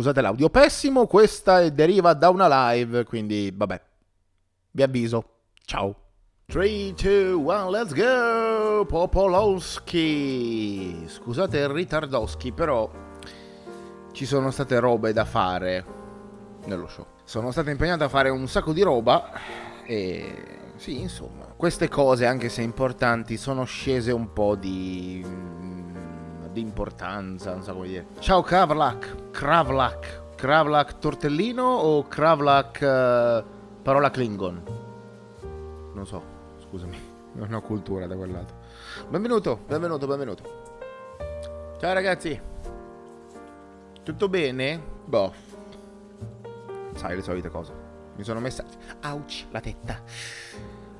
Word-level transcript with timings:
Scusate 0.00 0.20
l'audio 0.22 0.48
pessimo, 0.48 1.06
questa 1.06 1.68
deriva 1.68 2.14
da 2.14 2.30
una 2.30 2.72
live, 2.72 3.04
quindi 3.04 3.52
vabbè. 3.54 3.80
Vi 4.70 4.82
avviso. 4.82 5.24
Ciao. 5.64 5.94
3, 6.46 6.94
2, 6.94 7.32
1, 7.32 7.70
let's 7.70 7.92
go! 7.92 8.86
Popolowski! 8.86 9.94
Scusate 11.06 11.58
il 11.58 11.68
ritardoschi, 11.68 12.50
però 12.50 12.90
ci 14.12 14.24
sono 14.24 14.50
state 14.50 14.78
robe 14.78 15.12
da 15.12 15.26
fare 15.26 15.99
nello 16.64 16.88
show. 16.88 17.06
Sono 17.24 17.50
stato 17.50 17.70
impegnato 17.70 18.04
a 18.04 18.08
fare 18.08 18.30
un 18.30 18.46
sacco 18.48 18.72
di 18.72 18.82
roba 18.82 19.32
e 19.84 20.72
sì, 20.76 21.00
insomma, 21.00 21.44
queste 21.56 21.88
cose, 21.88 22.26
anche 22.26 22.48
se 22.48 22.62
importanti, 22.62 23.36
sono 23.36 23.64
scese 23.64 24.12
un 24.12 24.32
po' 24.32 24.54
di 24.54 25.24
di 26.52 26.60
importanza, 26.60 27.52
non 27.52 27.62
so 27.62 27.72
come 27.74 27.86
dire. 27.86 28.06
Ciao 28.18 28.42
Kravlak, 28.42 29.30
Kravlak, 29.30 30.34
Kravlak 30.34 30.98
tortellino 30.98 31.62
o 31.62 32.06
Kravlak 32.06 32.78
uh, 32.80 33.82
parola 33.82 34.10
Klingon? 34.10 34.62
Non 35.94 36.06
so, 36.06 36.22
scusami, 36.66 36.98
non 37.32 37.52
ho 37.52 37.60
cultura 37.60 38.06
da 38.06 38.16
quel 38.16 38.32
lato. 38.32 38.54
Benvenuto, 39.08 39.60
benvenuto, 39.66 40.06
benvenuto. 40.06 40.42
Ciao 41.78 41.92
ragazzi. 41.92 42.40
Tutto 44.02 44.28
bene? 44.28 44.80
Boh. 45.04 45.49
Sai 47.00 47.16
le 47.16 47.22
solite 47.22 47.48
cose. 47.48 47.72
Mi 48.14 48.24
sono 48.24 48.40
messa... 48.40 48.62
Ouch, 49.04 49.46
la 49.50 49.60
tetta. 49.60 49.98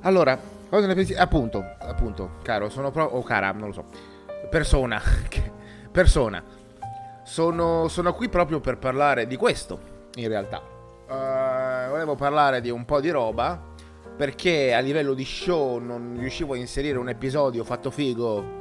Allora, 0.01 0.39
cosa 0.71 0.87
ne 0.87 0.95
pensi? 0.95 1.13
Appunto, 1.13 1.63
appunto, 1.79 2.39
caro, 2.43 2.71
sono 2.71 2.91
pro... 2.91 3.05
o 3.05 3.23
cara, 3.23 3.53
non 3.53 3.67
lo 3.67 3.73
so 3.75 3.85
persona. 4.49 4.99
persona. 5.93 6.43
Sono, 7.23 7.89
sono, 7.89 8.15
qui 8.15 8.31
proprio 8.31 8.61
per 8.61 8.79
parlare 8.79 9.27
di 9.27 9.37
questo, 9.37 9.79
in 10.15 10.29
realtà. 10.29 10.63
Uh, 11.07 11.91
volevo 11.91 12.15
parlare 12.15 12.63
di 12.63 12.71
un 12.71 12.87
po' 12.87 13.01
di 13.01 13.11
roba, 13.11 13.61
perché 14.17 14.73
a 14.73 14.81
livello 14.81 15.13
di 15.13 15.25
show 15.27 15.79
non 15.79 16.17
riuscivo 16.19 16.55
a 16.55 16.57
inserire 16.57 16.97
un 16.97 17.11
episodio 17.11 17.63
fatto 17.63 17.91
figo 17.91 18.59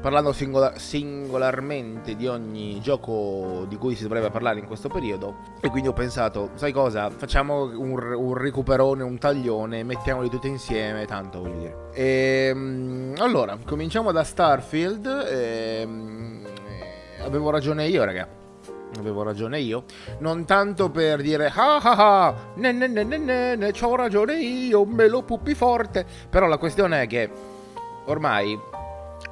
parlando 0.00 0.32
singola- 0.32 0.74
singolarmente 0.76 2.14
di 2.14 2.26
ogni 2.26 2.80
gioco 2.80 3.64
di 3.68 3.76
cui 3.76 3.94
si 3.94 4.02
dovrebbe 4.02 4.30
parlare 4.30 4.60
in 4.60 4.66
questo 4.66 4.88
periodo. 4.88 5.36
E 5.60 5.68
quindi 5.68 5.88
ho 5.88 5.92
pensato, 5.92 6.50
sai 6.54 6.72
cosa? 6.72 7.10
Facciamo 7.10 7.64
un, 7.64 8.00
un 8.14 8.34
recuperone, 8.34 9.02
un 9.02 9.18
taglione, 9.18 9.82
mettiamoli 9.82 10.28
tutti 10.28 10.48
insieme, 10.48 11.04
tanto 11.06 11.40
voglio 11.40 11.58
dire. 11.58 11.76
E, 11.92 12.48
ehm, 12.50 13.14
allora, 13.18 13.58
cominciamo 13.64 14.12
da 14.12 14.22
Starfield. 14.22 15.06
E, 15.06 15.80
ehm, 15.80 16.46
avevo 17.24 17.50
ragione 17.50 17.86
io, 17.88 18.04
raga. 18.04 18.28
Avevo 18.98 19.22
ragione 19.22 19.60
io. 19.60 19.84
Non 20.20 20.44
tanto 20.46 20.90
per 20.90 21.20
dire 21.20 21.52
ah 21.54 21.76
ah 21.76 22.26
ah, 22.26 22.34
ne 22.54 22.72
ne 22.72 22.86
ne 22.86 23.04
ne 23.04 23.18
ne, 23.18 23.54
ne 23.54 23.72
c'ho 23.72 23.94
ragione 23.94 24.40
io, 24.40 24.86
me 24.86 25.08
lo 25.08 25.22
puppi 25.22 25.54
forte. 25.54 26.06
Però 26.30 26.46
la 26.46 26.56
questione 26.56 27.02
è 27.02 27.06
che 27.06 27.30
ormai 28.06 28.58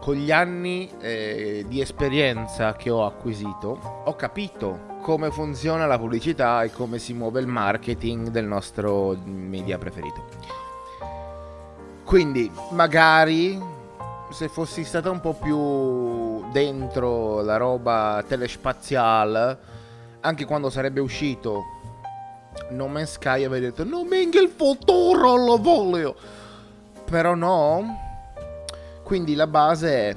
con 0.01 0.15
gli 0.15 0.31
anni 0.31 0.91
eh, 1.01 1.65
di 1.67 1.81
esperienza 1.81 2.75
che 2.75 2.91
ho 2.91 3.06
acquisito, 3.06 4.03
ho 4.05 4.15
capito 4.15 4.95
come 5.03 5.31
funziona 5.31 5.87
la 5.87 5.98
pubblicità 5.98 6.62
e 6.62 6.73
come 6.73 6.98
si 6.98 7.12
muove 7.12 7.41
il 7.41 7.47
marketing 7.47 8.29
del 8.29 8.45
nostro 8.45 9.17
media 9.25 9.79
preferito. 9.79 10.25
Quindi, 12.05 12.51
magari 12.70 13.61
se 14.31 14.48
fossi 14.48 14.84
stato 14.84 15.11
un 15.11 15.20
po' 15.20 15.34
più 15.34 16.51
dentro 16.51 17.42
la 17.42 17.57
roba 17.57 18.24
telespaziale, 18.27 19.58
anche 20.20 20.45
quando 20.45 20.70
sarebbe 20.70 21.01
uscito 21.01 21.63
No 22.70 22.89
Man's 22.89 23.13
Sky 23.13 23.45
avrei 23.45 23.61
detto 23.61 23.85
No 23.85 24.05
Man's 24.05 24.35
il 24.35 24.53
futuro 24.55 25.36
lo 25.36 25.58
voglio. 25.58 26.17
Però 27.05 27.35
no, 27.35 28.05
quindi 29.06 29.36
la 29.36 29.46
base 29.46 30.08
è... 30.08 30.17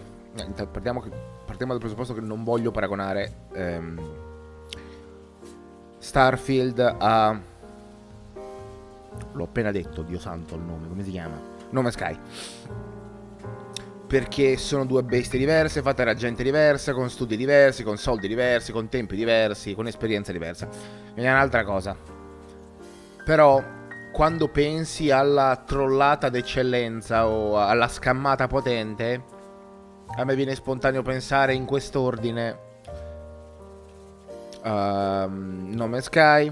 Partiamo, 0.65 1.03
partiamo 1.45 1.73
dal 1.73 1.79
presupposto 1.79 2.15
che 2.15 2.21
non 2.21 2.43
voglio 2.43 2.71
paragonare 2.71 3.33
ehm, 3.53 4.01
Starfield 5.99 6.95
a... 6.97 7.39
L'ho 9.33 9.43
appena 9.43 9.69
detto, 9.69 10.01
Dio 10.01 10.17
santo 10.17 10.55
il 10.55 10.61
nome, 10.61 10.87
come 10.87 11.03
si 11.03 11.11
chiama? 11.11 11.39
Nome 11.69 11.91
Sky. 11.91 12.17
Perché 14.07 14.57
sono 14.57 14.87
due 14.87 15.03
bestie 15.03 15.37
diverse, 15.37 15.83
fatte 15.83 16.03
da 16.03 16.15
gente 16.15 16.41
diversa, 16.41 16.91
con 16.91 17.11
studi 17.11 17.37
diversi, 17.37 17.83
con 17.83 17.95
soldi 17.97 18.27
diversi, 18.27 18.71
con 18.71 18.89
tempi 18.89 19.15
diversi, 19.15 19.75
con 19.75 19.85
esperienza 19.85 20.31
diversa. 20.31 20.67
E 21.13 21.21
è 21.21 21.29
un'altra 21.29 21.63
cosa. 21.63 21.95
Però 23.23 23.63
quando 24.11 24.47
pensi 24.49 25.11
alla 25.11 25.61
trollata 25.65 26.29
d'eccellenza 26.29 27.27
o 27.27 27.59
alla 27.59 27.87
scammata 27.87 28.47
potente, 28.47 29.23
a 30.17 30.23
me 30.23 30.35
viene 30.35 30.55
spontaneo 30.55 31.01
pensare 31.01 31.53
in 31.53 31.65
quest'ordine. 31.65 32.67
Uh, 34.63 35.27
Nome 35.29 36.01
Sky. 36.01 36.51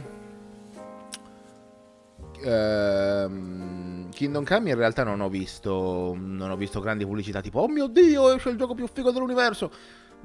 Uh, 2.40 4.07
Kingdom 4.09 4.46
Come 4.46 4.69
in 4.69 4.75
realtà 4.75 5.03
non 5.03 5.22
ho 5.22 5.29
visto 5.29 6.16
non 6.17 6.50
ho 6.50 6.56
visto 6.56 6.79
grandi 6.79 7.06
pubblicità 7.06 7.41
tipo 7.41 7.59
oh 7.62 7.67
mio 7.67 7.88
dio 7.88 8.34
esce 8.34 8.50
il 8.50 8.57
gioco 8.57 8.75
più 8.75 8.88
figo 8.88 9.12
dell'universo 9.12 9.72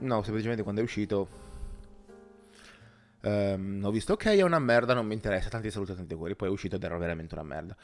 no 0.01 0.23
semplicemente 0.23 0.63
quando 0.63 0.81
è 0.83 0.85
uscito 0.85 1.29
Um, 3.25 3.83
ho 3.85 3.91
visto, 3.93 4.15
ok, 4.15 4.27
è 4.27 4.43
una 4.43 4.59
merda, 4.59 4.95
non 4.95 5.07
mi 5.07 5.15
interessa, 5.15 5.49
tanti 5.49 5.71
saluti, 5.71 5.95
tanti 5.95 6.13
auguri. 6.13 6.35
Poi 6.35 6.49
è 6.49 6.51
uscito 6.51 6.77
ed 6.77 6.85
era 6.85 6.97
veramente 6.97 7.35
una 7.35 7.45
merda. 7.45 7.77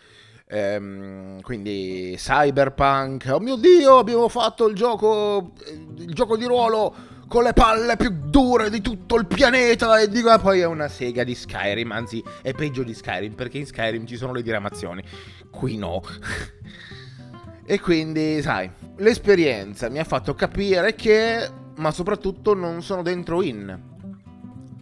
Um, 0.51 1.41
quindi, 1.43 2.15
Cyberpunk, 2.17 3.29
oh 3.31 3.39
mio 3.39 3.57
dio, 3.57 3.99
abbiamo 3.99 4.29
fatto 4.29 4.67
il 4.67 4.75
gioco, 4.75 5.53
il 5.99 6.13
gioco 6.13 6.37
di 6.37 6.45
ruolo 6.45 7.17
con 7.29 7.43
le 7.43 7.53
palle 7.53 7.97
più 7.97 8.11
dure 8.11 8.71
di 8.71 8.81
tutto 8.81 9.17
il 9.17 9.27
pianeta. 9.27 10.01
E 10.01 10.09
dico, 10.09 10.31
ah, 10.31 10.39
poi 10.39 10.61
è 10.61 10.67
una 10.67 10.89
sega 10.89 11.23
di 11.23 11.37
Skyrim, 11.37 11.93
anzi, 11.93 12.23
è 12.43 12.53
peggio 12.53 12.83
di 12.83 12.95
Skyrim, 12.95 13.35
perché 13.35 13.59
in 13.59 13.67
Skyrim 13.67 14.07
ci 14.07 14.17
sono 14.17 14.33
le 14.33 14.43
diramazioni. 14.43 15.03
Qui 15.51 15.77
no. 15.77 16.03
e 17.65 17.81
quindi, 17.81 18.43
sai, 18.43 18.69
l'esperienza 18.97 19.89
mi 19.89 20.01
ha 20.01 20.05
fatto 20.05 20.35
capire 20.35 20.97
che, 20.97 21.49
ma 21.77 21.93
soprattutto 21.93 22.55
non 22.55 22.83
sono 22.83 23.03
dentro 23.03 23.43
in 23.43 23.97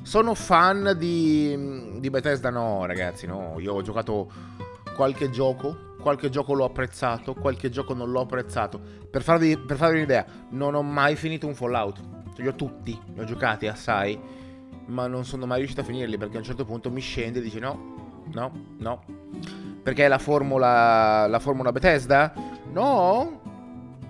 sono 0.07 0.35
fan 0.35 0.95
di, 0.97 1.99
di 1.99 2.11
Bethesda? 2.11 2.49
No, 2.51 2.87
ragazzi, 2.87 3.27
no. 3.27 3.57
Io 3.59 3.75
ho 3.75 3.83
giocato 3.83 4.31
qualche 4.95 5.31
gioco, 5.31 5.97
qualche 6.01 6.31
gioco 6.31 6.55
l'ho 6.55 6.65
apprezzato, 6.65 7.35
qualche 7.35 7.71
gioco 7.71 7.93
non 7.93 8.13
l'ho 8.13 8.21
apprezzato. 8.21 8.81
Per 9.11 9.23
farvi, 9.23 9.59
per 9.59 9.77
farvi 9.77 9.97
un'idea, 9.97 10.25
non 10.51 10.77
ho 10.77 10.83
mai 10.83 11.17
finito 11.17 11.49
un 11.49 11.57
Fallout. 11.57 12.01
Cioè, 12.35 12.43
li 12.43 12.47
ho 12.47 12.55
tutti, 12.55 12.97
li 13.15 13.21
ho 13.21 13.25
giocati 13.25 13.67
assai, 13.67 14.17
ma 14.87 15.09
non 15.09 15.25
sono 15.25 15.45
mai 15.45 15.59
riuscito 15.59 15.81
a 15.81 15.85
finirli 15.85 16.17
perché 16.17 16.37
a 16.37 16.39
un 16.39 16.45
certo 16.45 16.65
punto 16.65 16.89
mi 16.89 17.01
scende 17.01 17.41
e 17.41 17.43
dice 17.43 17.59
no, 17.59 18.23
no, 18.33 18.53
no. 18.79 19.03
Perché 19.83 20.05
è 20.05 20.09
la 20.09 20.19
formula, 20.19 21.27
la 21.27 21.41
formula 21.41 21.73
Bethesda? 21.73 22.33
No, 22.71 23.41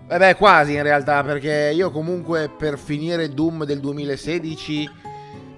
eh 0.09 0.19
beh, 0.19 0.35
quasi 0.35 0.75
in 0.75 0.83
realtà, 0.83 1.23
perché 1.25 1.73
io 1.75 1.91
comunque 1.91 2.51
per 2.51 2.79
finire 2.79 3.31
Doom 3.31 3.65
del 3.65 3.81
2016 3.81 5.05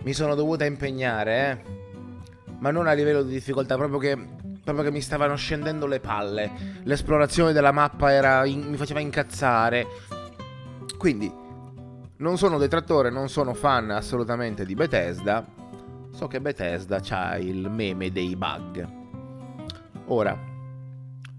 mi 0.09 0.15
sono 0.15 0.35
dovuta 0.35 0.65
impegnare, 0.65 1.51
eh. 1.51 2.57
Ma 2.61 2.71
non 2.71 2.87
a 2.87 2.95
livello 2.95 3.23
di 3.23 3.31
difficoltà, 3.31 3.77
proprio 3.77 3.99
che, 3.99 4.17
proprio 4.65 4.83
che 4.83 4.91
mi 4.91 5.03
stavano 5.03 5.37
scendendo 5.37 5.85
le 5.85 6.01
palle. 6.01 6.51
L'esplorazione 6.85 7.53
della 7.53 7.73
mappa 7.73 8.11
era 8.11 8.47
in, 8.47 8.63
mi 8.63 8.79
faceva 8.79 9.01
incazzare. 9.01 9.87
Quindi, 10.97 11.31
non 12.17 12.39
sono 12.39 12.57
detrattore, 12.57 13.11
non 13.11 13.29
sono 13.29 13.53
fan 13.53 13.91
assolutamente 13.91 14.65
di 14.65 14.75
Bethesda. 14.75 15.47
So 16.11 16.27
che 16.27 16.41
Bethesda 16.41 17.03
ha 17.11 17.37
il 17.37 17.69
meme 17.69 18.11
dei 18.11 18.35
bug. 18.35 18.89
Ora, 20.07 20.35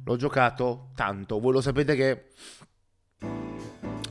l'ho 0.03 0.15
giocato 0.15 0.89
tanto. 0.93 1.39
Voi 1.39 1.53
lo 1.53 1.61
sapete 1.61 1.95
che 1.95 2.25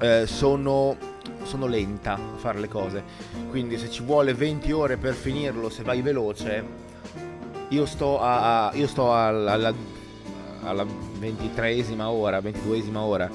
eh, 0.00 0.26
sono 0.26 0.96
sono 1.42 1.66
lenta 1.66 2.14
a 2.14 2.36
fare 2.36 2.58
le 2.58 2.68
cose. 2.68 3.02
Quindi 3.50 3.78
se 3.78 3.90
ci 3.90 4.02
vuole 4.02 4.34
20 4.34 4.72
ore 4.72 4.96
per 4.96 5.14
finirlo, 5.14 5.68
se 5.68 5.82
vai 5.82 6.02
veloce, 6.02 6.64
io 7.68 7.86
sto, 7.86 8.20
a, 8.20 8.68
a, 8.68 8.74
io 8.74 8.86
sto 8.86 9.14
alla, 9.14 9.52
alla, 9.52 9.74
alla 10.62 10.84
23esima 10.84 12.04
ora, 12.04 12.38
22esima 12.38 12.96
ora 12.96 13.30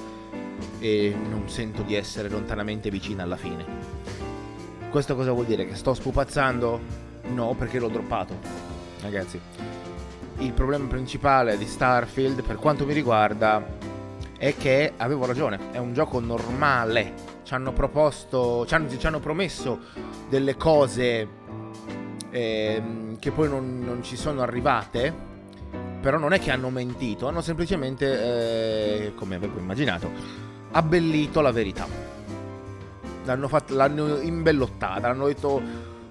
e 0.80 1.16
non 1.30 1.50
sento 1.50 1.82
di 1.82 1.96
essere 1.96 2.30
lontanamente 2.30 2.90
vicino 2.90 3.22
alla 3.22 3.38
fine. 3.38 3.66
Questo 4.90 5.16
cosa 5.16 5.32
vuol 5.32 5.46
dire? 5.46 5.66
Che 5.68 5.76
sto 5.76 5.94
spupazzando? 5.94 6.80
No, 7.34 7.56
perché 7.58 7.80
l'ho 7.80 7.88
droppato. 7.88 8.38
Ragazzi, 9.02 9.40
il 10.40 10.54
problema 10.54 10.88
principale 10.88 11.58
di 11.58 11.66
Starfield, 11.66 12.44
per 12.44 12.58
quanto 12.58 12.86
mi 12.86 12.94
riguarda, 12.94 13.66
è 14.38 14.56
che 14.56 14.94
avevo 14.98 15.26
ragione, 15.26 15.72
è 15.72 15.78
un 15.78 15.94
gioco 15.94 16.20
normale. 16.20 17.33
Ci 17.44 17.54
hanno 17.54 17.74
proposto, 17.74 18.66
ci 18.66 18.74
hanno, 18.74 18.90
ci 18.98 19.06
hanno 19.06 19.19
promesso 19.19 19.80
delle 20.30 20.56
cose 20.56 21.28
eh, 22.30 22.81
che 23.19 23.31
poi 23.31 23.48
non, 23.48 23.80
non, 23.84 24.01
ci 24.04 24.16
sono 24.16 24.42
arrivate, 24.42 25.13
però 26.01 26.18
non 26.18 26.34
è 26.34 26.40
che 26.40 26.51
hanno 26.51 26.69
mentito, 26.69 27.28
hanno 27.28 27.42
semplicemente, 27.42 29.06
eh, 29.06 29.13
come 29.16 29.36
avevo 29.36 29.60
immaginato, 29.60 30.10
abbellito 30.72 31.42
la 31.42 31.51
verità. 31.51 31.86
L'hanno, 33.25 33.48
fatto, 33.48 33.74
l'hanno 33.75 34.19
imbellottata, 34.19 35.10
hanno 35.10 35.28
detto 35.28 35.62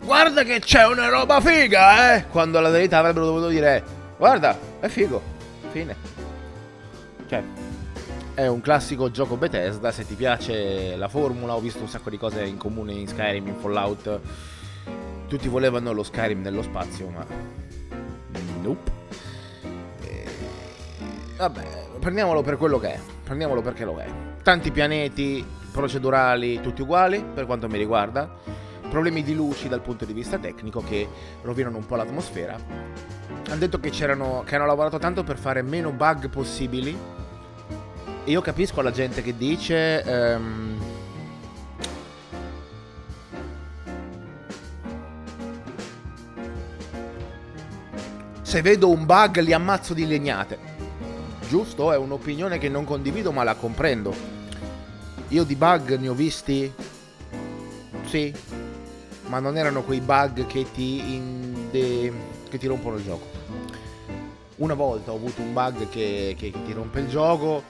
guarda 0.05 0.45
che 0.45 0.61
c'è 0.61 0.87
una 0.87 1.09
roba 1.09 1.41
figa, 1.41 2.15
eh! 2.15 2.27
Quando 2.29 2.59
la 2.61 2.71
verità 2.71 2.99
avrebbero 2.99 3.27
dovuto 3.27 3.49
dire 3.49 3.83
guarda, 4.17 4.57
è 4.81 4.89
figo, 4.89 5.21
fine. 5.71 5.97
Cioè, 7.27 7.43
è 8.43 8.49
un 8.49 8.61
classico 8.61 9.11
gioco 9.11 9.37
Bethesda, 9.37 9.91
se 9.93 10.07
ti 10.07 10.15
piace 10.15 10.97
la 10.97 11.09
formula, 11.09 11.55
ho 11.55 11.61
visto 11.61 11.81
un 11.81 11.89
sacco 11.89 12.11
di 12.11 12.19
cose 12.19 12.45
in 12.45 12.57
comune 12.57 12.93
in 12.93 13.07
Skyrim, 13.07 13.47
in 13.47 13.57
Fallout 13.57 14.21
tutti 15.33 15.49
volevano 15.49 15.93
lo 15.93 16.03
Skyrim 16.03 16.43
nello 16.43 16.61
spazio, 16.61 17.09
ma... 17.09 17.25
Nope. 18.61 18.91
E... 20.03 20.25
Vabbè, 21.39 21.87
prendiamolo 21.99 22.43
per 22.43 22.59
quello 22.59 22.79
che 22.79 22.93
è. 22.93 23.01
Prendiamolo 23.25 23.63
perché 23.63 23.87
lo 23.87 23.97
è. 23.97 24.07
Tanti 24.43 24.71
pianeti 24.71 25.43
procedurali, 25.73 26.61
tutti 26.61 26.83
uguali, 26.83 27.25
per 27.25 27.47
quanto 27.47 27.67
mi 27.67 27.79
riguarda. 27.79 28.31
Problemi 28.91 29.23
di 29.23 29.35
luci 29.35 29.69
dal 29.69 29.81
punto 29.81 30.05
di 30.05 30.13
vista 30.13 30.37
tecnico 30.37 30.83
che 30.83 31.09
rovinano 31.41 31.79
un 31.79 31.87
po' 31.87 31.97
l'atmosfera. 31.97 32.59
Hanno 33.49 33.59
detto 33.59 33.81
che, 33.81 33.89
che 33.89 34.05
hanno 34.05 34.45
lavorato 34.67 34.99
tanto 34.99 35.25
per 35.25 35.39
fare 35.39 35.63
meno 35.63 35.93
bug 35.93 36.29
possibili. 36.29 36.95
Io 38.25 38.41
capisco 38.41 38.81
la 38.83 38.93
gente 38.93 39.21
che 39.21 39.37
dice... 39.37 40.03
Um, 40.07 40.81
Se 48.43 48.61
vedo 48.61 48.91
un 48.91 49.07
bug 49.07 49.41
li 49.41 49.55
ammazzo 49.55 49.95
di 49.95 50.07
legnate. 50.07 50.59
Giusto? 51.49 51.91
È 51.91 51.97
un'opinione 51.97 52.59
che 52.59 52.69
non 52.69 52.85
condivido 52.85 53.33
ma 53.33 53.45
la 53.45 53.55
comprendo. 53.55 54.15
Io 55.29 55.45
di 55.45 55.55
bug 55.55 55.97
ne 55.97 56.09
ho 56.09 56.13
visti? 56.13 56.71
Sì. 58.05 58.31
Ma 59.29 59.39
non 59.39 59.57
erano 59.57 59.83
quei 59.83 60.01
bug 60.01 60.45
che 60.47 60.67
ti, 60.71 61.23
de... 61.71 62.13
che 62.51 62.59
ti 62.59 62.67
rompono 62.67 62.97
il 62.97 63.05
gioco. 63.05 63.27
Una 64.57 64.75
volta 64.75 65.13
ho 65.13 65.17
avuto 65.17 65.41
un 65.41 65.55
bug 65.55 65.89
che, 65.89 66.37
che, 66.39 66.51
che 66.51 66.63
ti 66.67 66.73
rompe 66.75 67.01
il 67.01 67.09
gioco 67.09 67.65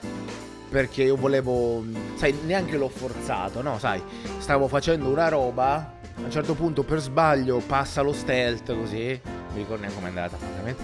perché 0.73 1.03
io 1.03 1.15
volevo, 1.15 1.85
sai, 2.15 2.35
neanche 2.45 2.77
l'ho 2.77 2.89
forzato, 2.89 3.61
no, 3.61 3.77
sai, 3.77 4.01
stavo 4.39 4.67
facendo 4.67 5.07
una 5.07 5.27
roba, 5.27 5.99
a 6.15 6.19
un 6.19 6.31
certo 6.31 6.55
punto 6.55 6.81
per 6.81 6.99
sbaglio 6.99 7.59
passa 7.59 8.01
lo 8.01 8.11
stealth 8.11 8.73
così, 8.73 9.21
mi 9.51 9.53
ricordo 9.53 9.81
neanche 9.81 9.95
com'è 9.95 10.07
andata, 10.07 10.35
francamente. 10.35 10.83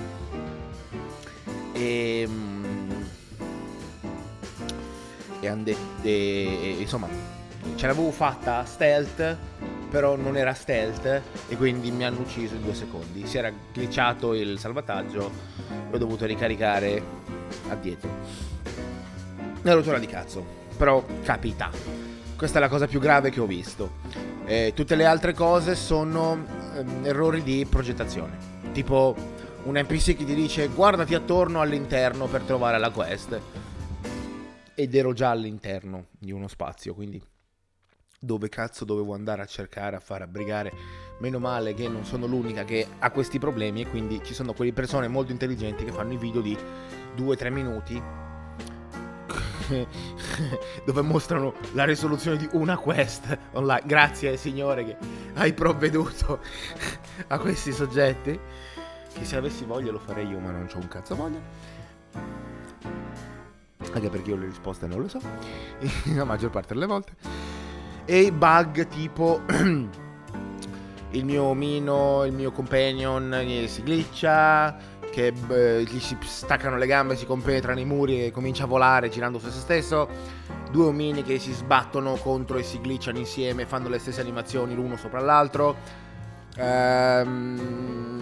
E, 1.74 2.30
e, 5.40 5.48
ande, 5.48 5.76
e 6.04 6.76
insomma, 6.78 7.08
ce 7.74 7.88
l'avevo 7.88 8.12
fatta 8.12 8.64
stealth, 8.66 9.38
però 9.90 10.16
non 10.16 10.38
era 10.38 10.54
stealth 10.54 11.22
e 11.48 11.58
quindi 11.58 11.90
mi 11.90 12.06
hanno 12.06 12.20
ucciso 12.20 12.54
in 12.54 12.62
due 12.62 12.76
secondi. 12.76 13.26
Si 13.26 13.40
era 13.40 13.52
glitchato 13.74 14.36
il 14.36 14.60
salvataggio 14.60 15.32
e 15.90 15.96
ho 15.96 15.98
dovuto 15.98 16.28
ricaricare 16.28 17.02
addietro. 17.70 18.59
Una 19.62 19.74
rottura 19.74 20.00
di 20.00 20.08
cazzo, 20.08 20.46
però 20.78 21.04
capita. 21.24 21.70
Questa 22.38 22.60
è 22.60 22.62
la 22.62 22.70
cosa 22.70 22.88
più 22.88 23.02
grave 23.02 23.30
che 23.30 23.42
ho 23.42 23.46
visto. 23.46 23.98
Eh, 24.46 24.72
tutte 24.74 24.96
le 24.96 25.04
altre 25.04 25.34
cose 25.34 25.76
sono 25.76 26.46
ehm, 26.76 27.02
errori 27.04 27.44
di 27.44 27.68
progettazione. 27.70 28.38
Tipo 28.72 29.14
un 29.64 29.78
NPC 29.78 30.16
che 30.16 30.24
ti 30.24 30.34
dice 30.34 30.70
guardati 30.70 31.14
attorno 31.14 31.60
all'interno 31.60 32.28
per 32.28 32.44
trovare 32.44 32.80
la 32.80 32.90
quest. 32.90 33.38
Ed 34.76 34.96
ero 34.96 35.12
già 35.12 35.32
all'interno 35.32 36.06
di 36.18 36.32
uno 36.32 36.48
spazio, 36.48 36.94
quindi 36.94 37.22
dove 38.18 38.48
cazzo 38.48 38.86
dovevo 38.86 39.14
andare 39.14 39.42
a 39.42 39.46
cercare, 39.46 39.98
a 39.98 40.00
fare, 40.00 40.24
a 40.24 40.28
brigare. 40.28 40.72
Meno 41.20 41.38
male 41.38 41.74
che 41.74 41.90
non 41.90 42.06
sono 42.06 42.28
l'unica 42.28 42.64
che 42.64 42.88
ha 42.98 43.12
questi 43.12 43.40
problemi 43.40 43.82
e 43.82 43.88
quindi 43.88 44.22
ci 44.24 44.34
sono 44.34 44.54
quelle 44.54 44.72
persone 44.72 45.10
molto 45.10 45.34
intelligenti 45.34 45.84
che 45.84 45.92
fanno 45.92 46.14
i 46.14 46.18
video 46.18 46.40
di 46.40 46.58
2-3 47.18 47.52
minuti 47.52 48.28
dove 50.86 51.02
mostrano 51.02 51.54
la 51.74 51.86
risoluzione 51.86 52.38
di 52.38 52.50
una 52.54 52.78
quest 52.78 53.38
online. 53.54 53.84
Grazie 53.86 54.38
Signore 54.38 54.84
che 54.84 54.98
hai 55.36 55.54
provveduto 55.54 56.40
a 57.28 57.38
questi 57.40 57.72
soggetti. 57.72 58.40
Che 59.12 59.26
se 59.26 59.36
avessi 59.36 59.66
voglia 59.66 59.92
lo 59.92 60.00
farei 60.00 60.28
io, 60.28 60.40
ma 60.40 60.52
non 60.52 60.68
ho 60.72 60.78
un 60.78 60.88
cazzo 60.88 61.16
voglia. 61.16 61.40
Anche 63.92 64.10
perché 64.10 64.30
io 64.30 64.38
le 64.38 64.46
risposte 64.46 64.88
non 64.88 65.02
le 65.02 65.10
so, 65.10 65.20
la 66.14 66.24
maggior 66.24 66.52
parte 66.52 66.74
delle 66.74 66.86
volte. 66.86 67.14
E 68.06 68.32
bug 68.32 68.88
tipo 68.88 69.42
il 71.12 71.26
mio 71.26 71.44
omino, 71.44 72.24
il 72.26 72.34
mio 72.34 72.52
companion 72.52 73.44
si 73.68 73.84
glitcha, 73.84 74.76
che 75.12 75.34
eh, 75.50 75.84
gli 75.84 76.00
si 76.00 76.18
staccano 76.22 76.78
le 76.78 76.86
gambe, 76.86 77.16
si 77.16 77.26
compenetrano 77.26 77.80
i 77.80 77.86
muri 77.86 78.26
e 78.26 78.32
comincia 78.32 78.64
a 78.64 78.68
volare 78.68 79.10
girando 79.10 79.40
su 79.40 79.50
se 79.50 79.60
stesso. 79.60 80.08
Due 80.72 80.86
omini 80.86 81.24
che 81.24 81.40
si 81.40 81.52
sbattono 81.52 82.16
contro 82.16 82.58
e 82.58 82.64
si 82.64 82.80
glitchano 82.80 83.18
insieme, 83.18 83.66
fanno 83.66 83.90
le 83.90 84.00
stesse 84.00 84.22
animazioni 84.22 84.76
l'uno 84.76 84.98
sopra 84.98 85.20
l'altro. 85.20 85.76
Ehm 86.56 88.19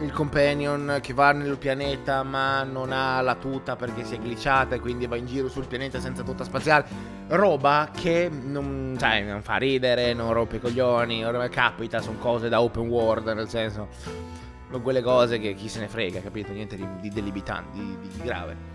il 0.00 0.12
companion 0.12 0.98
che 1.00 1.14
va 1.14 1.32
nel 1.32 1.56
pianeta 1.56 2.22
ma 2.22 2.62
non 2.64 2.92
ha 2.92 3.20
la 3.22 3.34
tuta 3.34 3.76
perché 3.76 4.04
si 4.04 4.14
è 4.14 4.18
glitchata 4.18 4.74
e 4.74 4.80
quindi 4.80 5.06
va 5.06 5.16
in 5.16 5.26
giro 5.26 5.48
sul 5.48 5.66
pianeta 5.66 6.00
senza 6.00 6.22
tuta 6.22 6.44
spaziale. 6.44 7.14
Roba 7.28 7.90
che 7.94 8.28
non, 8.30 8.94
sai, 8.98 9.24
non 9.24 9.42
fa 9.42 9.56
ridere, 9.56 10.12
non 10.12 10.32
rompe 10.32 10.56
i 10.56 10.60
coglioni, 10.60 11.24
capita, 11.50 12.00
sono 12.00 12.18
cose 12.18 12.48
da 12.48 12.60
open 12.60 12.88
world, 12.88 13.26
nel 13.28 13.48
senso, 13.48 13.88
sono 14.66 14.82
quelle 14.82 15.02
cose 15.02 15.38
che 15.38 15.54
chi 15.54 15.68
se 15.68 15.80
ne 15.80 15.88
frega, 15.88 16.20
capito? 16.20 16.52
Niente 16.52 16.76
di, 16.76 16.86
di 17.00 17.08
delibitante, 17.08 17.78
di, 17.78 17.98
di 18.00 18.22
grave. 18.22 18.74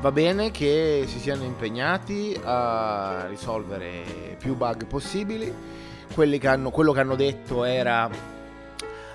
Va 0.00 0.10
bene 0.10 0.50
che 0.50 1.04
si 1.06 1.20
siano 1.20 1.44
impegnati 1.44 2.36
a 2.42 3.26
risolvere 3.28 4.36
più 4.38 4.56
bug 4.56 4.86
possibili. 4.86 5.80
Che 6.12 6.48
hanno, 6.48 6.70
quello 6.70 6.92
che 6.92 7.00
hanno 7.00 7.14
detto 7.14 7.64
era 7.64 8.10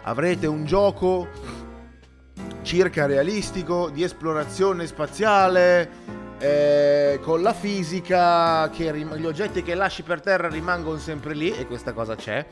avrete 0.08 0.48
un 0.48 0.66
gioco 0.66 1.28
circa 2.62 3.06
realistico 3.06 3.90
di 3.90 4.04
esplorazione 4.04 4.88
spaziale 4.88 5.90
eh, 6.40 7.20
con 7.22 7.42
la 7.42 7.54
fisica 7.54 8.70
che 8.70 8.94
gli 8.96 9.26
oggetti 9.26 9.64
che 9.64 9.76
lasci 9.76 10.04
per 10.04 10.22
terra 10.22 10.48
rimangono 10.48 10.98
sempre 10.98 11.34
lì 11.34 11.52
e 11.52 11.68
questa 11.68 11.92
cosa 11.92 12.16
c'è 12.16 12.46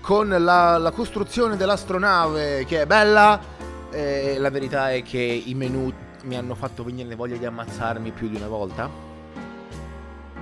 con 0.00 0.28
la, 0.28 0.76
la 0.76 0.90
costruzione 0.90 1.56
dell'astronave 1.56 2.64
che 2.66 2.82
è 2.82 2.86
bella 2.86 3.40
eh, 3.90 4.36
la 4.38 4.50
verità 4.50 4.92
è 4.92 5.02
che 5.02 5.18
i 5.18 5.54
menu 5.54 5.90
mi 6.24 6.36
hanno 6.36 6.54
fatto 6.54 6.84
venire 6.84 7.14
voglia 7.14 7.36
di 7.36 7.46
ammazzarmi 7.46 8.10
più 8.10 8.28
di 8.28 8.36
una 8.36 8.48
volta. 8.48 8.90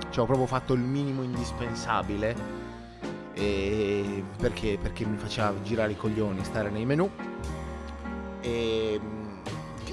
Cioè 0.09 0.23
ho 0.23 0.25
proprio 0.25 0.47
fatto 0.47 0.73
il 0.73 0.81
minimo 0.81 1.21
indispensabile 1.21 2.66
perché, 4.37 4.77
perché 4.81 5.05
mi 5.05 5.17
faceva 5.17 5.53
girare 5.63 5.91
i 5.91 5.95
coglioni 5.95 6.43
stare 6.43 6.69
nei 6.69 6.85
menu. 6.85 7.09
E 8.41 8.99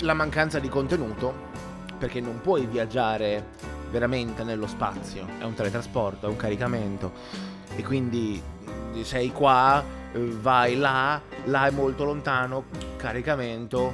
la 0.01 0.15
mancanza 0.15 0.59
di 0.59 0.69
contenuto 0.69 1.53
perché 1.99 2.21
non 2.21 2.41
puoi 2.41 2.67
viaggiare 2.67 3.51
veramente 3.91 4.43
nello 4.45 4.67
spazio. 4.67 5.27
È 5.39 5.45
un 5.45 5.55
teletrasporto, 5.55 6.27
è 6.27 6.29
un 6.29 6.37
caricamento. 6.37 7.13
E 7.77 7.83
quindi 7.83 8.43
sei 9.03 9.33
qua 9.33 9.83
vai 10.15 10.77
là 10.77 11.21
là 11.47 11.67
è 11.67 11.71
molto 11.71 12.05
lontano 12.05 12.65
caricamento 12.97 13.93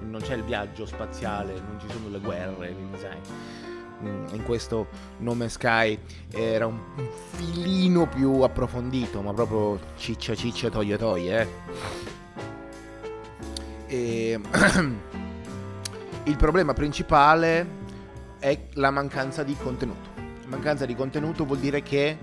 non 0.00 0.20
c'è 0.20 0.34
il 0.34 0.44
viaggio 0.44 0.84
spaziale 0.84 1.54
non 1.54 1.78
ci 1.80 1.86
sono 1.90 2.08
le 2.08 2.18
guerre 2.18 2.74
sai. 2.98 3.16
Mm, 3.16 3.55
in 4.32 4.42
questo 4.44 4.88
nome 5.18 5.48
Sky 5.48 5.98
era 6.30 6.66
un 6.66 6.78
filino 7.32 8.06
più 8.06 8.40
approfondito, 8.40 9.22
ma 9.22 9.32
proprio 9.32 9.78
ciccia 9.96 10.34
ciccia 10.34 10.70
toglie 10.70 10.96
toglie. 10.96 11.48
Eh. 13.86 14.34
E 14.34 14.40
il 16.24 16.36
problema 16.36 16.72
principale 16.72 17.84
è 18.38 18.58
la 18.74 18.90
mancanza 18.90 19.42
di 19.42 19.56
contenuto. 19.60 20.14
Mancanza 20.46 20.86
di 20.86 20.94
contenuto 20.94 21.44
vuol 21.44 21.58
dire 21.58 21.82
che 21.82 22.18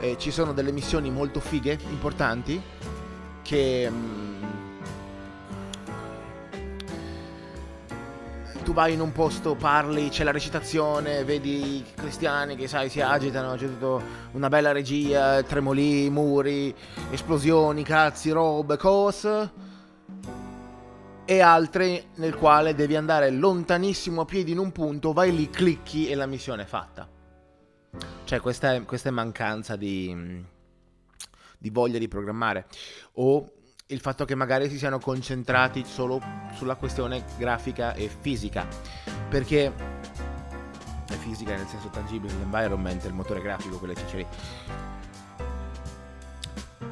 eh, 0.00 0.16
ci 0.18 0.30
sono 0.30 0.52
delle 0.52 0.72
missioni 0.72 1.10
molto 1.10 1.40
fighe, 1.40 1.78
importanti, 1.90 2.60
che... 3.42 3.88
Mm, 3.90 4.33
tu 8.64 8.72
vai 8.72 8.94
in 8.94 9.00
un 9.00 9.12
posto, 9.12 9.54
parli, 9.54 10.08
c'è 10.08 10.24
la 10.24 10.30
recitazione, 10.30 11.22
vedi 11.22 11.76
i 11.76 11.84
cristiani 11.94 12.56
che 12.56 12.66
sai 12.66 12.88
si 12.88 13.02
agitano, 13.02 13.56
c'è 13.56 13.66
tutta 13.66 14.02
una 14.32 14.48
bella 14.48 14.72
regia, 14.72 15.42
tremoli, 15.42 16.08
muri, 16.08 16.74
esplosioni, 17.10 17.82
cazzi, 17.84 18.30
robe, 18.30 18.78
cose. 18.78 19.52
E 21.26 21.40
altre 21.40 22.06
nel 22.14 22.34
quale 22.36 22.74
devi 22.74 22.96
andare 22.96 23.30
lontanissimo 23.30 24.22
a 24.22 24.24
piedi 24.24 24.52
in 24.52 24.58
un 24.58 24.72
punto, 24.72 25.12
vai 25.12 25.34
lì, 25.34 25.50
clicchi 25.50 26.08
e 26.08 26.14
la 26.14 26.26
missione 26.26 26.62
è 26.62 26.66
fatta. 26.66 27.06
Cioè 28.24 28.40
questa 28.40 28.74
è, 28.74 28.82
questa 28.84 29.10
è 29.10 29.12
mancanza 29.12 29.76
di, 29.76 30.42
di 31.58 31.70
voglia 31.70 31.98
di 31.98 32.08
programmare. 32.08 32.66
O 33.14 33.50
il 33.88 34.00
fatto 34.00 34.24
che 34.24 34.34
magari 34.34 34.70
si 34.70 34.78
siano 34.78 34.98
concentrati 34.98 35.84
solo 35.84 36.18
sulla 36.54 36.76
questione 36.76 37.22
grafica 37.36 37.92
e 37.92 38.08
fisica, 38.08 38.66
perché 39.28 39.70
è 41.06 41.12
fisica 41.12 41.54
nel 41.54 41.66
senso 41.66 41.88
tangibile, 41.88 42.32
l'environment, 42.32 43.04
il 43.04 43.12
motore 43.12 43.42
grafico, 43.42 43.76
quelle 43.78 43.94
cicce. 43.94 44.26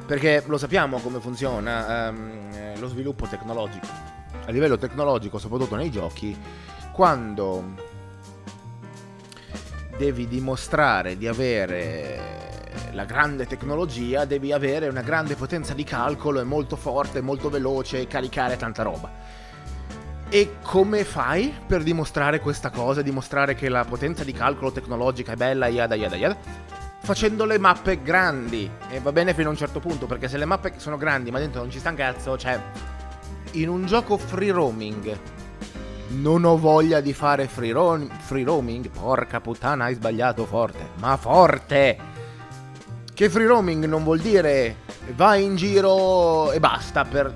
Perché 0.05 0.43
lo 0.45 0.57
sappiamo 0.59 0.99
come 0.99 1.19
funziona 1.19 2.09
um, 2.09 2.79
lo 2.79 2.87
sviluppo 2.87 3.25
tecnologico. 3.25 3.87
A 4.45 4.51
livello 4.51 4.77
tecnologico, 4.77 5.39
soprattutto 5.39 5.75
nei 5.75 5.89
giochi, 5.89 6.37
quando 6.91 7.73
devi 9.97 10.27
dimostrare 10.27 11.17
di 11.17 11.27
avere 11.27 12.62
la 12.91 13.05
grande 13.05 13.45
tecnologia 13.45 14.25
devi 14.25 14.51
avere 14.51 14.87
una 14.87 15.01
grande 15.01 15.35
potenza 15.35 15.73
di 15.73 15.83
calcolo, 15.83 16.39
è 16.39 16.43
molto 16.43 16.75
forte, 16.75 17.21
molto 17.21 17.49
veloce 17.49 18.07
caricare 18.07 18.57
tanta 18.57 18.83
roba. 18.83 19.11
E 20.29 20.55
come 20.63 21.03
fai 21.03 21.53
per 21.65 21.83
dimostrare 21.83 22.39
questa 22.39 22.69
cosa, 22.69 23.01
dimostrare 23.01 23.55
che 23.55 23.69
la 23.69 23.85
potenza 23.85 24.23
di 24.23 24.31
calcolo 24.31 24.71
tecnologica 24.71 25.33
è 25.33 25.35
bella, 25.35 25.67
yada 25.67 25.95
yada 25.95 26.15
yada? 26.15 26.37
Facendo 27.01 27.45
le 27.45 27.59
mappe 27.59 28.01
grandi. 28.01 28.69
E 28.89 28.99
va 28.99 29.11
bene 29.11 29.33
fino 29.33 29.49
a 29.49 29.51
un 29.51 29.57
certo 29.57 29.79
punto, 29.79 30.05
perché 30.05 30.27
se 30.27 30.37
le 30.37 30.45
mappe 30.45 30.73
sono 30.77 30.97
grandi 30.97 31.29
ma 31.29 31.39
dentro 31.39 31.61
non 31.61 31.69
ci 31.69 31.79
sta 31.79 31.89
un 31.89 31.95
cazzo, 31.95 32.37
cioè... 32.37 32.59
In 33.51 33.69
un 33.69 33.85
gioco 33.85 34.17
free 34.17 34.51
roaming 34.51 35.15
non 36.13 36.43
ho 36.43 36.57
voglia 36.57 37.01
di 37.01 37.13
fare 37.13 37.47
free, 37.47 37.71
ro- 37.71 38.07
free 38.19 38.43
roaming. 38.43 38.89
Porca 38.89 39.39
puttana, 39.39 39.85
hai 39.85 39.95
sbagliato 39.95 40.45
forte. 40.45 40.89
Ma 40.95 41.17
forte! 41.17 42.12
Che 43.15 43.29
free 43.29 43.45
roaming 43.45 43.85
non 43.85 44.03
vuol 44.03 44.17
dire 44.17 44.77
vai 45.15 45.43
in 45.43 45.55
giro 45.55 46.51
e 46.51 46.59
basta 46.59 47.05
per, 47.05 47.31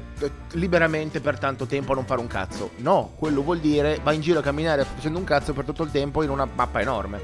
liberamente 0.53 1.19
per 1.21 1.37
tanto 1.37 1.67
tempo 1.67 1.91
a 1.91 1.95
non 1.95 2.05
fare 2.05 2.19
un 2.19 2.25
cazzo. 2.25 2.71
No, 2.77 3.11
quello 3.15 3.43
vuol 3.43 3.59
dire 3.59 3.99
vai 4.01 4.15
in 4.15 4.21
giro 4.21 4.39
a 4.39 4.41
camminare 4.41 4.83
facendo 4.85 5.19
un 5.19 5.23
cazzo 5.23 5.53
per 5.53 5.65
tutto 5.65 5.83
il 5.83 5.91
tempo 5.91 6.23
in 6.23 6.31
una 6.31 6.47
mappa 6.51 6.81
enorme. 6.81 7.21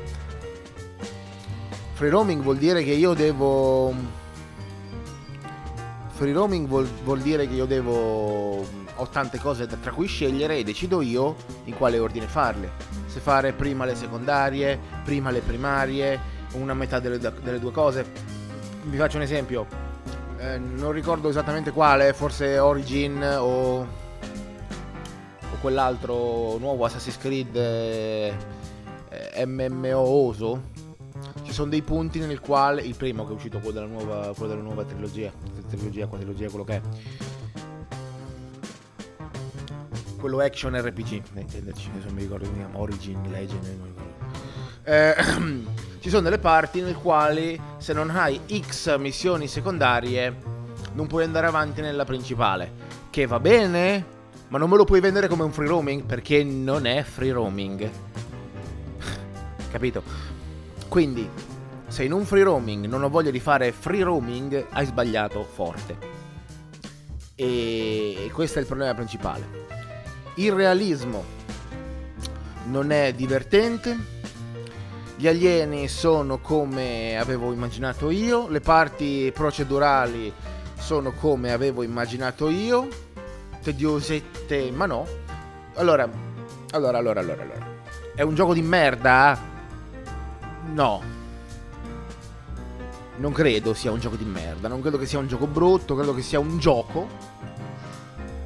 Free 1.93 2.12
roaming 2.12 2.43
vuol 2.43 2.57
dire 2.57 2.83
che 2.83 2.91
io 2.91 3.15
devo... 3.15 3.91
Free 6.10 6.31
roaming 6.31 6.67
vuol, 6.67 6.88
vuol 7.03 7.22
dire 7.22 7.48
che 7.48 7.55
io 7.55 7.65
devo... 7.65 8.81
Ho 8.98 9.07
tante 9.12 9.39
cose 9.39 9.65
tra 9.65 9.91
cui 9.91 10.05
scegliere 10.05 10.57
e 10.57 10.63
decido 10.63 11.01
io 11.01 11.38
in 11.63 11.75
quale 11.75 11.98
ordine 11.98 12.27
farle. 12.27 12.74
Se 13.07 13.19
fare 13.19 13.51
prima 13.51 13.86
le 13.86 13.95
secondarie, 13.95 14.79
prima 15.03 15.31
le 15.31 15.39
primarie, 15.39 16.19
una 16.53 16.75
metà 16.75 17.00
delle, 17.00 17.17
delle 17.17 17.60
due 17.60 17.72
cose 17.72 18.41
vi 18.85 18.97
faccio 18.97 19.17
un 19.17 19.23
esempio, 19.23 19.65
eh, 20.37 20.57
non 20.57 20.91
ricordo 20.91 21.29
esattamente 21.29 21.71
quale, 21.71 22.13
forse 22.13 22.59
Origin 22.59 23.21
o, 23.23 23.79
o 23.79 23.87
quell'altro 25.61 26.57
nuovo 26.57 26.85
Assassin's 26.85 27.17
Creed 27.17 27.55
eh, 27.55 28.33
MMO 29.45 29.99
Oso. 29.99 30.71
Ci 31.43 31.53
sono 31.53 31.69
dei 31.69 31.81
punti 31.81 32.19
nel 32.19 32.39
quale 32.39 32.81
il 32.81 32.95
primo 32.95 33.25
che 33.25 33.31
è 33.31 33.35
uscito 33.35 33.59
quello 33.59 33.79
della 33.79 33.85
nuova, 33.85 34.33
quello 34.35 34.53
della 34.53 34.63
nuova 34.63 34.83
trilogia, 34.83 35.31
trilogia, 35.69 36.07
quadrilogia, 36.07 36.49
quello 36.49 36.65
che 36.65 36.75
è. 36.75 36.81
Quello 40.17 40.39
action 40.39 40.73
RPG, 40.73 41.11
intenderci, 41.11 41.89
adesso 41.89 42.05
non 42.05 42.15
mi 42.15 42.21
ricordo 42.21 42.45
come 42.45 42.57
si 42.57 42.63
chiama, 42.63 42.79
Origin, 42.79 43.21
Legend, 43.29 43.65
non 43.65 43.79
mi 43.81 43.87
ricordo. 43.87 44.11
Eh, 44.83 45.91
ci 46.03 46.10
sono 46.10 46.24
delle 46.24 46.38
parti 46.38 46.81
nel 46.81 46.98
quali 46.98 47.57
se 47.77 47.93
non 47.93 48.10
hai 48.10 48.38
X 48.60 48.98
missioni 48.98 49.48
secondarie 49.48 50.36
non 50.95 51.07
puoi 51.07 51.24
andare 51.24 51.48
avanti 51.48 51.79
nella 51.79 52.03
principale. 52.03 52.74
Che 53.10 53.25
va 53.25 53.39
bene, 53.39 54.05
ma 54.50 54.57
non 54.57 54.69
me 54.69 54.75
lo 54.75 54.83
puoi 54.83 55.00
vendere 55.00 55.29
come 55.29 55.43
un 55.43 55.53
free 55.53 55.69
roaming 55.69 56.03
perché 56.03 56.43
non 56.43 56.88
è 56.88 57.03
free 57.03 57.31
roaming. 57.31 57.89
Capito? 59.72 60.03
Quindi, 60.89 61.25
se 61.88 62.03
in 62.03 62.12
un 62.12 62.25
free 62.25 62.43
roaming 62.43 62.86
non 62.86 63.01
ho 63.01 63.07
voglia 63.07 63.31
di 63.31 63.39
fare 63.39 63.72
free 63.72 64.03
roaming, 64.03 64.65
hai 64.72 64.86
sbagliato 64.86 65.41
forte. 65.45 65.98
E 67.33 68.29
questo 68.33 68.57
è 68.57 68.62
il 68.62 68.67
problema 68.67 68.93
principale. 68.93 69.48
Il 70.36 70.51
realismo 70.51 71.24
non 72.65 72.91
è 72.91 73.13
divertente 73.13 74.12
gli 75.15 75.27
alieni 75.27 75.88
sono 75.88 76.39
come 76.39 77.17
avevo 77.17 77.53
immaginato 77.53 78.10
io, 78.10 78.48
le 78.48 78.62
parti 78.62 79.32
procedurali 79.34 80.34
sono 80.77 81.13
come 81.13 81.51
avevo 81.51 81.84
immaginato 81.84 82.50
io, 82.50 82.88
tediosette, 83.62 84.72
ma 84.72 84.86
no. 84.86 85.08
Allora, 85.75 86.10
allora, 86.72 86.98
allora, 86.98 87.20
allora, 87.20 87.41
allora. 87.41 87.72
È 88.15 88.22
un 88.22 88.36
gioco 88.36 88.53
di 88.53 88.62
merda? 88.62 89.39
No. 90.74 91.01
Non 93.15 93.32
credo 93.32 93.74
sia 93.74 93.91
un 93.91 94.00
gioco 94.00 94.15
di 94.15 94.25
merda, 94.25 94.67
non 94.67 94.82
credo 94.82 94.98
che 94.98 95.05
sia 95.05 95.20
un 95.20 95.27
gioco 95.27 95.48
brutto, 95.48 95.96
credo 95.96 96.13
che 96.15 96.22
sia 96.22 96.39
un 96.39 96.58
gioco. 96.58 97.08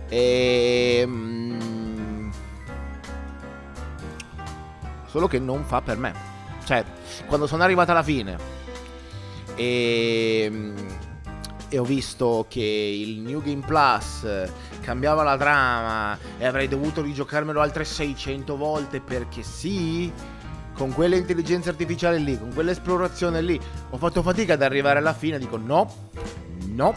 E... 0.09 0.99
Ehm, 1.01 2.31
solo 5.07 5.27
che 5.27 5.39
non 5.39 5.63
fa 5.63 5.81
per 5.81 5.97
me. 5.97 6.36
Cioè, 6.67 6.83
quando 7.27 7.47
sono 7.47 7.63
arrivato 7.63 7.91
alla 7.91 8.03
fine 8.03 8.35
e, 9.55 10.73
e 11.69 11.77
ho 11.77 11.85
visto 11.85 12.45
che 12.49 12.59
il 12.61 13.21
New 13.21 13.41
Game 13.41 13.63
Plus 13.65 14.27
cambiava 14.81 15.23
la 15.23 15.37
trama 15.37 16.19
e 16.37 16.45
avrei 16.45 16.67
dovuto 16.67 17.01
rigiocarmelo 17.01 17.61
altre 17.61 17.85
600 17.85 18.57
volte 18.57 18.99
perché 18.99 19.43
sì, 19.43 20.11
con 20.73 20.91
quell'intelligenza 20.91 21.69
artificiale 21.69 22.17
lì, 22.17 22.37
con 22.37 22.53
quell'esplorazione 22.53 23.41
lì, 23.41 23.57
ho 23.91 23.97
fatto 23.97 24.21
fatica 24.21 24.55
ad 24.55 24.61
arrivare 24.61 24.99
alla 24.99 25.13
fine, 25.13 25.39
dico 25.39 25.55
no, 25.55 25.89
no, 26.65 26.93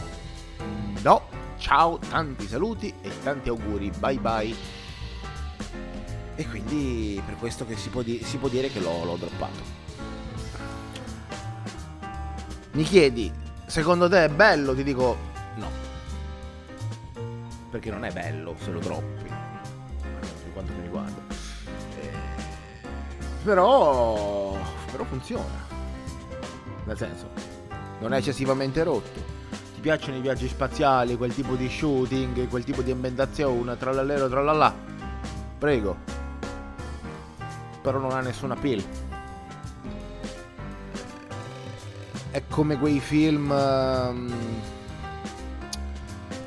no, 1.01 1.21
ciao, 1.59 1.97
tanti 2.09 2.45
saluti 2.45 2.93
e 3.01 3.09
tanti 3.23 3.47
auguri, 3.47 3.89
bye 3.99 4.17
bye. 4.17 4.80
E 6.41 6.47
quindi 6.47 7.21
per 7.23 7.35
questo 7.35 7.67
che 7.67 7.77
si 7.77 7.89
può, 7.89 8.01
di- 8.01 8.23
si 8.23 8.37
può 8.37 8.47
dire 8.47 8.69
che 8.69 8.79
l'ho, 8.79 9.03
l'ho 9.03 9.15
droppato. 9.15 9.59
Mi 12.71 12.81
chiedi, 12.81 13.31
secondo 13.67 14.09
te 14.09 14.25
è 14.25 14.29
bello? 14.29 14.73
Ti 14.73 14.83
dico 14.83 15.17
no. 15.57 15.69
Perché 17.69 17.91
non 17.91 18.05
è 18.05 18.11
bello 18.11 18.55
se 18.59 18.71
lo 18.71 18.79
droppi. 18.79 19.29
Per 19.29 20.51
quanto 20.51 20.73
mi 20.73 20.81
riguarda. 20.81 21.21
Eh, 21.99 22.09
però, 23.43 24.57
però 24.91 25.03
funziona. 25.03 25.67
Nel 26.85 26.97
senso, 26.97 27.29
non 27.99 28.13
è 28.13 28.17
eccessivamente 28.17 28.81
rotto. 28.81 29.19
Ti 29.75 29.79
piacciono 29.79 30.17
i 30.17 30.21
viaggi 30.21 30.47
spaziali, 30.47 31.17
quel 31.17 31.35
tipo 31.35 31.53
di 31.53 31.69
shooting, 31.69 32.47
quel 32.47 32.63
tipo 32.63 32.81
di 32.81 32.89
ambientazione, 32.89 33.77
trallallero, 33.77 34.27
trallallà. 34.27 34.73
Prego, 35.59 36.10
però 37.81 37.99
non 37.99 38.11
ha 38.11 38.21
nessuna 38.21 38.53
appeal. 38.53 38.83
È 42.31 42.43
come 42.47 42.77
quei 42.77 42.99
film... 42.99 43.51
Ehm, 43.51 44.33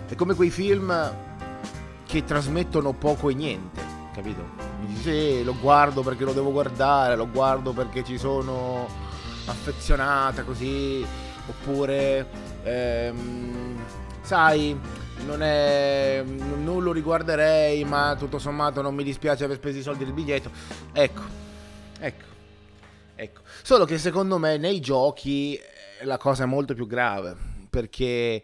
è 0.07 0.15
come 0.15 0.35
quei 0.35 0.51
film 0.51 1.13
che 2.07 2.25
trasmettono 2.25 2.93
poco 2.93 3.29
e 3.31 3.35
niente, 3.35 3.83
capito? 4.15 4.43
Dici 4.81 5.01
sì, 5.01 5.45
lo 5.45 5.57
guardo 5.61 6.03
perché 6.03 6.25
lo 6.25 6.33
devo 6.33 6.53
guardare, 6.53 7.17
lo 7.17 7.29
guardo 7.29 7.73
perché 7.73 8.05
ci 8.05 8.17
sono 8.19 8.87
affezionata 9.47 10.43
così, 10.45 11.05
oppure... 11.47 12.53
Ehm, 12.63 13.77
sai 14.23 14.79
non, 15.25 15.43
è, 15.43 16.23
non 16.25 16.83
lo 16.83 16.93
riguarderei, 16.93 17.85
ma 17.85 18.15
tutto 18.19 18.39
sommato 18.39 18.83
non 18.83 18.95
mi 18.95 19.05
dispiace 19.05 19.45
aver 19.45 19.57
speso 19.57 19.79
i 19.79 19.83
soldi 19.83 20.05
del 20.05 20.13
biglietto. 20.13 20.51
Ecco, 20.93 21.23
ecco, 21.99 22.25
ecco. 23.15 23.41
Solo 23.63 23.85
che 23.85 23.99
secondo 23.99 24.39
me 24.39 24.57
nei 24.57 24.81
giochi 24.81 25.59
la 26.03 26.19
cosa 26.19 26.45
è 26.45 26.47
molto 26.47 26.75
più 26.75 26.87
grave, 26.87 27.37
perché 27.71 28.43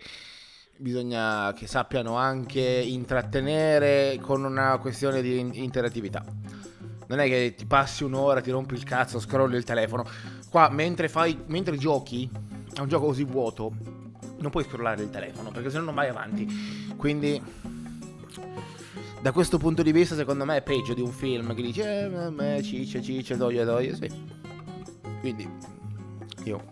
bisogna 0.77 1.53
che 1.53 1.67
sappiano 1.67 2.17
anche 2.17 2.61
intrattenere 2.61 4.19
con 4.21 4.45
una 4.45 4.79
questione 4.79 5.21
di 5.21 5.39
interattività. 5.63 6.25
Non 7.07 7.19
è 7.19 7.27
che 7.27 7.55
ti 7.57 7.67
passi 7.67 8.05
un'ora, 8.05 8.41
ti 8.41 8.51
rompi 8.51 8.75
il 8.75 8.85
cazzo, 8.85 9.19
scrolli 9.19 9.57
il 9.57 9.65
telefono. 9.65 10.07
Qua, 10.49 10.69
mentre, 10.71 11.09
fai, 11.09 11.37
mentre 11.47 11.77
giochi 11.77 12.31
a 12.77 12.83
un 12.83 12.89
gioco 12.89 13.07
così 13.07 13.25
vuoto, 13.25 13.73
non 14.41 14.51
puoi 14.51 14.65
scrollare 14.65 15.03
il 15.03 15.11
telefono, 15.11 15.51
perché 15.51 15.71
sennò 15.71 15.85
non 15.85 15.95
vai 15.95 16.09
avanti. 16.09 16.47
Quindi, 16.97 17.41
da 19.21 19.33
questo 19.33 19.59
punto 19.59 19.83
di 19.83 19.93
vista, 19.93 20.15
secondo 20.15 20.45
me 20.45 20.57
è 20.57 20.63
peggio 20.63 20.95
di 20.95 21.03
un 21.03 21.13
film 21.13 21.55
che 21.55 21.63
dice, 21.63 22.05
eh, 22.05 22.31
me, 22.31 22.63
ciccia, 22.63 23.01
ciccia, 23.01 23.37
doia, 23.37 23.65
doia, 23.65 23.95
sì. 23.95 24.09
Quindi, 25.21 25.49
io 26.45 26.65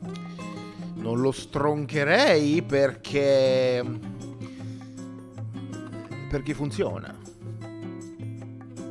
non 0.94 1.20
lo 1.20 1.30
stroncherei 1.30 2.62
perché... 2.62 3.84
perché 6.28 6.54
funziona. 6.54 7.16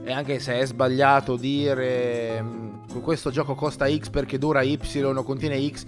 E 0.03 0.11
anche 0.11 0.39
se 0.39 0.59
è 0.59 0.65
sbagliato 0.65 1.35
dire 1.35 2.41
mm, 2.41 3.01
questo 3.01 3.29
gioco 3.29 3.55
costa 3.55 3.89
X 3.89 4.09
perché 4.09 4.37
dura 4.37 4.61
Y 4.61 4.79
o 5.03 5.23
contiene 5.23 5.69
X, 5.69 5.85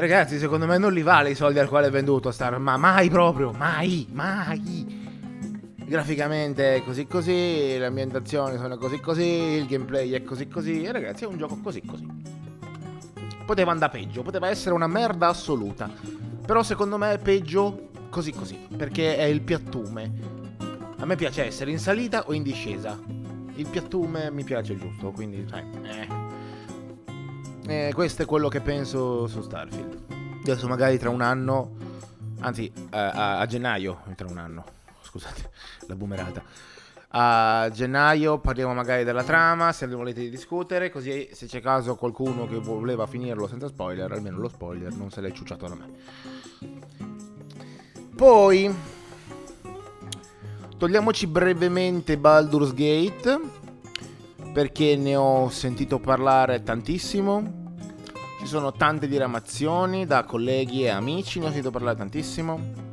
ragazzi, 0.00 0.38
secondo 0.38 0.66
me 0.66 0.78
non 0.78 0.92
li 0.92 1.02
vale 1.02 1.30
i 1.30 1.34
soldi 1.34 1.58
al 1.58 1.68
quale 1.68 1.88
è 1.88 1.90
venduto 1.90 2.30
Star, 2.30 2.58
ma 2.58 2.76
mai 2.76 3.10
proprio, 3.10 3.52
mai, 3.52 4.06
mai. 4.12 5.06
Graficamente 5.84 6.76
è 6.76 6.82
così 6.84 7.06
così, 7.06 7.76
le 7.78 7.86
ambientazioni 7.86 8.58
sono 8.58 8.76
così 8.76 9.00
così, 9.00 9.24
il 9.24 9.66
gameplay 9.66 10.10
è 10.10 10.22
così 10.22 10.48
così, 10.48 10.82
e 10.82 10.92
ragazzi 10.92 11.24
è 11.24 11.26
un 11.26 11.38
gioco 11.38 11.58
così 11.62 11.82
così. 11.84 12.06
Poteva 13.46 13.70
andare 13.70 13.98
peggio, 13.98 14.22
poteva 14.22 14.48
essere 14.48 14.74
una 14.74 14.86
merda 14.86 15.28
assoluta. 15.28 15.90
Però 16.46 16.62
secondo 16.62 16.98
me 16.98 17.12
è 17.12 17.18
peggio 17.18 17.88
così 18.10 18.32
così, 18.32 18.58
perché 18.76 19.16
è 19.16 19.24
il 19.24 19.40
piattume. 19.40 20.12
A 20.98 21.06
me 21.06 21.16
piace 21.16 21.44
essere 21.44 21.70
in 21.70 21.78
salita 21.78 22.26
o 22.26 22.32
in 22.32 22.42
discesa 22.42 22.98
il 23.58 23.66
piattume 23.66 24.30
mi 24.30 24.44
piace 24.44 24.76
giusto, 24.76 25.10
quindi 25.10 25.44
sai, 25.48 25.64
eh. 25.82 26.17
Eh. 27.68 27.92
questo 27.92 28.22
è 28.22 28.24
quello 28.24 28.48
che 28.48 28.60
penso 28.60 29.26
su 29.26 29.42
Starfield. 29.42 30.06
Adesso 30.42 30.66
magari 30.66 30.98
tra 30.98 31.10
un 31.10 31.20
anno, 31.20 31.76
anzi 32.40 32.72
a, 32.90 33.38
a, 33.38 33.46
gennaio, 33.46 34.02
tra 34.16 34.26
un 34.28 34.38
anno, 34.38 34.64
scusate, 35.02 35.50
la 35.86 35.94
boomerata. 35.94 36.42
A 37.10 37.70
gennaio 37.72 38.38
parliamo 38.38 38.74
magari 38.74 39.04
della 39.04 39.24
trama, 39.24 39.72
se 39.72 39.86
ne 39.86 39.94
volete 39.94 40.28
discutere, 40.28 40.90
così 40.90 41.28
se 41.32 41.46
c'è 41.46 41.60
caso 41.60 41.94
qualcuno 41.94 42.46
che 42.46 42.58
voleva 42.58 43.06
finirlo 43.06 43.46
senza 43.46 43.68
spoiler, 43.68 44.10
almeno 44.12 44.38
lo 44.38 44.48
spoiler 44.48 44.92
non 44.92 45.10
se 45.10 45.20
l'è 45.20 45.32
ciucciato 45.32 45.66
da 45.66 45.74
me. 45.74 45.86
Poi 48.14 48.74
Togliamoci 50.78 51.26
brevemente 51.26 52.16
Baldur's 52.18 52.72
Gate, 52.72 53.40
perché 54.52 54.94
ne 54.94 55.16
ho 55.16 55.48
sentito 55.48 55.98
parlare 55.98 56.62
tantissimo. 56.62 57.57
Ci 58.38 58.46
sono 58.46 58.70
tante 58.70 59.08
diramazioni 59.08 60.06
da 60.06 60.22
colleghi 60.22 60.84
e 60.84 60.90
amici, 60.90 61.40
ne 61.40 61.46
ho 61.46 61.48
sentito 61.48 61.72
parlare 61.72 61.96
tantissimo. 61.96 62.86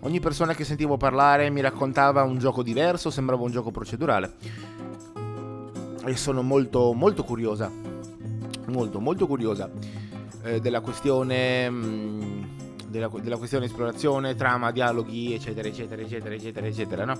Ogni 0.00 0.20
persona 0.20 0.52
che 0.52 0.64
sentivo 0.64 0.98
parlare 0.98 1.48
mi 1.48 1.62
raccontava 1.62 2.22
un 2.24 2.36
gioco 2.36 2.62
diverso, 2.62 3.10
sembrava 3.10 3.42
un 3.42 3.50
gioco 3.50 3.70
procedurale. 3.70 4.34
E 6.04 6.14
sono 6.14 6.42
molto, 6.42 6.92
molto 6.92 7.24
curiosa, 7.24 7.70
molto, 8.66 9.00
molto 9.00 9.26
curiosa 9.26 9.70
eh, 10.42 10.60
della 10.60 10.80
questione... 10.80 11.70
Mm, 11.70 12.42
della, 12.88 13.08
della, 13.08 13.38
questione 13.38 13.64
esplorazione, 13.64 14.34
trama, 14.34 14.70
dialoghi, 14.70 15.32
eccetera, 15.32 15.66
eccetera, 15.66 16.02
eccetera, 16.02 16.34
eccetera, 16.34 16.66
eccetera, 16.66 17.04
no? 17.06 17.18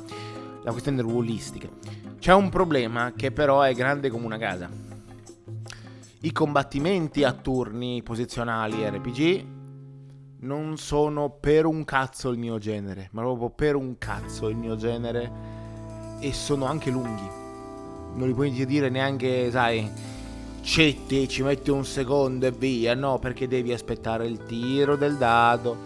La 0.62 0.70
questione 0.72 1.00
ruolistica. 1.00 1.70
C'è 2.18 2.34
un 2.34 2.50
problema 2.50 3.14
che 3.16 3.32
però 3.32 3.62
è 3.62 3.72
grande 3.72 4.10
come 4.10 4.26
una 4.26 4.36
casa. 4.36 4.91
I 6.24 6.30
combattimenti 6.30 7.24
a 7.24 7.32
turni 7.32 8.00
posizionali 8.04 8.88
RPG 8.88 9.44
non 10.42 10.76
sono 10.76 11.30
per 11.30 11.66
un 11.66 11.84
cazzo 11.84 12.28
il 12.30 12.38
mio 12.38 12.58
genere, 12.58 13.08
ma 13.10 13.22
proprio 13.22 13.50
per 13.50 13.74
un 13.74 13.98
cazzo 13.98 14.48
il 14.48 14.54
mio 14.54 14.76
genere 14.76 15.30
e 16.20 16.32
sono 16.32 16.66
anche 16.66 16.90
lunghi. 16.90 17.28
Non 18.14 18.28
li 18.28 18.34
puoi 18.34 18.52
dire 18.52 18.88
neanche, 18.88 19.50
sai, 19.50 19.90
cetti, 20.60 21.28
ci 21.28 21.42
metti 21.42 21.70
un 21.70 21.84
secondo 21.84 22.46
e 22.46 22.52
via, 22.52 22.94
no, 22.94 23.18
perché 23.18 23.48
devi 23.48 23.72
aspettare 23.72 24.24
il 24.24 24.44
tiro 24.44 24.94
del 24.94 25.16
dado, 25.16 25.76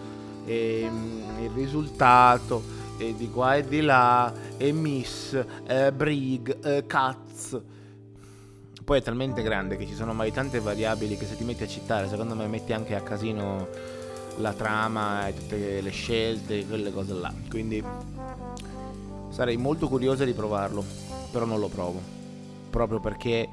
e, 0.45 0.87
mm, 0.87 1.45
il 1.45 1.49
risultato, 1.49 2.61
e 2.99 3.15
di 3.17 3.27
qua 3.31 3.55
e 3.55 3.67
di 3.67 3.81
là, 3.81 4.31
e 4.55 4.71
miss, 4.71 5.33
eh, 5.65 5.91
brig, 5.91 6.63
eh, 6.63 6.85
caz. 6.85 7.59
Poi 8.87 8.99
è 8.99 9.01
talmente 9.01 9.41
grande 9.41 9.75
che 9.75 9.85
ci 9.85 9.93
sono 9.93 10.13
mai 10.13 10.31
tante 10.31 10.61
variabili 10.61 11.17
che 11.17 11.25
se 11.25 11.35
ti 11.35 11.43
metti 11.43 11.61
a 11.61 11.67
citare, 11.67 12.07
secondo 12.07 12.35
me 12.35 12.47
metti 12.47 12.71
anche 12.71 12.95
a 12.95 13.01
casino 13.01 13.67
la 14.37 14.53
trama 14.53 15.27
e 15.27 15.33
tutte 15.33 15.81
le 15.81 15.89
scelte, 15.89 16.65
quelle 16.65 16.93
cose 16.93 17.13
là. 17.13 17.33
Quindi 17.49 17.83
sarei 19.27 19.57
molto 19.57 19.89
curiosa 19.89 20.23
di 20.23 20.31
provarlo, 20.31 20.85
però 21.29 21.43
non 21.43 21.59
lo 21.59 21.67
provo. 21.67 21.99
Proprio 22.69 23.01
perché 23.01 23.49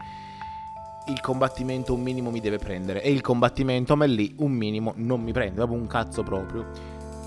il 1.09 1.21
combattimento 1.21 1.95
un 1.95 2.03
minimo 2.03 2.31
mi 2.31 2.39
deve 2.39 2.59
prendere 2.59 3.03
e 3.03 3.11
il 3.11 3.21
combattimento 3.21 3.95
a 3.95 3.97
me 3.97 4.07
lì 4.07 4.37
un 4.39 4.53
minimo 4.53 4.93
non 4.99 5.21
mi 5.21 5.33
prende, 5.33 5.57
proprio 5.57 5.81
un 5.81 5.89
cazzo 5.89 6.23
proprio. 6.23 6.65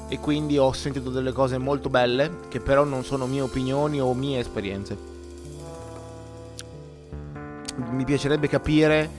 E 0.08 0.18
quindi 0.20 0.58
ho 0.58 0.72
sentito 0.72 1.10
delle 1.10 1.34
cose 1.34 1.58
molto 1.58 1.90
belle 1.90 2.32
che 2.48 2.62
però 2.62 2.86
non 2.86 3.04
sono 3.04 3.26
mie 3.26 3.42
opinioni 3.42 4.00
o 4.00 4.14
mie 4.14 4.40
esperienze. 4.40 5.16
Mi 7.92 8.04
piacerebbe 8.04 8.48
capire 8.48 9.10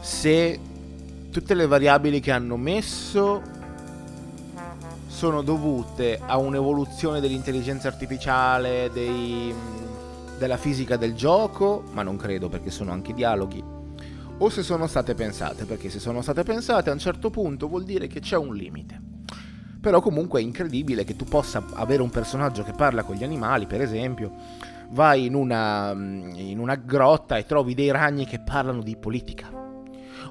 se 0.00 0.58
tutte 1.30 1.54
le 1.54 1.66
variabili 1.66 2.20
che 2.20 2.30
hanno 2.30 2.56
messo 2.56 3.42
sono 5.06 5.42
dovute 5.42 6.20
a 6.24 6.36
un'evoluzione 6.36 7.20
dell'intelligenza 7.20 7.88
artificiale, 7.88 8.90
dei, 8.92 9.54
della 10.38 10.56
fisica 10.56 10.96
del 10.96 11.14
gioco, 11.14 11.84
ma 11.92 12.02
non 12.02 12.16
credo 12.16 12.48
perché 12.48 12.70
sono 12.70 12.90
anche 12.90 13.14
dialoghi, 13.14 13.62
o 14.38 14.48
se 14.48 14.62
sono 14.62 14.86
state 14.88 15.14
pensate, 15.14 15.64
perché 15.64 15.88
se 15.88 16.00
sono 16.00 16.20
state 16.20 16.42
pensate 16.42 16.90
a 16.90 16.92
un 16.92 16.98
certo 16.98 17.30
punto 17.30 17.68
vuol 17.68 17.84
dire 17.84 18.08
che 18.08 18.20
c'è 18.20 18.36
un 18.36 18.54
limite. 18.54 19.00
Però 19.80 20.00
comunque 20.00 20.40
è 20.40 20.42
incredibile 20.42 21.04
che 21.04 21.14
tu 21.14 21.24
possa 21.24 21.64
avere 21.74 22.02
un 22.02 22.10
personaggio 22.10 22.64
che 22.64 22.72
parla 22.72 23.04
con 23.04 23.14
gli 23.14 23.24
animali, 23.24 23.66
per 23.66 23.80
esempio, 23.80 24.32
vai 24.94 25.26
in 25.26 25.34
una, 25.34 25.90
in 25.92 26.58
una 26.58 26.76
grotta 26.76 27.36
e 27.36 27.44
trovi 27.44 27.74
dei 27.74 27.90
ragni 27.90 28.26
che 28.26 28.40
parlano 28.40 28.80
di 28.80 28.96
politica. 28.96 29.50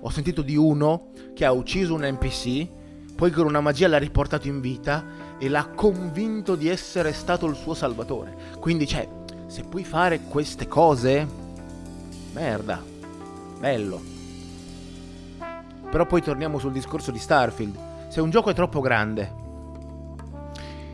Ho 0.01 0.09
sentito 0.09 0.41
di 0.41 0.55
uno 0.55 1.11
che 1.33 1.45
ha 1.45 1.51
ucciso 1.51 1.93
un 1.93 2.01
NPC, 2.01 2.67
poi 3.15 3.29
con 3.31 3.45
una 3.45 3.61
magia 3.61 3.87
l'ha 3.87 3.97
riportato 3.97 4.47
in 4.47 4.61
vita 4.61 5.05
e 5.37 5.49
l'ha 5.49 5.67
convinto 5.75 6.55
di 6.55 6.69
essere 6.69 7.13
stato 7.13 7.45
il 7.45 7.55
suo 7.55 7.73
salvatore. 7.73 8.35
Quindi, 8.59 8.87
cioè, 8.87 9.07
se 9.47 9.63
puoi 9.63 9.83
fare 9.83 10.21
queste 10.21 10.67
cose, 10.67 11.27
merda 12.33 12.81
bello. 13.59 14.01
Però 15.89 16.05
poi 16.05 16.21
torniamo 16.21 16.57
sul 16.57 16.71
discorso 16.71 17.11
di 17.11 17.19
Starfield. 17.19 18.09
Se 18.09 18.19
un 18.19 18.29
gioco 18.29 18.49
è 18.49 18.53
troppo 18.53 18.81
grande 18.81 19.42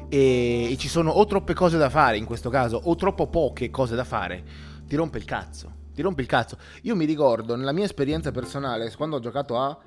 e, 0.10 0.72
e, 0.72 0.78
ci 0.78 0.88
sono 0.88 1.12
o 1.12 1.26
troppe 1.26 1.54
cose 1.54 1.78
da 1.78 1.90
fare 1.90 2.18
in 2.18 2.26
questo 2.26 2.50
caso 2.50 2.80
o 2.84 2.96
troppo 2.96 3.28
poche 3.28 3.70
cose 3.70 3.96
da 3.96 4.04
fare, 4.04 4.44
ti 4.86 4.96
rompe 4.96 5.18
il 5.18 5.26
cazzo. 5.26 5.78
Ti 5.94 6.02
rompe 6.02 6.22
il 6.22 6.28
cazzo. 6.28 6.58
Io 6.84 6.96
mi 6.96 7.06
ricordo 7.06 7.56
nella 7.56 7.74
mia 7.74 7.84
esperienza 7.84 8.32
personale, 8.32 8.92
quando 8.96 9.18
ho 9.18 9.20
giocato 9.20 9.58
a 9.60 9.78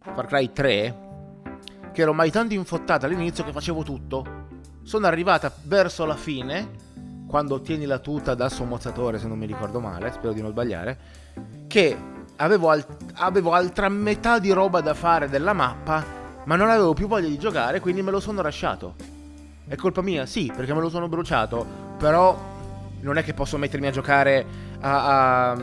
Far 0.00 0.26
Cry 0.26 0.52
3, 0.52 0.98
che 1.92 2.02
ero 2.02 2.12
mai 2.12 2.30
tanto 2.30 2.54
infottata 2.54 3.06
all'inizio 3.06 3.44
che 3.44 3.52
facevo 3.52 3.82
tutto. 3.82 4.46
Sono 4.82 5.06
arrivata 5.06 5.52
verso 5.64 6.04
la 6.04 6.14
fine, 6.14 6.70
quando 7.26 7.56
ottieni 7.56 7.84
la 7.84 7.98
tuta 7.98 8.34
da 8.34 8.48
sommozzatore, 8.48 9.18
se 9.18 9.26
non 9.26 9.38
mi 9.38 9.46
ricordo 9.46 9.80
male, 9.80 10.12
spero 10.12 10.32
di 10.32 10.40
non 10.40 10.50
sbagliare 10.50 11.20
che 11.70 11.96
avevo, 12.34 12.68
al- 12.68 12.84
avevo 13.14 13.52
altra 13.52 13.88
metà 13.88 14.40
di 14.40 14.50
roba 14.50 14.80
da 14.80 14.92
fare 14.92 15.28
della 15.28 15.52
mappa, 15.52 16.04
ma 16.44 16.56
non 16.56 16.68
avevo 16.68 16.94
più 16.94 17.06
voglia 17.06 17.28
di 17.28 17.38
giocare, 17.38 17.78
quindi 17.78 18.02
me 18.02 18.10
lo 18.10 18.18
sono 18.18 18.42
lasciato. 18.42 19.19
È 19.70 19.76
colpa 19.76 20.02
mia? 20.02 20.26
Sì, 20.26 20.52
perché 20.52 20.74
me 20.74 20.80
lo 20.80 20.88
sono 20.88 21.08
bruciato, 21.08 21.64
però 21.96 22.36
non 23.02 23.18
è 23.18 23.22
che 23.22 23.34
posso 23.34 23.56
mettermi 23.56 23.86
a 23.86 23.92
giocare 23.92 24.44
a, 24.80 25.50
a, 25.50 25.56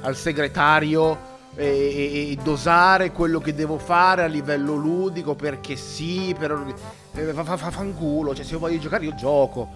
al 0.00 0.16
segretario 0.16 1.16
e, 1.54 1.64
e, 1.64 2.30
e, 2.32 2.38
dosare 2.42 3.12
quello 3.12 3.38
che 3.38 3.54
devo 3.54 3.78
fare 3.78 4.24
a 4.24 4.26
livello 4.26 4.74
ludico 4.74 5.36
perché 5.36 5.76
sì, 5.76 6.34
per, 6.36 6.74
eh, 7.14 7.32
fa, 7.32 7.44
fa, 7.44 7.56
fa 7.56 7.70
fanculo, 7.70 8.34
cioè 8.34 8.44
se 8.44 8.56
voglio 8.56 8.80
giocare 8.80 9.04
io 9.04 9.14
gioco. 9.14 9.68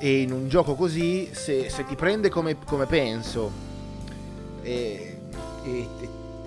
E 0.00 0.22
in 0.22 0.32
un 0.32 0.48
gioco 0.48 0.74
così, 0.74 1.28
se, 1.32 1.68
se 1.68 1.84
ti 1.84 1.94
prende 1.96 2.30
come, 2.30 2.56
come 2.64 2.86
penso 2.86 3.52
e, 4.62 5.18
e, 5.64 5.88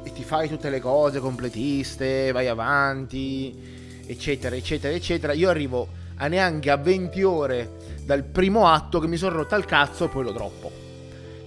e, 0.01 0.13
ti 0.13 0.23
fai 0.23 0.49
tutte 0.49 0.71
le 0.71 0.79
cose 0.79 1.19
completiste, 1.19 2.31
vai 2.31 2.47
avanti, 2.47 4.01
eccetera, 4.07 4.55
eccetera, 4.55 4.95
eccetera. 4.95 5.33
Io 5.33 5.47
arrivo 5.47 6.01
a 6.17 6.27
neanche 6.27 6.69
a 6.69 6.77
20 6.77 7.23
ore 7.23 7.77
dal 8.03 8.23
primo 8.23 8.67
atto 8.67 8.99
che 8.99 9.07
mi 9.07 9.17
sono 9.17 9.37
rotta 9.37 9.55
il 9.55 9.65
cazzo 9.65 10.05
e 10.05 10.07
poi 10.09 10.23
lo 10.23 10.31
droppo. 10.31 10.71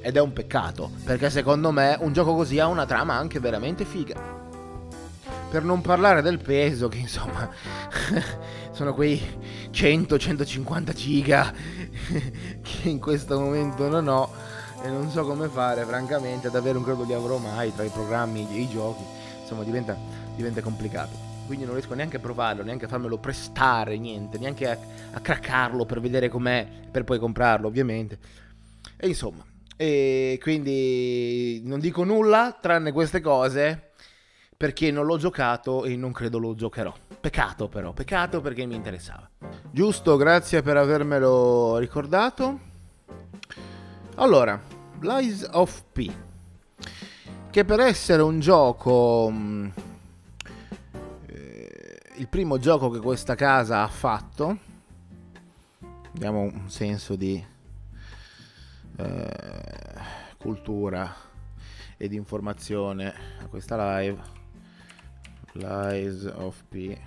Ed 0.00 0.16
è 0.16 0.20
un 0.20 0.33
peccato, 0.33 0.90
perché 1.04 1.31
secondo 1.31 1.70
me 1.70 1.96
un 2.00 2.12
gioco 2.12 2.35
così 2.35 2.59
ha 2.59 2.66
una 2.66 2.87
trama 2.87 3.14
anche 3.14 3.40
veramente 3.40 3.85
figa. 3.85 4.37
Per 5.50 5.62
non 5.62 5.81
parlare 5.81 6.20
del 6.22 6.38
peso, 6.38 6.88
che 6.88 6.98
insomma 6.98 7.48
sono 8.72 8.94
quei 8.94 9.20
100-150 9.70 10.92
giga 10.94 11.52
che 12.62 12.88
in 12.88 13.00
questo 13.00 13.38
momento 13.40 13.88
non 13.88 14.09
ho 14.09 14.31
e 14.83 14.88
non 14.88 15.11
so 15.11 15.24
come 15.24 15.48
fare, 15.48 15.85
francamente, 15.85 16.50
davvero 16.50 16.74
non 16.74 16.85
credo 16.85 17.02
li 17.02 17.14
avrò 17.14 17.38
mai 17.38 17.74
tra 17.74 17.85
i 17.85 17.88
programmi 17.88 18.46
e 18.50 18.61
i 18.61 18.68
giochi. 18.68 19.02
Insomma, 19.40 19.64
diventa, 19.64 19.96
diventa 20.37 20.61
complicato 20.61 21.27
quindi 21.48 21.64
non 21.64 21.74
riesco 21.74 21.94
neanche 21.94 22.18
a 22.18 22.20
provarlo, 22.20 22.62
neanche 22.62 22.84
a 22.84 22.88
farmelo 22.88 23.18
prestare, 23.18 23.98
niente, 23.98 24.38
neanche 24.38 24.70
a, 24.70 24.78
a 25.12 25.20
craccarlo 25.20 25.84
per 25.84 26.00
vedere 26.00 26.28
com'è, 26.28 26.64
per 26.88 27.02
poi 27.02 27.18
comprarlo, 27.18 27.66
ovviamente. 27.66 28.18
E 28.96 29.08
insomma, 29.08 29.44
e 29.76 30.38
quindi 30.42 31.62
non 31.64 31.80
dico 31.80 32.04
nulla 32.04 32.56
tranne 32.61 32.92
queste 32.92 33.20
cose 33.20 33.92
perché 34.56 34.90
non 34.90 35.06
l'ho 35.06 35.16
giocato 35.16 35.84
e 35.84 35.96
non 35.96 36.12
credo 36.12 36.38
lo 36.38 36.54
giocherò. 36.54 36.92
Peccato 37.20 37.68
però, 37.68 37.92
peccato 37.92 38.40
perché 38.40 38.66
mi 38.66 38.74
interessava. 38.74 39.28
Giusto, 39.70 40.16
grazie 40.16 40.62
per 40.62 40.76
avermelo 40.76 41.78
ricordato. 41.78 42.61
Allora, 44.16 44.61
Lies 45.00 45.48
of 45.52 45.84
P. 45.92 46.11
Che 47.50 47.64
per 47.64 47.80
essere 47.80 48.20
un 48.20 48.40
gioco 48.40 49.30
mm, 49.30 49.68
il 52.18 52.26
primo 52.26 52.59
gioco 52.59 52.90
che 52.90 52.98
questa 52.98 53.37
casa 53.37 53.83
ha 53.83 53.88
fatto. 53.88 54.59
Diamo 56.11 56.40
un 56.40 56.68
senso 56.68 57.14
di 57.14 57.44
eh, 58.96 59.31
cultura 60.37 61.14
e 61.96 62.09
di 62.09 62.16
informazione 62.16 63.14
a 63.40 63.46
questa 63.46 63.98
live. 64.00 64.20
Lies 65.52 66.24
of 66.24 66.64
P. 66.68 66.98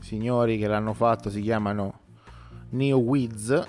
Signori 0.00 0.58
che 0.58 0.66
l'hanno 0.66 0.94
fatto 0.94 1.30
si 1.30 1.40
chiamano 1.40 2.00
Neo 2.70 2.98
Wiz. 2.98 3.68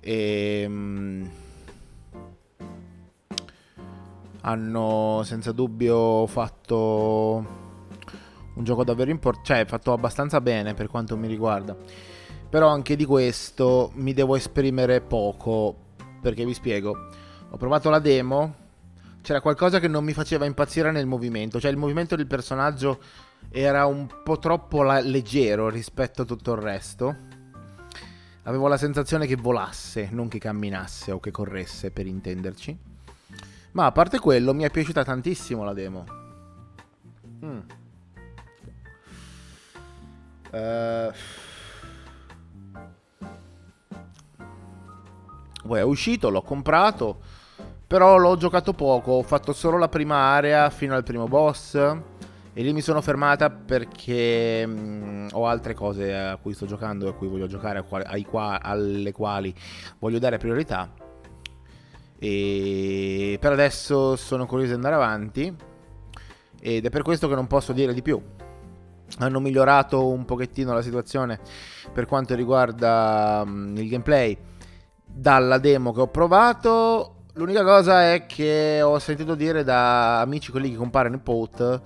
E. 0.00 1.44
hanno 4.46 5.22
senza 5.24 5.50
dubbio 5.50 6.26
fatto 6.28 7.64
un 8.54 8.64
gioco 8.64 8.84
davvero 8.84 9.10
importante, 9.10 9.54
cioè 9.54 9.66
fatto 9.66 9.92
abbastanza 9.92 10.40
bene 10.40 10.72
per 10.74 10.88
quanto 10.88 11.16
mi 11.16 11.26
riguarda. 11.26 11.76
Però 12.48 12.68
anche 12.68 12.94
di 12.94 13.04
questo 13.04 13.90
mi 13.94 14.14
devo 14.14 14.36
esprimere 14.36 15.00
poco, 15.00 15.74
perché 16.20 16.44
vi 16.44 16.54
spiego. 16.54 17.08
Ho 17.50 17.56
provato 17.56 17.90
la 17.90 17.98
demo, 17.98 18.54
c'era 19.20 19.40
qualcosa 19.40 19.80
che 19.80 19.88
non 19.88 20.04
mi 20.04 20.12
faceva 20.12 20.44
impazzire 20.44 20.92
nel 20.92 21.06
movimento, 21.06 21.58
cioè 21.58 21.72
il 21.72 21.76
movimento 21.76 22.14
del 22.14 22.28
personaggio 22.28 23.00
era 23.50 23.84
un 23.86 24.06
po' 24.22 24.38
troppo 24.38 24.82
la- 24.82 25.00
leggero 25.00 25.68
rispetto 25.68 26.22
a 26.22 26.24
tutto 26.24 26.52
il 26.52 26.60
resto. 26.60 27.16
Avevo 28.44 28.68
la 28.68 28.76
sensazione 28.76 29.26
che 29.26 29.34
volasse, 29.34 30.08
non 30.12 30.28
che 30.28 30.38
camminasse 30.38 31.10
o 31.10 31.18
che 31.18 31.32
corresse, 31.32 31.90
per 31.90 32.06
intenderci. 32.06 32.94
Ma 33.76 33.84
a 33.84 33.92
parte 33.92 34.18
quello, 34.18 34.54
mi 34.54 34.62
è 34.62 34.70
piaciuta 34.70 35.04
tantissimo 35.04 35.62
la 35.62 35.74
demo. 35.74 36.06
Mm. 37.44 37.58
Uh... 40.50 41.12
è 45.76 45.82
uscito, 45.82 46.30
l'ho 46.30 46.40
comprato, 46.40 47.20
però 47.86 48.16
l'ho 48.16 48.38
giocato 48.38 48.72
poco, 48.72 49.12
ho 49.12 49.22
fatto 49.22 49.52
solo 49.52 49.76
la 49.76 49.88
prima 49.90 50.16
area 50.16 50.70
fino 50.70 50.94
al 50.94 51.02
primo 51.02 51.28
boss 51.28 51.74
e 51.74 52.62
lì 52.62 52.72
mi 52.72 52.80
sono 52.80 53.02
fermata 53.02 53.50
perché 53.50 54.66
mh, 54.66 54.72
mm, 54.72 55.28
ho 55.32 55.46
altre 55.46 55.74
cose 55.74 56.16
a 56.16 56.36
cui 56.36 56.54
sto 56.54 56.64
giocando 56.64 57.04
e 57.04 57.08
a 57.10 57.12
cui 57.12 57.28
voglio 57.28 57.46
giocare, 57.46 57.82
qua- 57.82 58.62
alle 58.62 59.12
quali 59.12 59.54
voglio 59.98 60.18
dare 60.18 60.38
priorità 60.38 61.04
e 62.18 63.36
per 63.40 63.52
adesso 63.52 64.16
sono 64.16 64.46
curioso 64.46 64.70
di 64.70 64.76
andare 64.76 64.94
avanti 64.94 65.54
ed 66.60 66.84
è 66.84 66.90
per 66.90 67.02
questo 67.02 67.28
che 67.28 67.34
non 67.34 67.46
posso 67.46 67.72
dire 67.72 67.94
di 67.94 68.02
più. 68.02 68.20
Hanno 69.18 69.40
migliorato 69.40 70.08
un 70.08 70.24
pochettino 70.24 70.74
la 70.74 70.82
situazione 70.82 71.38
per 71.92 72.06
quanto 72.06 72.34
riguarda 72.34 73.42
um, 73.44 73.76
il 73.76 73.88
gameplay 73.88 74.36
dalla 75.04 75.58
demo 75.58 75.92
che 75.92 76.00
ho 76.00 76.08
provato. 76.08 77.24
L'unica 77.34 77.62
cosa 77.62 78.12
è 78.12 78.26
che 78.26 78.80
ho 78.82 78.98
sentito 78.98 79.34
dire 79.34 79.62
da 79.62 80.20
amici 80.20 80.50
quelli 80.50 80.70
che 80.70 80.76
comparano 80.76 81.14
in 81.14 81.22
Pout 81.22 81.82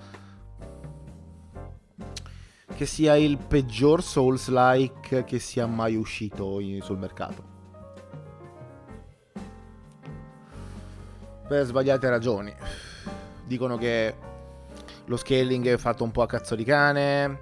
che 2.73 2.85
sia 2.85 3.15
il 3.15 3.37
peggior 3.37 4.01
Souls-like 4.01 5.23
che 5.23 5.39
sia 5.39 5.67
mai 5.67 5.95
uscito 5.95 6.59
sul 6.81 6.97
mercato. 6.97 7.50
Per 11.51 11.65
sbagliate 11.65 12.09
ragioni. 12.09 12.53
Dicono 13.45 13.75
che 13.75 14.15
lo 15.03 15.17
scaling 15.17 15.67
è 15.67 15.75
fatto 15.75 16.05
un 16.05 16.11
po' 16.11 16.21
a 16.21 16.25
cazzo 16.25 16.55
di 16.55 16.63
cane, 16.63 17.41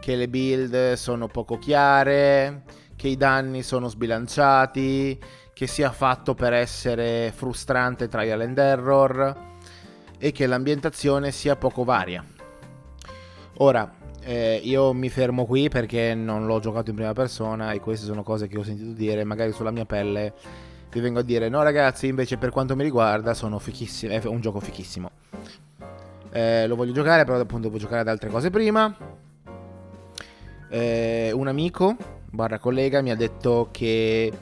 che 0.00 0.16
le 0.16 0.26
build 0.26 0.94
sono 0.94 1.28
poco 1.28 1.58
chiare, 1.58 2.62
che 2.96 3.08
i 3.08 3.16
danni 3.18 3.62
sono 3.62 3.88
sbilanciati, 3.88 5.20
che 5.52 5.66
sia 5.66 5.92
fatto 5.92 6.32
per 6.32 6.54
essere 6.54 7.30
frustrante 7.34 8.08
trial 8.08 8.40
and 8.40 8.56
error 8.56 9.36
e 10.16 10.32
che 10.32 10.46
l'ambientazione 10.46 11.30
sia 11.30 11.54
poco 11.54 11.84
varia. 11.84 12.24
Ora, 13.58 13.92
eh, 14.22 14.62
io 14.64 14.94
mi 14.94 15.10
fermo 15.10 15.44
qui 15.44 15.68
perché 15.68 16.14
non 16.14 16.46
l'ho 16.46 16.58
giocato 16.58 16.88
in 16.88 16.96
prima 16.96 17.12
persona 17.12 17.72
e 17.72 17.80
queste 17.80 18.06
sono 18.06 18.22
cose 18.22 18.48
che 18.48 18.56
ho 18.56 18.62
sentito 18.62 18.92
dire, 18.92 19.24
magari 19.24 19.52
sulla 19.52 19.70
mia 19.70 19.84
pelle 19.84 20.32
vi 20.92 21.00
vengo 21.00 21.20
a 21.20 21.22
dire 21.22 21.48
no 21.48 21.62
ragazzi 21.62 22.06
invece 22.06 22.36
per 22.36 22.50
quanto 22.50 22.76
mi 22.76 22.82
riguarda 22.82 23.34
sono 23.34 23.58
fichissimo, 23.58 24.12
è 24.12 24.24
un 24.26 24.40
gioco 24.40 24.60
fichissimo. 24.60 25.10
Eh, 26.30 26.66
lo 26.66 26.76
voglio 26.76 26.92
giocare 26.92 27.24
però 27.24 27.38
appunto 27.38 27.68
devo 27.68 27.78
giocare 27.78 28.00
ad 28.00 28.08
altre 28.08 28.28
cose 28.28 28.50
prima. 28.50 28.94
Eh, 30.68 31.30
un 31.32 31.48
amico 31.48 31.96
barra 32.30 32.58
collega 32.58 33.02
mi 33.02 33.10
ha 33.10 33.16
detto 33.16 33.68
che 33.70 34.32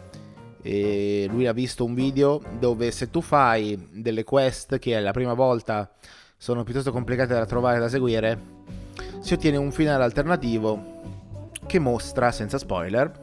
eh, 0.62 1.26
lui 1.30 1.46
ha 1.46 1.52
visto 1.52 1.84
un 1.84 1.94
video 1.94 2.40
dove 2.58 2.90
se 2.90 3.10
tu 3.10 3.20
fai 3.20 3.88
delle 3.92 4.24
quest 4.24 4.78
che 4.78 4.96
è 4.96 5.00
la 5.00 5.12
prima 5.12 5.34
volta 5.34 5.90
sono 6.36 6.62
piuttosto 6.62 6.92
complicate 6.92 7.34
da 7.34 7.44
trovare 7.44 7.76
e 7.76 7.80
da 7.80 7.88
seguire, 7.88 8.40
si 9.20 9.34
ottiene 9.34 9.58
un 9.58 9.70
finale 9.72 10.04
alternativo 10.04 10.98
che 11.66 11.78
mostra, 11.78 12.32
senza 12.32 12.56
spoiler, 12.56 13.19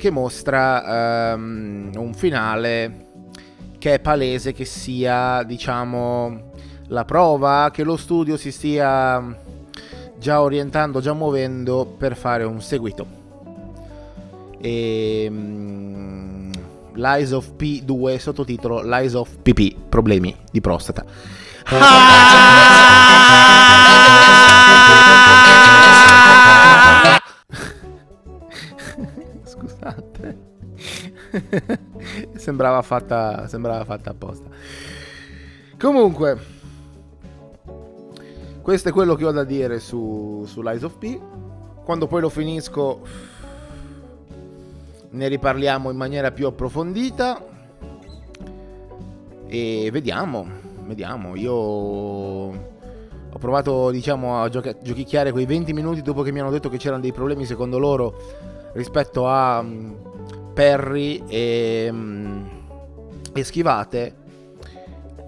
che 0.00 0.10
mostra 0.10 1.34
um, 1.34 1.90
un 1.94 2.14
finale 2.14 3.08
che 3.78 3.94
è 3.94 4.00
palese 4.00 4.52
che 4.52 4.64
sia, 4.64 5.42
diciamo, 5.42 6.52
la 6.88 7.04
prova 7.04 7.70
che 7.72 7.82
lo 7.84 7.96
studio 7.98 8.36
si 8.38 8.50
stia 8.50 9.22
già 10.18 10.40
orientando, 10.40 11.00
già 11.00 11.12
muovendo 11.12 11.84
per 11.98 12.16
fare 12.16 12.44
un 12.44 12.62
seguito. 12.62 13.06
E 14.58 15.26
um, 15.30 16.50
Lies 16.94 17.32
of 17.32 17.52
P2 17.56 18.16
sottotitolo 18.16 18.82
Lies 18.82 19.12
of 19.12 19.36
PP, 19.42 19.76
problemi 19.88 20.34
di 20.50 20.60
prostata. 20.60 21.04
Ah! 21.66 22.88
sembrava, 32.36 32.82
fatta, 32.82 33.46
sembrava 33.46 33.84
fatta 33.84 34.10
apposta. 34.10 34.48
Comunque, 35.78 36.38
questo 38.62 38.90
è 38.90 38.92
quello 38.92 39.14
che 39.14 39.24
ho 39.24 39.32
da 39.32 39.44
dire 39.44 39.80
su, 39.80 40.44
su 40.46 40.62
Lies 40.62 40.82
of 40.82 40.96
P. 40.98 41.18
Quando 41.84 42.06
poi 42.06 42.20
lo 42.20 42.28
finisco, 42.28 43.00
ne 45.10 45.28
riparliamo 45.28 45.90
in 45.90 45.96
maniera 45.96 46.30
più 46.30 46.46
approfondita. 46.46 47.46
E 49.46 49.88
vediamo, 49.90 50.46
vediamo. 50.86 51.34
Io 51.36 51.52
ho 51.52 53.38
provato, 53.38 53.90
diciamo, 53.90 54.42
a 54.42 54.48
giochi- 54.48 54.76
giochicchiare 54.82 55.32
quei 55.32 55.46
20 55.46 55.72
minuti 55.72 56.02
dopo 56.02 56.22
che 56.22 56.30
mi 56.30 56.40
hanno 56.40 56.50
detto 56.50 56.68
che 56.68 56.76
c'erano 56.76 57.00
dei 57.00 57.12
problemi 57.12 57.44
secondo 57.44 57.78
loro 57.78 58.14
rispetto 58.74 59.26
a 59.26 59.60
um, 59.60 59.96
Perry 60.52 61.22
e, 61.26 61.88
um, 61.90 62.48
e 63.32 63.44
Schivate 63.44 64.14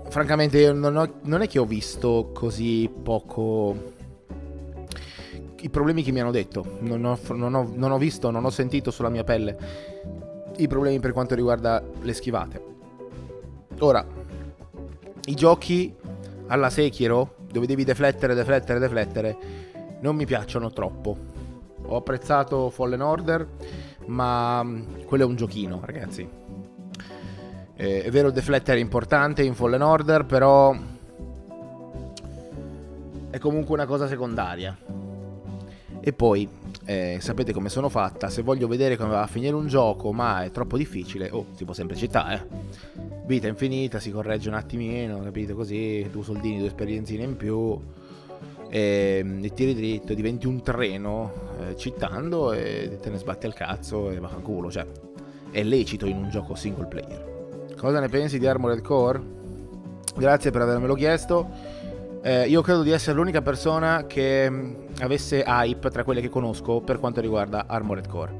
francamente 0.08 0.72
non, 0.72 0.96
ho, 0.96 1.14
non 1.22 1.40
è 1.40 1.48
che 1.48 1.58
ho 1.58 1.64
visto 1.64 2.30
così 2.34 2.90
poco 3.02 3.90
i 5.62 5.70
problemi 5.70 6.02
che 6.02 6.12
mi 6.12 6.20
hanno 6.20 6.30
detto. 6.30 6.78
Non 6.80 7.04
ho, 7.04 7.18
non, 7.34 7.54
ho, 7.54 7.70
non 7.74 7.92
ho, 7.92 7.98
visto, 7.98 8.30
non 8.30 8.44
ho 8.44 8.50
sentito 8.50 8.90
sulla 8.90 9.08
mia 9.08 9.24
pelle 9.24 9.56
i 10.56 10.66
problemi 10.66 11.00
per 11.00 11.12
quanto 11.12 11.34
riguarda 11.34 11.82
le 12.02 12.12
schivate. 12.12 12.62
Ora, 13.78 14.04
i 15.24 15.34
giochi 15.34 15.94
alla 16.48 16.68
Sekiro, 16.68 17.36
dove 17.50 17.66
devi 17.66 17.84
deflettere, 17.84 18.34
deflettere, 18.34 18.78
deflettere, 18.78 19.36
non 20.00 20.16
mi 20.16 20.26
piacciono 20.26 20.70
troppo. 20.72 21.16
Ho 21.86 21.96
apprezzato 21.96 22.70
Fallen 22.70 23.00
Order, 23.00 23.46
ma 24.06 24.62
mm, 24.62 25.02
quello 25.06 25.24
è 25.24 25.26
un 25.26 25.36
giochino, 25.36 25.80
ragazzi. 25.84 26.28
Eh, 27.74 28.02
è 28.02 28.10
vero, 28.10 28.30
deflettere 28.30 28.78
è 28.78 28.80
importante 28.80 29.42
in 29.42 29.54
Fallen 29.54 29.82
Order, 29.82 30.24
però 30.24 30.76
è 33.30 33.38
comunque 33.38 33.74
una 33.74 33.86
cosa 33.86 34.06
secondaria. 34.06 34.76
E 36.04 36.12
poi, 36.12 36.48
eh, 36.84 37.18
sapete 37.20 37.52
come 37.52 37.68
sono 37.68 37.88
fatta, 37.88 38.28
se 38.28 38.42
voglio 38.42 38.66
vedere 38.66 38.96
come 38.96 39.10
va 39.10 39.22
a 39.22 39.26
finire 39.26 39.54
un 39.54 39.68
gioco, 39.68 40.12
ma 40.12 40.42
è 40.42 40.50
troppo 40.50 40.76
difficile, 40.76 41.30
oh, 41.30 41.46
sempre 41.72 41.96
citare, 41.96 42.34
eh. 42.34 43.10
Vita 43.24 43.46
infinita, 43.46 44.00
si 44.00 44.10
corregge 44.10 44.48
un 44.48 44.56
attimino, 44.56 45.22
capito? 45.22 45.54
Così, 45.54 46.06
due 46.10 46.24
soldini, 46.24 46.58
due 46.58 46.66
esperienzine 46.66 47.22
in 47.22 47.36
più, 47.36 47.80
e, 48.74 49.22
e 49.42 49.52
tiri 49.52 49.74
dritto, 49.74 50.14
diventi 50.14 50.46
un 50.46 50.62
treno, 50.62 51.30
eh, 51.60 51.76
citando, 51.76 52.54
e 52.54 52.96
te 53.02 53.10
ne 53.10 53.18
sbatti 53.18 53.44
al 53.44 53.52
cazzo 53.52 54.08
e 54.08 54.18
va 54.18 54.28
culo, 54.42 54.70
cioè, 54.70 54.86
è 55.50 55.62
lecito 55.62 56.06
in 56.06 56.16
un 56.16 56.30
gioco 56.30 56.54
single 56.54 56.86
player. 56.86 57.74
Cosa 57.76 58.00
ne 58.00 58.08
pensi 58.08 58.38
di 58.38 58.46
Armored 58.46 58.80
Core? 58.80 59.20
Grazie 60.16 60.50
per 60.50 60.62
avermelo 60.62 60.94
chiesto. 60.94 61.46
Eh, 62.22 62.48
io 62.48 62.62
credo 62.62 62.82
di 62.82 62.92
essere 62.92 63.14
l'unica 63.14 63.42
persona 63.42 64.06
che 64.06 64.48
mm, 64.48 64.74
avesse 65.00 65.44
hype 65.46 65.90
tra 65.90 66.02
quelle 66.02 66.22
che 66.22 66.30
conosco 66.30 66.80
per 66.80 66.98
quanto 66.98 67.20
riguarda 67.20 67.66
Armored 67.66 68.08
Core. 68.08 68.36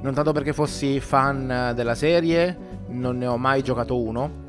Non 0.00 0.12
tanto 0.12 0.32
perché 0.32 0.52
fossi 0.52 0.98
fan 0.98 1.72
della 1.76 1.94
serie, 1.94 2.56
non 2.88 3.16
ne 3.18 3.26
ho 3.28 3.36
mai 3.36 3.62
giocato 3.62 4.00
uno, 4.00 4.44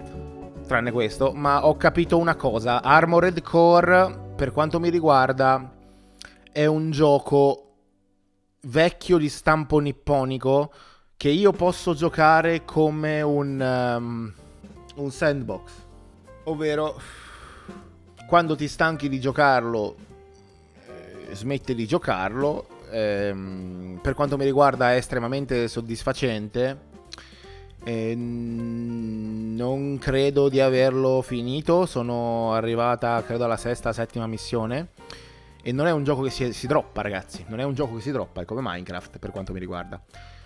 tranne 0.65 0.91
questo, 0.91 1.33
ma 1.33 1.67
ho 1.67 1.77
capito 1.77 2.17
una 2.17 2.35
cosa. 2.35 2.81
Armored 2.81 3.43
Core, 3.43 4.27
per 4.39 4.53
quanto 4.53 4.79
mi 4.79 4.89
riguarda, 4.89 5.69
è 6.49 6.65
un 6.65 6.91
gioco 6.91 7.73
vecchio 8.61 9.17
di 9.17 9.27
stampo 9.27 9.79
nipponico 9.79 10.71
che 11.17 11.27
io 11.27 11.51
posso 11.51 11.93
giocare 11.93 12.63
come 12.63 13.21
un, 13.21 13.59
um, 13.59 14.33
un 14.95 15.11
sandbox. 15.11 15.71
Ovvero 16.45 17.01
quando 18.29 18.55
ti 18.55 18.69
stanchi 18.69 19.09
di 19.09 19.19
giocarlo, 19.19 19.97
eh, 20.87 21.35
smetti 21.35 21.75
di 21.75 21.85
giocarlo. 21.85 22.65
Ehm, 22.91 23.99
per 24.01 24.13
quanto 24.13 24.37
mi 24.37 24.45
riguarda 24.45 24.93
è 24.93 24.95
estremamente 24.95 25.67
soddisfacente. 25.67 26.87
E 27.83 28.13
non 28.15 29.97
credo 29.99 30.49
di 30.49 30.59
averlo 30.59 31.21
finito, 31.21 31.85
sono 31.85 32.53
arrivata 32.53 33.23
credo 33.23 33.45
alla 33.45 33.57
sesta, 33.57 33.93
settima 33.93 34.27
missione. 34.27 34.89
E 35.61 35.71
non 35.71 35.87
è 35.87 35.91
un 35.91 36.03
gioco 36.03 36.21
che 36.21 36.29
si, 36.29 36.53
si 36.53 36.67
droppa, 36.67 37.01
ragazzi. 37.01 37.45
Non 37.47 37.59
è 37.59 37.63
un 37.63 37.73
gioco 37.73 37.95
che 37.95 38.01
si 38.01 38.11
droppa, 38.11 38.41
è 38.41 38.45
come 38.45 38.61
Minecraft 38.63 39.19
per 39.19 39.31
quanto 39.31 39.53
mi 39.53 39.59
riguarda. 39.59 40.01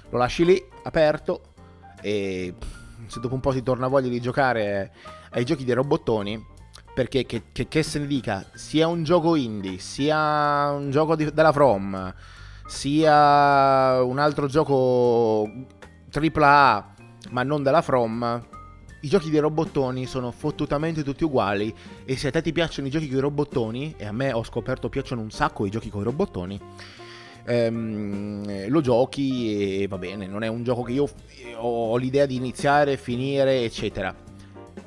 Lo 0.10 0.18
lasci 0.18 0.46
lì, 0.46 0.64
aperto, 0.84 1.54
e 2.02 2.54
se 3.08 3.20
dopo 3.20 3.34
un 3.34 3.40
po' 3.40 3.52
ti 3.52 3.64
torna 3.64 3.88
voglia 3.88 4.10
di 4.10 4.22
giocare 4.22 4.92
ai 5.32 5.46
giochi 5.46 5.64
dei 5.64 5.74
robottoni, 5.74 6.44
perché 6.94 7.26
che, 7.26 7.44
che, 7.52 7.68
che, 7.68 7.84
se 7.84 8.00
ne 8.00 8.08
dica, 8.08 8.46
sia 8.54 8.88
un 8.88 9.04
gioco 9.04 9.36
indie, 9.36 9.80
sia 9.80 10.72
un 10.72 10.92
gioco 10.92 11.16
di, 11.16 11.32
della 11.32 11.52
From, 11.52 12.14
sia 12.66 14.04
un 14.04 14.20
altro 14.20 14.48
gioco 14.48 15.50
AAA, 16.12 16.93
ma 17.32 17.44
non 17.44 17.64
della 17.64 17.82
From, 17.82 18.46
i 19.02 19.08
giochi 19.08 19.30
dei 19.30 19.40
robottoni 19.40 20.06
sono 20.06 20.32
fottutamente 20.32 21.04
tutti 21.04 21.24
uguali 21.24 21.74
e 22.06 22.16
se 22.16 22.30
a 22.30 22.32
te 22.32 22.42
ti 22.42 22.52
piacciono 22.52 22.88
i 22.88 22.92
giochi 22.92 23.08
con 23.08 23.18
i 23.18 23.22
robottoni, 23.22 23.96
e 23.98 24.06
a 24.06 24.12
me 24.12 24.32
ho 24.32 24.44
scoperto 24.44 24.90
piacciono 24.90 25.22
un 25.22 25.32
sacco 25.32 25.66
i 25.66 25.70
giochi 25.70 25.90
con 25.90 26.02
i 26.02 26.06
robottoni, 26.06 26.60
ehm, 27.46 28.68
lo 28.70 28.82
giochi 28.82 29.82
e 29.82 29.88
va 29.88 29.98
bene, 29.98 30.28
non 30.28 30.44
è 30.44 30.48
un 30.48 30.64
gioco 30.64 30.84
che 30.84 30.94
io 30.94 31.10
ho 31.58 31.98
l'idea 31.98 32.26
di 32.26 32.36
iniziare, 32.36 32.98
finire, 32.98 33.64
eccetera 33.64 34.32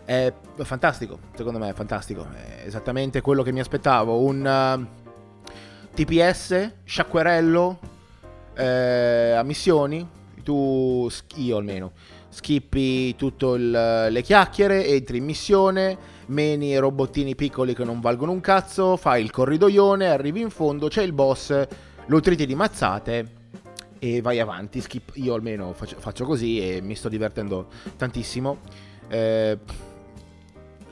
è 0.07 0.33
fantastico, 0.63 1.19
secondo 1.35 1.59
me 1.59 1.71
è 1.71 1.73
fantastico. 1.75 2.27
È 2.33 2.63
esattamente 2.65 3.21
quello 3.21 3.43
che 3.43 3.53
mi 3.53 3.61
aspettavo. 3.61 4.21
Un 4.21 4.87
uh, 5.45 5.53
TPS, 5.93 6.73
sciacquerello, 6.85 7.79
eh, 8.55 9.33
a 9.33 9.43
missioni. 9.43 10.09
Tu, 10.43 11.09
io 11.35 11.57
almeno, 11.57 11.93
skippi 12.37 13.17
tutte 13.17 13.57
le 13.57 14.23
chiacchiere, 14.23 14.87
entri 14.87 15.17
in 15.19 15.25
missione, 15.25 15.97
meni 16.27 16.77
robottini 16.77 17.35
piccoli 17.35 17.75
che 17.75 17.83
non 17.83 18.01
valgono 18.01 18.33
un 18.33 18.43
cazzo, 18.43 18.97
fai 18.97 19.23
il 19.23 19.31
corridoione, 19.31 20.07
arrivi 20.07 20.43
in 20.43 20.51
fondo, 20.51 20.89
c'è 20.89 21.03
il 21.03 21.13
boss, 21.13 21.67
lo 22.07 22.21
triti 22.21 22.45
di 22.45 22.55
mazzate 22.55 23.35
e 23.99 24.21
vai 24.21 24.39
avanti. 24.39 24.83
Skip, 24.83 25.13
io 25.15 25.33
almeno 25.33 25.73
faccio, 25.73 25.97
faccio 25.99 26.27
così 26.27 26.61
e 26.61 26.83
mi 26.83 26.95
sto 26.95 27.09
divertendo 27.09 27.69
tantissimo. 27.97 28.59
Eh, 29.09 29.59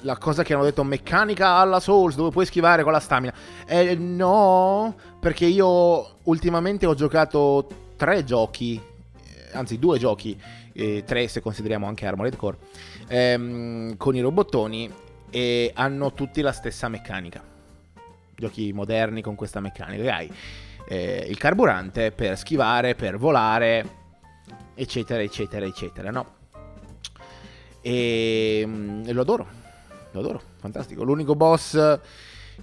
la 0.00 0.16
cosa 0.16 0.42
che 0.42 0.54
hanno 0.54 0.64
detto 0.64 0.82
meccanica 0.82 1.56
alla 1.56 1.80
Souls 1.80 2.16
dove 2.16 2.30
puoi 2.30 2.46
schivare 2.46 2.82
con 2.82 2.92
la 2.92 3.00
stamina. 3.00 3.34
Eh, 3.66 3.94
no, 3.96 4.96
perché 5.20 5.44
io 5.44 6.20
ultimamente 6.22 6.86
ho 6.86 6.94
giocato 6.94 7.68
tre 7.96 8.24
giochi, 8.24 8.74
eh, 8.76 9.50
anzi 9.52 9.78
due 9.78 9.98
giochi, 9.98 10.40
eh, 10.74 11.02
tre 11.06 11.28
se 11.28 11.40
consideriamo 11.40 11.86
anche 11.86 12.06
Armored 12.06 12.36
Core, 12.36 12.58
ehm, 13.08 13.96
con 13.96 14.14
i 14.14 14.20
robottoni 14.20 14.92
e 15.30 15.72
hanno 15.74 16.12
tutti 16.12 16.42
la 16.42 16.52
stessa 16.52 16.88
meccanica. 16.88 17.42
Giochi 18.36 18.72
moderni 18.72 19.22
con 19.22 19.34
questa 19.34 19.60
meccanica. 19.60 20.14
Hai 20.14 20.30
eh, 20.88 21.24
il 21.28 21.38
carburante 21.38 22.12
per 22.12 22.36
schivare, 22.36 22.94
per 22.94 23.16
volare, 23.16 23.88
eccetera, 24.74 25.22
eccetera, 25.22 25.64
eccetera, 25.64 26.10
no? 26.10 26.42
E, 27.80 28.68
e 29.06 29.12
lo 29.12 29.20
adoro 29.22 29.62
lo 30.14 30.20
adoro, 30.20 30.40
fantastico. 30.56 31.02
L'unico 31.02 31.34
boss 31.34 31.98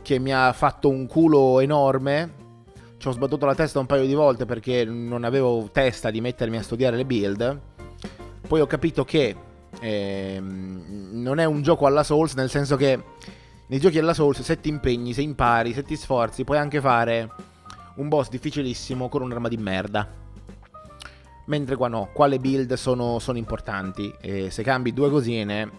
che 0.02 0.19
mi 0.19 0.34
ha 0.34 0.52
fatto 0.54 0.89
un 0.89 1.06
culo 1.06 1.60
enorme. 1.60 2.39
Ci 2.97 3.08
ho 3.08 3.12
sbattuto 3.12 3.45
la 3.45 3.56
testa 3.56 3.80
un 3.80 3.88
paio 3.88 4.06
di 4.06 4.13
volte 4.13 4.45
perché 4.45 4.86
non 4.86 5.24
avevo 5.24 5.69
testa 5.71 6.12
di 6.12 6.21
mettermi 6.21 6.58
a 6.58 6.62
studiare 6.62 6.95
le 6.95 7.06
build. 7.06 7.60
Poi 8.47 8.60
ho 8.60 8.67
capito 8.67 9.04
che 9.04 9.36
ehm, 9.80 11.10
non 11.13 11.39
è 11.39 11.45
un 11.45 11.62
gioco 11.62 11.86
alla 11.86 12.04
Souls, 12.04 12.34
nel 12.34 12.49
senso 12.49 12.75
che 12.75 13.01
nei 13.67 13.80
giochi 13.80 13.99
alla 13.99 14.13
Souls 14.13 14.41
se 14.41 14.60
ti 14.60 14.69
impegni, 14.69 15.13
se 15.13 15.21
impari, 15.21 15.73
se 15.73 15.84
ti 15.84 15.95
sforzi, 15.95 16.43
puoi 16.43 16.58
anche 16.58 16.82
fare 16.82 17.30
un 17.95 18.08
boss 18.08 18.30
difficilissimo 18.30 19.10
con 19.10 19.21
un'arma 19.21 19.47
di 19.47 19.58
merda. 19.58 20.19
Mentre 21.45 21.75
qua 21.75 21.88
no, 21.88 22.10
qua 22.13 22.27
le 22.27 22.39
build 22.39 22.73
sono, 22.73 23.19
sono 23.19 23.38
importanti. 23.38 24.13
E 24.21 24.49
se 24.49 24.63
cambi 24.63 24.93
due 24.93 25.10
cosine 25.10 25.69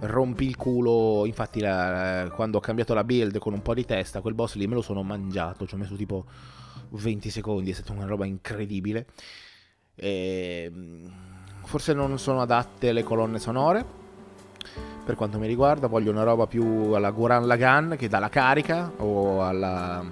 rompi 0.00 0.46
il 0.46 0.56
culo. 0.56 1.24
Infatti, 1.26 1.60
la, 1.60 2.30
quando 2.34 2.58
ho 2.58 2.60
cambiato 2.60 2.94
la 2.94 3.04
build 3.04 3.38
con 3.38 3.52
un 3.52 3.62
po' 3.62 3.74
di 3.74 3.84
testa, 3.84 4.20
quel 4.20 4.34
boss 4.34 4.54
lì 4.54 4.66
me 4.66 4.74
lo 4.74 4.82
sono 4.82 5.02
mangiato. 5.02 5.66
Ci 5.66 5.74
ho 5.74 5.78
messo 5.78 5.94
tipo 5.94 6.24
20 6.90 7.30
secondi, 7.30 7.70
è 7.70 7.74
stata 7.74 7.92
una 7.92 8.06
roba 8.06 8.26
incredibile. 8.26 9.06
E, 9.94 10.70
ehm, 10.72 11.12
forse 11.64 11.92
non 11.92 12.18
sono 12.18 12.42
adatte 12.42 12.92
le 12.92 13.02
colonne 13.02 13.38
sonore. 13.38 14.00
Per 15.04 15.14
quanto 15.16 15.38
mi 15.38 15.46
riguarda, 15.46 15.88
voglio 15.88 16.10
una 16.10 16.22
roba 16.22 16.46
più 16.46 16.92
alla 16.92 17.10
Guran 17.10 17.46
Lagan 17.46 17.96
che 17.98 18.08
dà 18.08 18.18
la 18.18 18.28
carica 18.28 18.92
o 18.98 19.44
alla. 19.44 20.04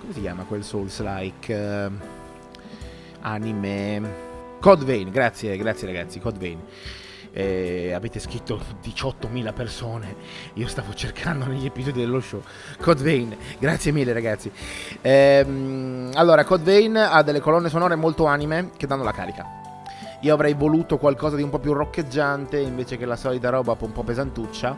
come 0.00 0.12
si 0.12 0.20
chiama 0.20 0.44
quel 0.44 0.62
Souls-like? 0.62 1.54
Uh, 1.54 1.92
anime. 3.20 4.32
Code 4.60 4.84
Vein, 4.84 5.10
grazie, 5.10 5.56
grazie 5.56 5.86
ragazzi, 5.86 6.20
Code 6.20 6.38
Vein 6.38 6.60
eh, 7.34 7.92
avete 7.92 8.20
scritto 8.20 8.60
18.000 8.82 9.52
persone, 9.52 10.14
io 10.54 10.68
stavo 10.68 10.94
cercando 10.94 11.46
negli 11.46 11.66
episodi 11.66 12.00
dello 12.00 12.20
show. 12.20 12.40
Code 12.80 13.02
Vein, 13.02 13.36
grazie 13.58 13.90
mille 13.90 14.12
ragazzi. 14.12 14.50
Ehm, 15.02 16.10
allora, 16.14 16.44
Code 16.44 16.62
Vein 16.62 16.96
ha 16.96 17.22
delle 17.22 17.40
colonne 17.40 17.68
sonore 17.68 17.96
molto 17.96 18.26
anime 18.26 18.70
che 18.76 18.86
danno 18.86 19.02
la 19.02 19.12
carica. 19.12 19.63
Io 20.24 20.32
avrei 20.32 20.54
voluto 20.54 20.96
qualcosa 20.96 21.36
di 21.36 21.42
un 21.42 21.50
po' 21.50 21.58
più 21.58 21.74
roccheggiante 21.74 22.58
invece 22.58 22.96
che 22.96 23.04
la 23.04 23.14
solita 23.14 23.50
roba 23.50 23.76
un 23.78 23.92
po' 23.92 24.02
pesantuccia. 24.02 24.74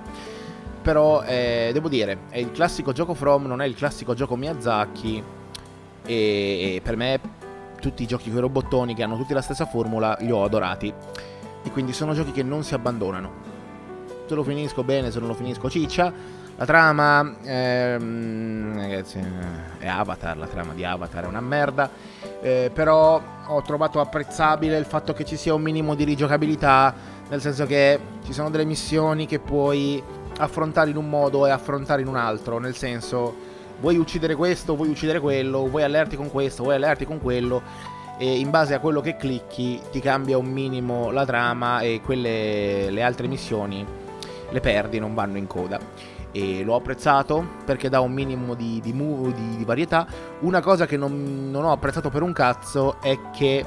Però 0.83 1.23
eh, 1.23 1.71
devo 1.73 1.89
dire, 1.89 2.19
è 2.31 2.39
il 2.39 2.51
classico 2.51 2.91
gioco 2.91 3.15
From, 3.15 3.47
non 3.47 3.63
è 3.63 3.65
il 3.65 3.77
classico 3.77 4.13
gioco 4.15 4.35
Miyazaki. 4.35 5.23
E, 6.05 6.15
e 6.75 6.81
per 6.83 6.97
me 6.97 7.21
tutti 7.81 8.03
i 8.03 8.07
giochi 8.07 8.29
con 8.29 8.39
i 8.39 8.41
robottoni 8.41 8.97
che 8.97 9.05
hanno 9.05 9.17
tutti 9.17 9.35
la 9.35 9.41
stessa 9.41 9.67
formula 9.67 10.17
li 10.19 10.33
ho 10.33 10.43
adorati. 10.43 10.93
E 11.63 11.71
quindi 11.71 11.93
sono 11.93 12.13
giochi 12.13 12.33
che 12.33 12.43
non 12.43 12.65
si 12.65 12.75
abbandonano. 12.75 13.31
Se 14.27 14.35
lo 14.35 14.43
finisco 14.43 14.83
bene, 14.83 15.13
se 15.13 15.21
non 15.21 15.29
lo 15.29 15.35
finisco 15.35 15.71
ciccia. 15.71 16.13
La 16.57 16.65
trama, 16.65 17.37
ehm, 17.45 18.77
ragazzi, 18.77 19.21
è 19.79 19.87
Avatar, 19.87 20.37
la 20.39 20.47
trama 20.47 20.73
di 20.73 20.83
Avatar 20.83 21.23
è 21.23 21.29
una 21.29 21.41
merda. 21.41 21.89
Eh, 22.41 22.71
però 22.73 23.21
ho 23.47 23.63
trovato 23.63 24.01
apprezzabile 24.01 24.77
il 24.77 24.85
fatto 24.85 25.13
che 25.13 25.25
ci 25.25 25.37
sia 25.37 25.55
un 25.55 25.63
minimo 25.63 25.95
di 25.95 26.05
rigiocabilità, 26.05 26.95
nel 27.29 27.41
senso 27.41 27.67
che 27.67 27.99
ci 28.25 28.33
sono 28.33 28.51
delle 28.51 28.65
missioni 28.65 29.27
che 29.27 29.39
puoi 29.39 30.03
affrontare 30.39 30.91
in 30.91 30.97
un 30.97 31.09
modo 31.09 31.47
e 31.47 31.51
affrontare 31.51 32.03
in 32.03 32.09
un 32.09 32.17
altro, 32.17 32.59
nel 32.59 32.77
senso 32.77 33.35
vuoi 33.81 33.97
uccidere 33.97 34.35
questo, 34.35 34.75
vuoi 34.77 34.89
uccidere 34.89 35.21
quello, 35.21 35.67
vuoi 35.69 35.83
allerti 35.83 36.17
con 36.17 36.31
questo, 36.31 36.63
vuoi 36.63 36.77
allerti 36.77 37.05
con 37.05 37.21
quello 37.21 37.63
e 38.19 38.39
in 38.39 38.51
base 38.51 38.75
a 38.75 38.81
quello 38.81 39.01
che 39.01 39.17
clicchi 39.17 39.81
ti 39.91 40.01
cambia 40.01 40.39
un 40.39 40.47
minimo 40.47 41.11
la 41.11 41.27
trama 41.27 41.81
e 41.81 42.01
quelle 42.03 42.91
le 42.91 43.03
altre 43.03 43.27
missioni 43.27 43.85
le 44.49 44.61
perdi, 44.61 44.99
non 44.99 45.15
vanno 45.15 45.37
in 45.37 45.47
coda. 45.47 45.79
E 46.37 46.63
l'ho 46.63 46.75
apprezzato 46.75 47.47
perché 47.65 47.89
dà 47.89 48.01
un 48.01 48.13
minimo 48.13 48.53
di, 48.53 48.79
di, 48.83 48.93
di, 48.93 49.57
di 49.57 49.65
varietà. 49.65 50.07
Una 50.41 50.61
cosa 50.61 50.85
che 50.85 50.99
non, 50.99 51.51
non 51.51 51.65
ho 51.65 51.73
apprezzato 51.73 52.11
per 52.11 52.21
un 52.21 52.35
cazzo 52.35 53.01
è 53.01 53.19
che 53.31 53.65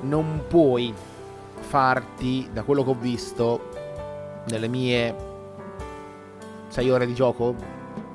non 0.00 0.42
puoi 0.48 0.92
farti, 1.60 2.48
da 2.52 2.64
quello 2.64 2.82
che 2.82 2.90
ho 2.90 2.96
visto, 2.98 3.68
nelle 4.48 4.66
mie 4.66 5.14
6 6.66 6.90
ore 6.90 7.06
di 7.06 7.14
gioco, 7.14 7.54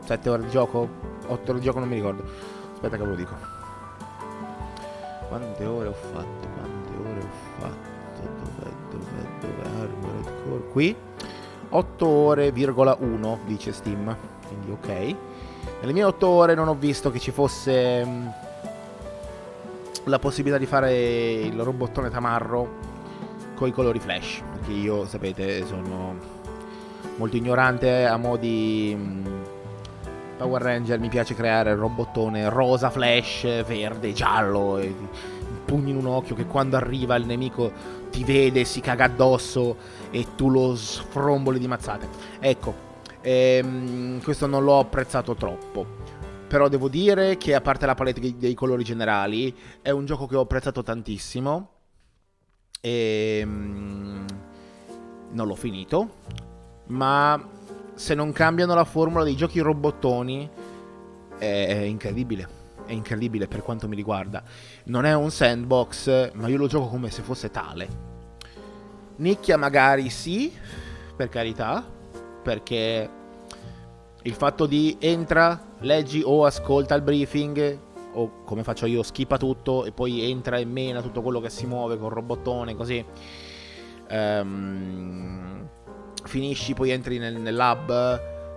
7 0.04 0.30
ore 0.30 0.44
di 0.44 0.50
gioco, 0.50 0.90
8 1.26 1.52
ore 1.52 1.60
di 1.60 1.66
gioco, 1.66 1.80
non 1.80 1.88
mi 1.88 1.96
ricordo. 1.96 2.22
Aspetta 2.74 2.98
che 2.98 3.04
ve 3.04 3.10
lo 3.10 3.16
dico. 3.16 3.36
Quante 5.30 5.66
ore 5.66 5.88
ho 5.88 5.94
fatto? 5.94 6.48
Quante 6.58 7.10
ore 7.10 7.20
ho 7.22 7.60
fatto? 7.60 8.22
Dov'è? 8.42 8.72
Dov'è? 8.92 9.28
Dov'è? 9.40 9.80
Armored 9.80 10.44
Core? 10.44 10.68
Qui 10.74 11.05
8 11.70 12.06
ore,1 12.06 13.38
dice 13.46 13.72
Steam. 13.72 14.16
Quindi 14.48 14.72
ok. 14.72 15.16
Nelle 15.82 15.94
mie 15.94 16.04
8 16.04 16.28
ore 16.28 16.56
non 16.56 16.68
ho 16.68 16.76
visto 16.76 17.12
che 17.12 17.20
ci 17.20 17.32
fosse 17.32 18.06
mm, 18.06 18.28
la 20.06 20.20
possibilità 20.20 20.58
di 20.58 20.66
fare 20.66 20.94
il 20.94 21.60
robottone 21.62 22.10
tamarro 22.10 22.94
con 23.56 23.68
i 23.68 23.72
colori 23.72 24.00
flash. 24.00 24.42
Perché 24.52 24.72
io, 24.72 25.06
sapete, 25.06 25.66
sono 25.66 26.16
molto 27.18 27.36
ignorante 27.36 28.06
a 28.06 28.18
modi 28.18 28.96
mm, 28.98 29.26
Power 30.38 30.62
Ranger 30.62 31.00
mi 31.00 31.10
piace 31.10 31.34
creare 31.34 31.72
il 31.72 31.78
robottone 31.78 32.50
rosa, 32.50 32.90
flash, 32.90 33.64
verde, 33.64 34.12
giallo, 34.12 34.78
e 34.78 34.94
pugni 35.64 35.92
in 35.92 35.98
un 35.98 36.08
occhio 36.08 36.36
che 36.36 36.46
quando 36.46 36.76
arriva 36.76 37.16
il 37.16 37.26
nemico 37.26 37.72
ti 38.12 38.24
vede, 38.24 38.66
si 38.66 38.82
caga 38.82 39.06
addosso 39.06 39.76
e 40.16 40.28
tu 40.36 40.50
lo 40.50 40.78
sfromboli 40.78 41.60
di 41.60 41.68
mazzate. 41.68 42.08
Ecco, 42.40 42.74
ehm, 43.20 44.22
questo 44.24 44.48
non 44.48 44.64
l'ho 44.64 44.80
apprezzato 44.80 45.36
troppo. 45.36 45.86
Però 46.48 46.70
devo 46.70 46.88
dire 46.88 47.36
che 47.36 47.54
a 47.54 47.60
parte 47.60 47.86
la 47.86 47.96
palette 47.96 48.38
dei 48.38 48.54
colori 48.54 48.86
generali, 48.86 49.54
è 49.82 49.90
un 49.90 50.06
gioco 50.06 50.26
che 50.26 50.38
ho 50.38 50.42
apprezzato 50.42 50.84
tantissimo. 50.84 51.70
E... 52.80 53.40
Ehm, 53.42 54.26
non 55.32 55.48
l'ho 55.48 55.56
finito. 55.56 56.14
Ma 56.88 57.50
se 57.94 58.14
non 58.14 58.32
cambiano 58.32 58.74
la 58.74 58.86
formula 58.86 59.26
dei 59.26 59.36
giochi 59.36 59.60
robottoni, 59.60 60.50
è, 61.38 61.66
è 61.68 61.82
incredibile. 61.82 62.48
È 62.86 62.94
incredibile 62.94 63.50
per 63.50 63.64
quanto 63.64 63.90
mi 63.90 63.98
riguarda. 63.98 64.42
Non 64.86 65.04
è 65.04 65.14
un 65.14 65.30
sandbox, 65.30 66.32
ma 66.36 66.48
io 66.48 66.56
lo 66.56 66.68
gioco 66.68 66.88
come 66.88 67.10
se 67.10 67.22
fosse 67.22 67.52
tale. 67.52 68.15
Nicchia 69.18 69.58
magari 69.58 70.10
sì, 70.10 70.54
per 71.16 71.30
carità, 71.30 71.84
perché 72.44 73.10
il 74.22 74.34
fatto 74.34 74.66
di 74.66 74.98
entra, 75.00 75.76
leggi 75.80 76.22
o 76.24 76.46
ascolta 76.46 76.96
il 76.96 77.02
briefing, 77.02 77.80
o 78.14 78.44
come 78.44 78.64
faccio 78.64 78.86
io, 78.86 79.04
skippa 79.04 79.38
tutto 79.38 79.86
e 79.86 79.92
poi 79.92 80.30
entra 80.30 80.58
e 80.58 80.66
mena 80.66 81.02
tutto 81.02 81.22
quello 81.22 81.40
che 81.40 81.50
si 81.50 81.66
muove 81.66 81.98
con 81.98 82.10
robottone, 82.10 82.76
così. 82.76 83.06
Um, 84.10 85.68
finisci, 86.24 86.74
poi 86.74 86.92
entri 86.92 87.18
nel, 87.18 87.36
nel 87.36 87.56
lab, 87.56 87.90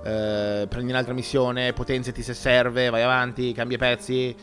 eh, 0.05 0.66
prendi 0.68 0.90
un'altra 0.90 1.12
missione, 1.12 1.73
potenziati 1.73 2.23
se 2.23 2.35
serve, 2.35 2.90
vai 2.90 3.03
avanti, 3.03 3.53
cambia 3.53 3.79
pezzi. 3.79 4.35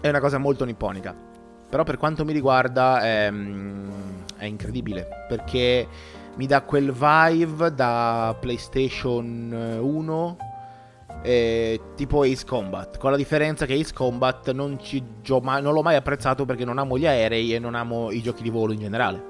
È 0.00 0.08
una 0.08 0.20
cosa 0.20 0.38
molto 0.38 0.64
nipponica. 0.64 1.30
Però 1.72 1.84
per 1.84 1.96
quanto 1.96 2.26
mi 2.26 2.34
riguarda 2.34 3.00
è, 3.00 3.30
mm, 3.30 3.90
è 4.36 4.44
incredibile, 4.44 5.08
perché 5.26 5.88
mi 6.34 6.44
dà 6.44 6.60
quel 6.60 6.92
vibe 6.92 7.72
da 7.74 8.36
PlayStation 8.38 9.78
1 9.80 10.36
eh, 11.22 11.80
tipo 11.96 12.24
Ace 12.24 12.44
Combat, 12.44 12.98
con 12.98 13.10
la 13.10 13.16
differenza 13.16 13.64
che 13.64 13.72
Ace 13.72 13.94
Combat 13.94 14.52
non, 14.52 14.78
ci, 14.82 15.02
non 15.26 15.62
l'ho 15.62 15.82
mai 15.82 15.96
apprezzato 15.96 16.44
perché 16.44 16.66
non 16.66 16.76
amo 16.76 16.98
gli 16.98 17.06
aerei 17.06 17.54
e 17.54 17.58
non 17.58 17.74
amo 17.74 18.10
i 18.10 18.20
giochi 18.20 18.42
di 18.42 18.50
volo 18.50 18.74
in 18.74 18.80
generale 18.80 19.24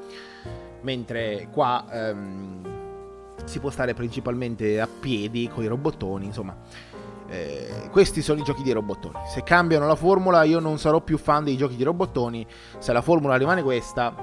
mentre 0.82 1.48
qua 1.52 1.84
ehm, 1.90 2.72
si 3.44 3.58
può 3.58 3.70
stare 3.70 3.94
principalmente 3.94 4.80
a 4.80 4.86
piedi 4.86 5.48
con 5.48 5.64
i 5.64 5.66
robottoni, 5.66 6.26
insomma. 6.26 6.56
Eh, 7.32 7.88
questi 7.90 8.20
sono 8.20 8.40
i 8.40 8.42
giochi 8.42 8.62
di 8.62 8.72
robottoni. 8.72 9.16
Se 9.26 9.42
cambiano 9.42 9.86
la 9.86 9.94
formula, 9.94 10.42
io 10.42 10.60
non 10.60 10.78
sarò 10.78 11.00
più 11.00 11.16
fan 11.16 11.44
dei 11.44 11.56
giochi 11.56 11.76
di 11.76 11.82
robottoni. 11.82 12.46
Se 12.76 12.92
la 12.92 13.00
formula 13.00 13.36
rimane 13.36 13.62
questa, 13.62 14.14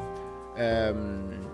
ehm, 0.53 1.47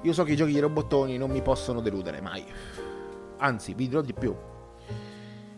io 0.00 0.12
so 0.14 0.24
che 0.24 0.32
i 0.32 0.36
giochi 0.36 0.52
di 0.52 0.58
robottoni 0.58 1.18
non 1.18 1.30
mi 1.30 1.42
possono 1.42 1.82
deludere 1.82 2.22
mai. 2.22 2.42
Anzi, 3.36 3.74
vi 3.74 3.88
dirò 3.88 4.00
di 4.00 4.14
più. 4.14 4.34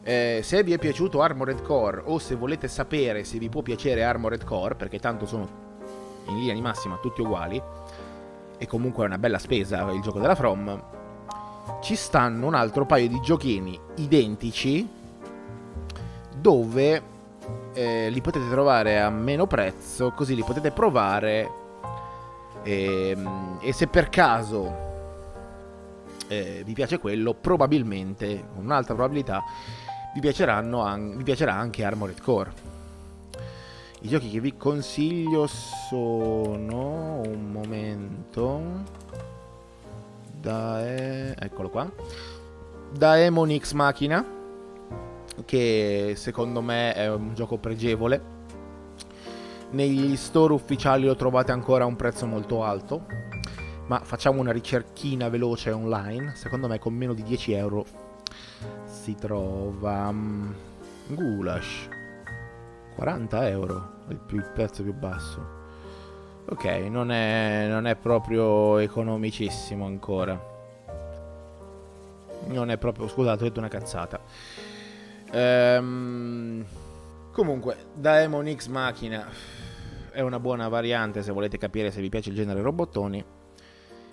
Eh, 0.02 0.40
se 0.42 0.64
vi 0.64 0.72
è 0.72 0.78
piaciuto 0.78 1.22
Armored 1.22 1.62
Core 1.62 2.02
o 2.04 2.18
se 2.18 2.34
volete 2.34 2.66
sapere 2.66 3.22
se 3.22 3.38
vi 3.38 3.48
può 3.48 3.62
piacere 3.62 4.02
Armored 4.02 4.42
Core, 4.42 4.74
perché 4.74 4.98
tanto 4.98 5.24
sono 5.24 5.48
in 6.26 6.38
linea 6.38 6.54
di 6.54 6.60
massima 6.60 6.98
tutti 7.00 7.20
uguali, 7.20 7.62
e 8.58 8.66
comunque 8.66 9.04
è 9.04 9.06
una 9.06 9.18
bella 9.18 9.38
spesa 9.38 9.88
il 9.92 10.00
gioco 10.00 10.18
della 10.18 10.34
From, 10.34 11.02
ci 11.80 11.96
stanno 11.96 12.46
un 12.46 12.54
altro 12.54 12.86
paio 12.86 13.08
di 13.08 13.20
giochini 13.20 13.78
identici 13.96 14.88
dove 16.36 17.02
eh, 17.72 18.10
li 18.10 18.20
potete 18.20 18.48
trovare 18.48 19.00
a 19.00 19.10
meno 19.10 19.46
prezzo, 19.46 20.12
così 20.12 20.34
li 20.34 20.44
potete 20.44 20.70
provare 20.70 21.62
e, 22.62 23.10
ehm, 23.10 23.58
e 23.60 23.72
se 23.72 23.86
per 23.86 24.08
caso 24.08 24.92
eh, 26.28 26.62
vi 26.64 26.72
piace 26.72 26.98
quello, 26.98 27.34
probabilmente, 27.34 28.48
con 28.54 28.64
un'alta 28.64 28.94
probabilità, 28.94 29.42
vi, 30.14 30.20
vi 30.20 31.22
piacerà 31.22 31.54
anche 31.54 31.84
Armored 31.84 32.20
Core. 32.20 32.52
I 34.00 34.08
giochi 34.08 34.30
che 34.30 34.40
vi 34.40 34.56
consiglio 34.56 35.46
sono... 35.46 37.20
Un 37.24 37.50
momento... 37.50 39.02
Da... 40.44 41.34
Eccolo 41.34 41.70
qua. 41.70 41.90
Daemon 42.92 43.58
X 43.58 43.72
Machina, 43.72 44.22
che 45.46 46.12
secondo 46.16 46.60
me 46.60 46.92
è 46.92 47.10
un 47.10 47.34
gioco 47.34 47.56
pregevole. 47.56 48.32
Negli 49.70 50.14
store 50.16 50.52
ufficiali 50.52 51.06
lo 51.06 51.16
trovate 51.16 51.50
ancora 51.50 51.84
a 51.84 51.86
un 51.86 51.96
prezzo 51.96 52.26
molto 52.26 52.62
alto, 52.62 53.06
ma 53.86 54.00
facciamo 54.00 54.38
una 54.38 54.52
ricerchina 54.52 55.30
veloce 55.30 55.70
online. 55.70 56.34
Secondo 56.36 56.68
me 56.68 56.78
con 56.78 56.92
meno 56.92 57.14
di 57.14 57.22
10 57.22 57.52
euro 57.52 57.86
si 58.84 59.14
trova... 59.14 60.12
Mm, 60.12 60.52
Gulash. 61.06 61.88
40 62.96 63.48
euro 63.48 63.92
il, 64.08 64.18
più, 64.18 64.36
il 64.36 64.50
prezzo 64.52 64.82
più 64.82 64.92
basso. 64.92 65.53
Ok, 66.46 66.64
non 66.90 67.10
è, 67.10 67.66
non 67.68 67.86
è 67.86 67.96
proprio 67.96 68.76
economicissimo 68.78 69.86
ancora. 69.86 70.52
Non 72.46 72.70
è 72.70 72.76
proprio... 72.76 73.08
Scusate, 73.08 73.42
ho 73.42 73.46
detto 73.46 73.60
una 73.60 73.68
cazzata. 73.68 74.20
Ehm, 75.30 76.64
comunque, 77.32 77.86
Daemon 77.94 78.54
X 78.54 78.66
Machina 78.68 79.26
è 80.10 80.20
una 80.20 80.38
buona 80.38 80.68
variante 80.68 81.22
se 81.22 81.32
volete 81.32 81.56
capire 81.56 81.90
se 81.90 82.02
vi 82.02 82.10
piace 82.10 82.28
il 82.28 82.36
genere 82.36 82.60
robottoni. 82.60 83.24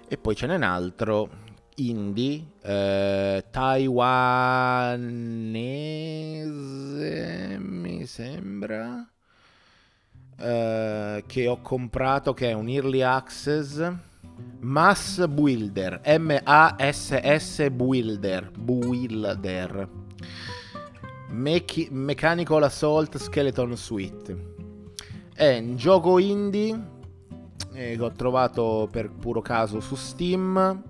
E 0.07 0.17
poi 0.17 0.35
ce 0.35 0.47
n'è 0.47 0.55
un 0.55 0.63
altro 0.63 1.29
indie 1.75 2.43
eh, 2.61 3.45
taiwanese, 3.49 4.97
mi 7.59 8.05
sembra 8.05 9.05
eh, 10.41 11.23
che 11.25 11.47
ho 11.47 11.61
comprato 11.61 12.33
che 12.33 12.49
è 12.49 12.53
un 12.53 12.67
early 12.67 13.01
access 13.01 13.91
Mass 14.59 15.25
Builder 15.27 16.01
M-A-S-S 16.19 17.69
Builder 17.69 18.51
Builder 18.57 19.89
Mech- 21.29 21.89
Mechanical 21.91 22.63
Assault 22.63 23.17
Skeleton 23.17 23.75
Suite 23.77 24.49
è 25.33 25.57
un 25.57 25.75
gioco 25.75 26.19
indie 26.19 26.79
eh, 27.73 27.95
che 27.95 28.03
ho 28.03 28.11
trovato 28.11 28.87
per 28.91 29.09
puro 29.09 29.41
caso 29.41 29.79
su 29.79 29.95
Steam. 29.95 30.83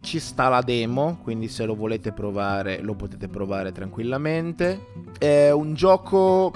Ci 0.00 0.18
sta 0.18 0.48
la 0.48 0.62
demo, 0.62 1.18
quindi 1.22 1.48
se 1.48 1.64
lo 1.64 1.74
volete 1.74 2.12
provare 2.12 2.80
lo 2.80 2.94
potete 2.94 3.28
provare 3.28 3.70
tranquillamente. 3.70 4.86
È 5.16 5.50
un 5.50 5.74
gioco 5.74 6.52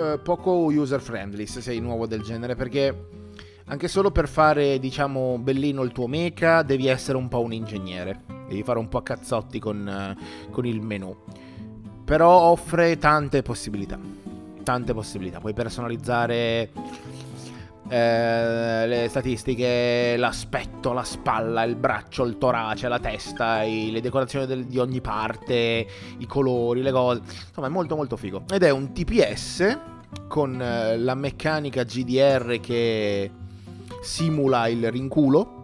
eh, 0.00 0.18
poco 0.18 0.52
user 0.64 1.00
friendly 1.00 1.46
se 1.46 1.60
sei 1.60 1.78
nuovo 1.78 2.06
del 2.06 2.22
genere 2.22 2.54
perché 2.54 3.08
anche 3.66 3.86
solo 3.86 4.10
per 4.10 4.28
fare 4.28 4.78
diciamo 4.78 5.38
bellino 5.38 5.82
il 5.82 5.92
tuo 5.92 6.08
mecha 6.08 6.62
devi 6.62 6.88
essere 6.88 7.16
un 7.16 7.28
po' 7.28 7.40
un 7.40 7.52
ingegnere, 7.52 8.22
devi 8.48 8.64
fare 8.64 8.80
un 8.80 8.88
po' 8.88 8.98
a 8.98 9.02
cazzotti 9.02 9.60
con, 9.60 10.16
uh, 10.16 10.50
con 10.50 10.66
il 10.66 10.80
menu. 10.80 11.16
Però 12.04 12.28
offre 12.28 12.98
tante 12.98 13.42
possibilità, 13.42 13.96
tante 14.64 14.92
possibilità, 14.92 15.38
puoi 15.38 15.54
personalizzare 15.54 16.72
eh, 17.90 18.86
le 18.86 19.08
statistiche, 19.08 20.14
l'aspetto, 20.16 20.92
la 20.92 21.02
spalla, 21.02 21.64
il 21.64 21.74
braccio, 21.74 22.24
il 22.24 22.38
torace, 22.38 22.86
la 22.86 23.00
testa, 23.00 23.64
i, 23.64 23.90
le 23.90 24.00
decorazioni 24.00 24.46
del, 24.46 24.66
di 24.66 24.78
ogni 24.78 25.00
parte, 25.00 25.86
i 26.18 26.26
colori, 26.26 26.82
le 26.82 26.92
cose. 26.92 27.20
Insomma, 27.48 27.66
è 27.66 27.70
molto 27.70 27.96
molto 27.96 28.16
figo. 28.16 28.44
Ed 28.48 28.62
è 28.62 28.70
un 28.70 28.92
TPS 28.92 29.78
con 30.28 30.62
eh, 30.62 30.96
la 30.98 31.14
meccanica 31.14 31.82
GDR 31.82 32.60
che 32.60 33.30
simula 34.00 34.68
il 34.68 34.88
rinculo. 34.88 35.58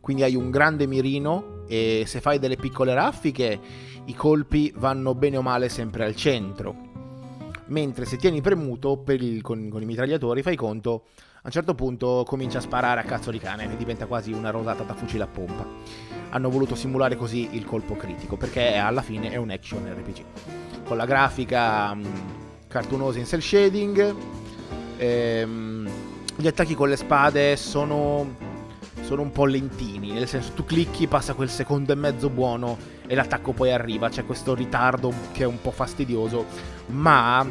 Quindi 0.00 0.22
hai 0.22 0.36
un 0.36 0.50
grande 0.50 0.86
mirino 0.86 1.64
e 1.66 2.04
se 2.06 2.20
fai 2.20 2.38
delle 2.38 2.56
piccole 2.56 2.92
raffiche 2.92 3.58
i 4.04 4.14
colpi 4.14 4.70
vanno 4.76 5.14
bene 5.14 5.38
o 5.38 5.42
male 5.42 5.70
sempre 5.70 6.04
al 6.04 6.14
centro. 6.14 6.92
Mentre 7.66 8.04
se 8.04 8.16
tieni 8.16 8.40
premuto 8.40 9.02
il, 9.08 9.40
con, 9.40 9.68
con 9.70 9.80
i 9.80 9.86
mitragliatori 9.86 10.42
fai 10.42 10.56
conto 10.56 11.04
a 11.38 11.48
un 11.48 11.50
certo 11.50 11.74
punto 11.74 12.24
comincia 12.26 12.58
a 12.58 12.60
sparare 12.62 13.00
a 13.00 13.04
cazzo 13.04 13.30
di 13.30 13.38
cane 13.38 13.70
e 13.70 13.76
diventa 13.76 14.06
quasi 14.06 14.32
una 14.32 14.50
rosata 14.50 14.82
da 14.82 14.94
fucile 14.94 15.24
a 15.24 15.26
pompa. 15.26 15.66
Hanno 16.30 16.48
voluto 16.48 16.74
simulare 16.74 17.16
così 17.16 17.50
il 17.52 17.66
colpo 17.66 17.96
critico, 17.96 18.36
perché 18.36 18.76
alla 18.76 19.02
fine 19.02 19.30
è 19.30 19.36
un 19.36 19.50
action 19.50 19.86
RPG. 19.86 20.24
Con 20.84 20.96
la 20.96 21.04
grafica 21.04 21.92
mh, 21.94 22.00
mm, 22.00 22.14
cartunosa 22.66 23.18
in 23.18 23.26
cell 23.26 23.40
shading, 23.40 24.14
ehm, 24.96 25.90
gli 26.36 26.46
attacchi 26.46 26.74
con 26.74 26.88
le 26.88 26.96
spade 26.96 27.56
sono, 27.56 28.36
sono 29.02 29.20
un 29.20 29.30
po' 29.30 29.44
lentini, 29.44 30.12
nel 30.12 30.26
senso 30.26 30.52
tu 30.52 30.64
clicchi, 30.64 31.06
passa 31.06 31.34
quel 31.34 31.50
secondo 31.50 31.92
e 31.92 31.94
mezzo 31.94 32.30
buono 32.30 32.93
e 33.06 33.14
l'attacco 33.14 33.52
poi 33.52 33.72
arriva, 33.72 34.08
c'è 34.08 34.24
questo 34.24 34.54
ritardo 34.54 35.12
che 35.32 35.42
è 35.42 35.46
un 35.46 35.60
po' 35.60 35.70
fastidioso, 35.70 36.46
ma 36.86 37.46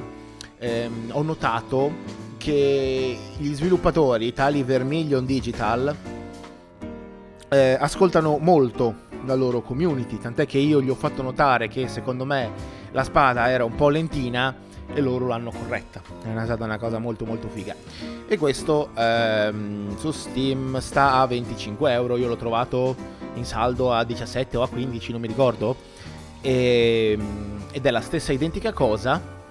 ehm, 0.58 1.10
ho 1.12 1.22
notato 1.22 1.92
che 2.38 3.18
gli 3.38 3.54
sviluppatori, 3.54 4.34
tali 4.34 4.64
Vermilion 4.64 5.26
Digital, 5.26 5.96
eh, 7.50 7.78
ascoltano 7.80 8.38
molto 8.40 9.12
la 9.26 9.36
loro 9.36 9.62
community, 9.62 10.18
tant'è 10.18 10.46
che 10.46 10.58
io 10.58 10.82
gli 10.82 10.90
ho 10.90 10.96
fatto 10.96 11.22
notare 11.22 11.68
che 11.68 11.88
secondo 11.88 12.26
me 12.26 12.52
la 12.92 13.04
spada 13.04 13.50
era 13.50 13.64
un 13.64 13.76
po' 13.76 13.90
lentina 13.90 14.54
e 14.94 15.02
loro 15.02 15.28
l'hanno 15.28 15.52
corretta. 15.52 16.02
È 16.24 16.44
stata 16.44 16.64
una 16.64 16.78
cosa 16.78 17.00
molto 17.00 17.26
molto 17.26 17.48
figa. 17.48 17.76
E 18.28 18.38
questo 18.38 18.90
ehm, 18.96 19.98
su 19.98 20.12
Steam 20.12 20.80
sta 20.80 21.14
a 21.14 21.28
25 21.28 21.92
euro, 21.92 22.18
io 22.18 22.28
l'ho 22.28 22.36
trovato 22.36 22.96
in 23.36 23.46
saldo 23.46 23.94
a 23.94 24.04
17 24.04 24.58
o 24.58 24.64
a 24.64 24.70
15, 24.70 25.12
non 25.12 25.22
mi 25.22 25.28
ricordo. 25.28 25.76
E, 26.42 27.18
ehm, 27.18 27.64
ed 27.72 27.86
è 27.86 27.92
la 27.92 28.02
stessa 28.02 28.32
identica 28.32 28.72
cosa 28.74 29.42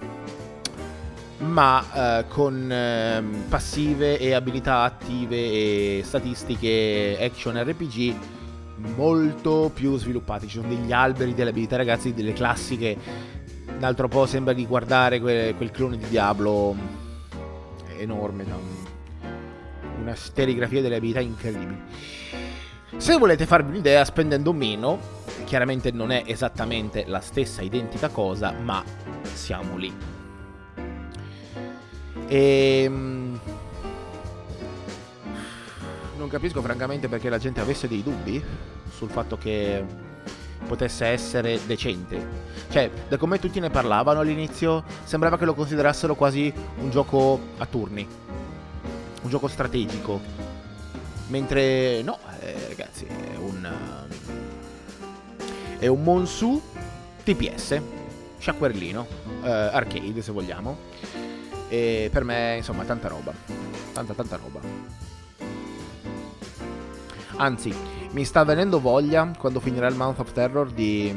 ma 1.43 2.19
eh, 2.19 2.27
con 2.27 2.71
eh, 2.71 3.21
passive 3.49 4.17
e 4.17 4.33
abilità 4.33 4.83
attive 4.83 5.35
e 5.35 6.01
statistiche 6.03 7.17
action 7.19 7.61
RPG 7.61 8.15
molto 8.95 9.71
più 9.73 9.97
sviluppate. 9.97 10.47
Ci 10.47 10.57
sono 10.59 10.69
degli 10.69 10.91
alberi 10.91 11.33
delle 11.33 11.51
abilità, 11.51 11.75
ragazzi, 11.75 12.13
delle 12.13 12.33
classiche. 12.33 12.97
Un 13.75 13.83
altro 13.83 14.07
po' 14.07 14.25
sembra 14.25 14.53
di 14.53 14.65
guardare 14.65 15.19
quel, 15.19 15.55
quel 15.55 15.71
clone 15.71 15.97
di 15.97 16.07
Diablo 16.07 16.75
enorme, 17.97 18.43
no? 18.43 18.59
una 19.99 20.15
serigrafia 20.15 20.81
delle 20.81 20.95
abilità 20.95 21.19
incredibili. 21.19 21.77
Se 22.97 23.17
volete 23.17 23.45
farvi 23.45 23.71
un'idea 23.71 24.05
spendendo 24.05 24.53
meno, 24.53 24.99
chiaramente 25.45 25.91
non 25.91 26.11
è 26.11 26.23
esattamente 26.25 27.03
la 27.05 27.19
stessa 27.19 27.61
identica 27.61 28.09
cosa, 28.09 28.51
ma 28.51 28.83
siamo 29.33 29.77
lì. 29.77 29.93
E... 32.27 32.83
Ehm, 32.83 33.39
non 36.17 36.27
capisco 36.29 36.61
francamente 36.61 37.09
perché 37.09 37.29
la 37.29 37.37
gente 37.37 37.59
avesse 37.59 37.87
dei 37.87 38.01
dubbi 38.01 38.41
sul 38.89 39.09
fatto 39.09 39.37
che 39.37 39.83
potesse 40.65 41.05
essere 41.07 41.59
decente. 41.65 42.51
Cioè, 42.69 42.89
da 43.09 43.17
come 43.17 43.39
tutti 43.39 43.59
ne 43.59 43.69
parlavano 43.69 44.21
all'inizio, 44.21 44.83
sembrava 45.03 45.37
che 45.37 45.45
lo 45.45 45.53
considerassero 45.53 46.15
quasi 46.15 46.51
un 46.79 46.89
gioco 46.89 47.39
a 47.57 47.65
turni. 47.65 48.07
Un 49.21 49.29
gioco 49.29 49.47
strategico. 49.47 50.52
Mentre 51.33 52.03
no, 52.03 52.19
eh, 52.41 52.67
ragazzi, 52.67 53.05
è 53.05 53.37
un... 53.37 53.67
È 55.79 55.87
un 55.87 56.03
Monsu 56.03 56.61
TPS. 57.23 57.81
Sciacquerlino. 58.37 59.07
Eh, 59.41 59.49
arcade, 59.49 60.21
se 60.21 60.31
vogliamo 60.31 60.77
e 61.69 62.09
per 62.13 62.23
me, 62.23 62.57
insomma, 62.57 62.83
tanta 62.83 63.07
roba. 63.07 63.33
Tanta, 63.93 64.13
tanta 64.13 64.35
roba. 64.35 64.59
Anzi, 67.37 67.73
mi 68.11 68.23
sta 68.25 68.43
venendo 68.43 68.79
voglia, 68.79 69.31
quando 69.35 69.59
finirà 69.59 69.87
il 69.87 69.95
Month 69.95 70.19
of 70.19 70.33
Terror, 70.33 70.69
di, 70.69 71.11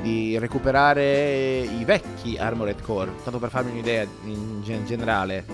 di 0.00 0.38
recuperare 0.38 1.58
i 1.60 1.84
vecchi 1.84 2.38
Armored 2.38 2.80
Core. 2.80 3.12
Tanto 3.22 3.38
per 3.38 3.50
farmi 3.50 3.72
un'idea 3.72 4.06
in 4.24 4.62
generale 4.86 5.44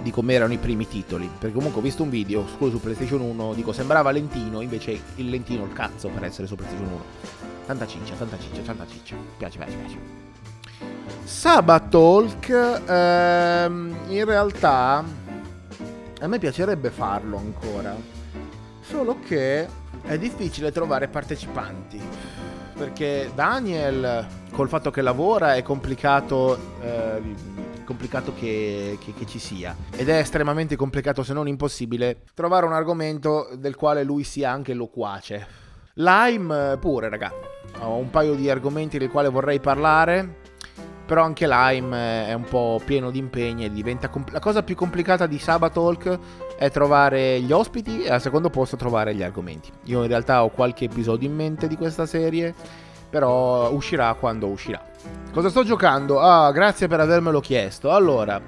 di 0.00 0.10
come 0.10 0.34
erano 0.34 0.52
i 0.52 0.58
primi 0.58 0.88
titoli. 0.88 1.28
Perché 1.38 1.54
comunque 1.54 1.80
ho 1.80 1.82
visto 1.82 2.02
un 2.02 2.10
video, 2.10 2.46
su 2.46 2.80
PlayStation 2.80 3.20
1, 3.20 3.54
dico 3.54 3.72
sembrava 3.72 4.10
lentino, 4.10 4.60
invece 4.60 5.00
il 5.16 5.28
lentino 5.28 5.64
il 5.64 5.72
cazzo 5.72 6.08
per 6.08 6.24
essere 6.24 6.46
su 6.46 6.54
PlayStation 6.54 6.86
1. 6.86 7.04
Tanta 7.66 7.86
ciccia, 7.86 8.14
tanta 8.14 8.38
ciccia, 8.38 8.62
tanta 8.62 8.86
ciccia. 8.86 9.16
Piace, 9.36 9.58
piace, 9.58 9.76
piace. 9.76 9.98
Sabatalk, 11.24 12.48
ehm, 12.86 13.96
in 14.08 14.24
realtà 14.24 15.04
a 16.20 16.26
me 16.28 16.38
piacerebbe 16.38 16.90
farlo 16.90 17.36
ancora, 17.36 17.96
solo 18.80 19.18
che 19.18 19.66
è 20.02 20.18
difficile 20.18 20.70
trovare 20.70 21.08
partecipanti, 21.08 22.00
perché 22.76 23.30
Daniel, 23.34 24.26
col 24.52 24.68
fatto 24.68 24.90
che 24.90 25.00
lavora, 25.00 25.56
è 25.56 25.62
complicato, 25.62 26.58
eh, 26.80 27.20
complicato 27.92 28.32
che, 28.34 28.98
che, 29.00 29.12
che 29.12 29.26
ci 29.26 29.38
sia, 29.38 29.76
ed 29.94 30.08
è 30.08 30.16
estremamente 30.16 30.76
complicato, 30.76 31.22
se 31.22 31.34
non 31.34 31.46
impossibile, 31.46 32.22
trovare 32.34 32.64
un 32.64 32.72
argomento 32.72 33.50
del 33.56 33.76
quale 33.76 34.02
lui 34.02 34.24
sia 34.24 34.50
anche 34.50 34.72
loquace. 34.72 35.46
Lime 35.94 36.78
pure, 36.80 37.10
raga. 37.10 37.30
Ho 37.80 37.96
un 37.96 38.10
paio 38.10 38.34
di 38.34 38.48
argomenti 38.48 38.98
del 38.98 39.10
quale 39.10 39.28
vorrei 39.28 39.60
parlare 39.60 40.40
però 41.04 41.24
anche 41.24 41.46
Lime 41.46 42.28
è 42.28 42.32
un 42.32 42.44
po' 42.44 42.80
pieno 42.82 43.10
di 43.10 43.18
impegni 43.18 43.66
e 43.66 43.70
diventa... 43.70 44.08
Compl- 44.08 44.32
la 44.32 44.38
cosa 44.38 44.62
più 44.62 44.74
complicata 44.74 45.26
di 45.26 45.38
Sabatalk 45.38 46.18
è 46.56 46.70
trovare 46.70 47.38
gli 47.40 47.52
ospiti 47.52 48.04
e 48.04 48.10
al 48.10 48.22
secondo 48.22 48.48
posto 48.48 48.76
trovare 48.76 49.14
gli 49.14 49.22
argomenti. 49.22 49.70
Io 49.84 50.00
in 50.00 50.08
realtà 50.08 50.42
ho 50.42 50.48
qualche 50.48 50.86
episodio 50.86 51.28
in 51.28 51.34
mente 51.34 51.68
di 51.68 51.76
questa 51.76 52.06
serie, 52.06 52.54
però 53.12 53.70
uscirà 53.70 54.14
quando 54.14 54.46
uscirà. 54.46 54.82
Cosa 55.34 55.50
sto 55.50 55.64
giocando? 55.64 56.18
Ah, 56.18 56.50
grazie 56.50 56.88
per 56.88 56.98
avermelo 56.98 57.40
chiesto. 57.40 57.92
Allora, 57.92 58.40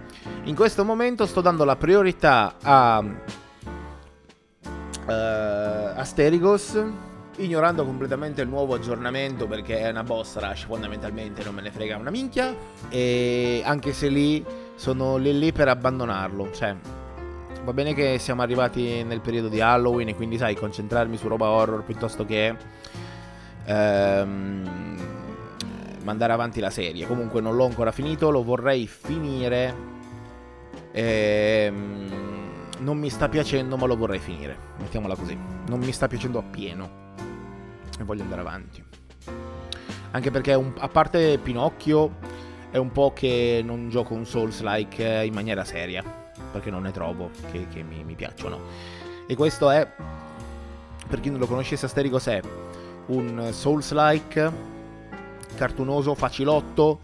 in 0.44 0.54
questo 0.54 0.86
momento 0.86 1.26
sto 1.26 1.42
dando 1.42 1.64
la 1.64 1.76
priorità 1.76 2.54
a... 2.62 3.04
Uh, 5.06 5.98
Asterigos 5.98 6.82
ignorando 7.36 7.84
completamente 7.84 8.40
il 8.40 8.48
nuovo 8.48 8.72
aggiornamento 8.74 9.46
perché 9.46 9.80
è 9.80 9.90
una 9.90 10.02
boss 10.02 10.38
rush 10.38 10.64
fondamentalmente 10.64 11.44
non 11.44 11.54
me 11.54 11.60
ne 11.60 11.70
frega 11.70 11.98
una 11.98 12.08
minchia 12.08 12.54
e 12.88 13.60
anche 13.66 13.92
se 13.92 14.08
lì 14.08 14.42
sono 14.76 15.16
lì 15.18 15.38
lì 15.38 15.52
per 15.52 15.68
abbandonarlo 15.68 16.52
cioè 16.52 16.74
va 17.64 17.72
bene 17.74 17.92
che 17.92 18.18
siamo 18.18 18.40
arrivati 18.40 19.02
nel 19.02 19.20
periodo 19.20 19.48
di 19.48 19.60
Halloween 19.60 20.08
e 20.08 20.14
quindi 20.14 20.38
sai 20.38 20.54
concentrarmi 20.54 21.18
su 21.18 21.28
roba 21.28 21.48
horror 21.48 21.82
piuttosto 21.82 22.24
che 22.24 22.56
ehm, 23.64 24.98
mandare 26.02 26.32
avanti 26.32 26.60
la 26.60 26.70
serie 26.70 27.06
comunque 27.06 27.40
non 27.40 27.56
l'ho 27.56 27.66
ancora 27.66 27.92
finito 27.92 28.30
lo 28.30 28.42
vorrei 28.42 28.86
finire 28.86 29.74
ehm, 30.92 32.12
non 32.80 32.98
mi 32.98 33.10
sta 33.10 33.28
piacendo 33.28 33.76
ma 33.76 33.86
lo 33.86 33.96
vorrei 33.96 34.18
finire 34.18 34.56
mettiamola 34.78 35.14
così 35.14 35.36
non 35.66 35.78
mi 35.78 35.92
sta 35.92 36.06
piacendo 36.08 36.38
appieno 36.38 37.02
e 37.98 38.04
voglio 38.04 38.22
andare 38.22 38.40
avanti. 38.40 38.82
Anche 40.10 40.30
perché 40.30 40.54
un, 40.54 40.72
a 40.78 40.88
parte 40.88 41.38
Pinocchio 41.38 42.16
è 42.70 42.76
un 42.76 42.92
po' 42.92 43.12
che 43.12 43.62
non 43.64 43.88
gioco 43.88 44.14
un 44.14 44.26
Souls-like 44.26 45.22
in 45.24 45.34
maniera 45.34 45.64
seria. 45.64 46.02
perché 46.52 46.70
non 46.70 46.82
ne 46.82 46.92
trovo 46.92 47.30
che, 47.50 47.66
che 47.68 47.82
mi, 47.82 48.04
mi, 48.04 48.14
piacciono. 48.14 48.60
E 49.26 49.34
questo 49.34 49.70
è, 49.70 49.88
per 51.08 51.20
chi 51.20 51.30
non 51.30 51.40
lo 51.40 51.46
conoscesse, 51.46 51.86
Asterigos 51.86 52.26
è 52.26 52.40
un 53.06 53.50
Souls-like, 53.52 54.52
cartunoso, 55.56 56.14
facilotto, 56.14 57.00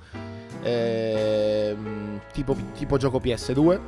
eh, 0.62 1.76
tipo, 2.32 2.56
tipo 2.74 2.96
gioco 2.96 3.18
PS2 3.18 3.80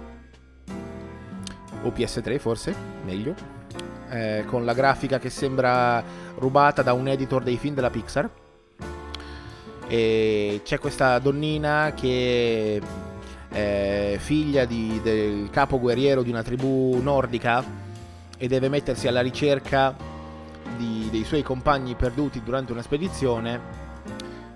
o 1.83 1.89
PS3 1.89 2.39
forse, 2.39 2.75
meglio, 3.05 3.35
eh, 4.11 4.45
con 4.47 4.65
la 4.65 4.73
grafica 4.73 5.19
che 5.19 5.31
sembra 5.31 6.03
rubata 6.37 6.83
da 6.83 6.93
un 6.93 7.09
editor 7.09 7.43
dei 7.43 7.57
film 7.57 7.75
della 7.75 7.91
Pixar. 7.91 8.29
E 9.89 10.61
c'è 10.65 10.79
questa 10.79 11.19
donnina 11.19 11.93
che 11.95 12.81
è 13.49 14.17
figlia 14.19 14.65
di, 14.65 15.01
del 15.03 15.51
capo 15.51 15.79
guerriero 15.79 16.23
di 16.23 16.31
una 16.31 16.43
tribù 16.43 16.99
nordica 17.03 17.63
e 18.39 18.49
deve 18.49 18.71
mettersi 18.71 19.07
alla 19.09 19.21
ricerca 19.21 19.95
di, 20.77 21.09
dei 21.11 21.25
suoi 21.25 21.43
compagni 21.43 21.95
perduti 21.95 22.43
durante 22.43 22.73
una 22.73 22.83
spedizione. 22.83 23.91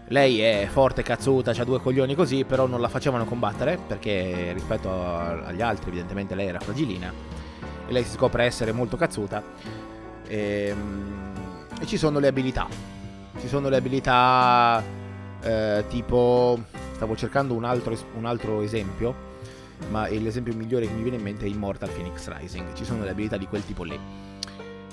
Lei 0.08 0.40
è 0.40 0.68
forte, 0.70 1.02
cazzuta, 1.02 1.50
ha 1.50 1.64
due 1.64 1.80
coglioni 1.80 2.14
così, 2.14 2.44
però 2.44 2.66
non 2.66 2.80
la 2.80 2.88
facevano 2.88 3.24
combattere 3.24 3.78
perché 3.84 4.52
rispetto 4.52 4.90
a, 4.90 5.46
agli 5.46 5.62
altri 5.62 5.88
evidentemente 5.88 6.36
lei 6.36 6.46
era 6.46 6.60
fragilina 6.60 7.12
e 7.88 7.92
lei 7.92 8.04
si 8.04 8.10
scopre 8.10 8.44
essere 8.44 8.72
molto 8.72 8.96
cazzuta. 8.96 9.42
E, 10.26 10.66
ehm, 10.68 11.32
e 11.80 11.86
ci 11.86 11.96
sono 11.96 12.18
le 12.18 12.28
abilità. 12.28 12.66
Ci 13.38 13.48
sono 13.48 13.68
le 13.68 13.76
abilità 13.76 14.82
eh, 15.42 15.84
tipo... 15.88 16.58
Stavo 16.94 17.14
cercando 17.14 17.52
un 17.52 17.64
altro, 17.64 17.94
un 18.14 18.24
altro 18.24 18.62
esempio, 18.62 19.14
ma 19.90 20.08
l'esempio 20.08 20.54
migliore 20.54 20.86
che 20.86 20.94
mi 20.94 21.02
viene 21.02 21.18
in 21.18 21.22
mente 21.22 21.44
è 21.44 21.48
Immortal 21.48 21.90
Phoenix 21.90 22.26
Rising. 22.26 22.72
Ci 22.72 22.86
sono 22.86 23.04
le 23.04 23.10
abilità 23.10 23.36
di 23.36 23.46
quel 23.46 23.62
tipo 23.62 23.82
lì. 23.82 24.25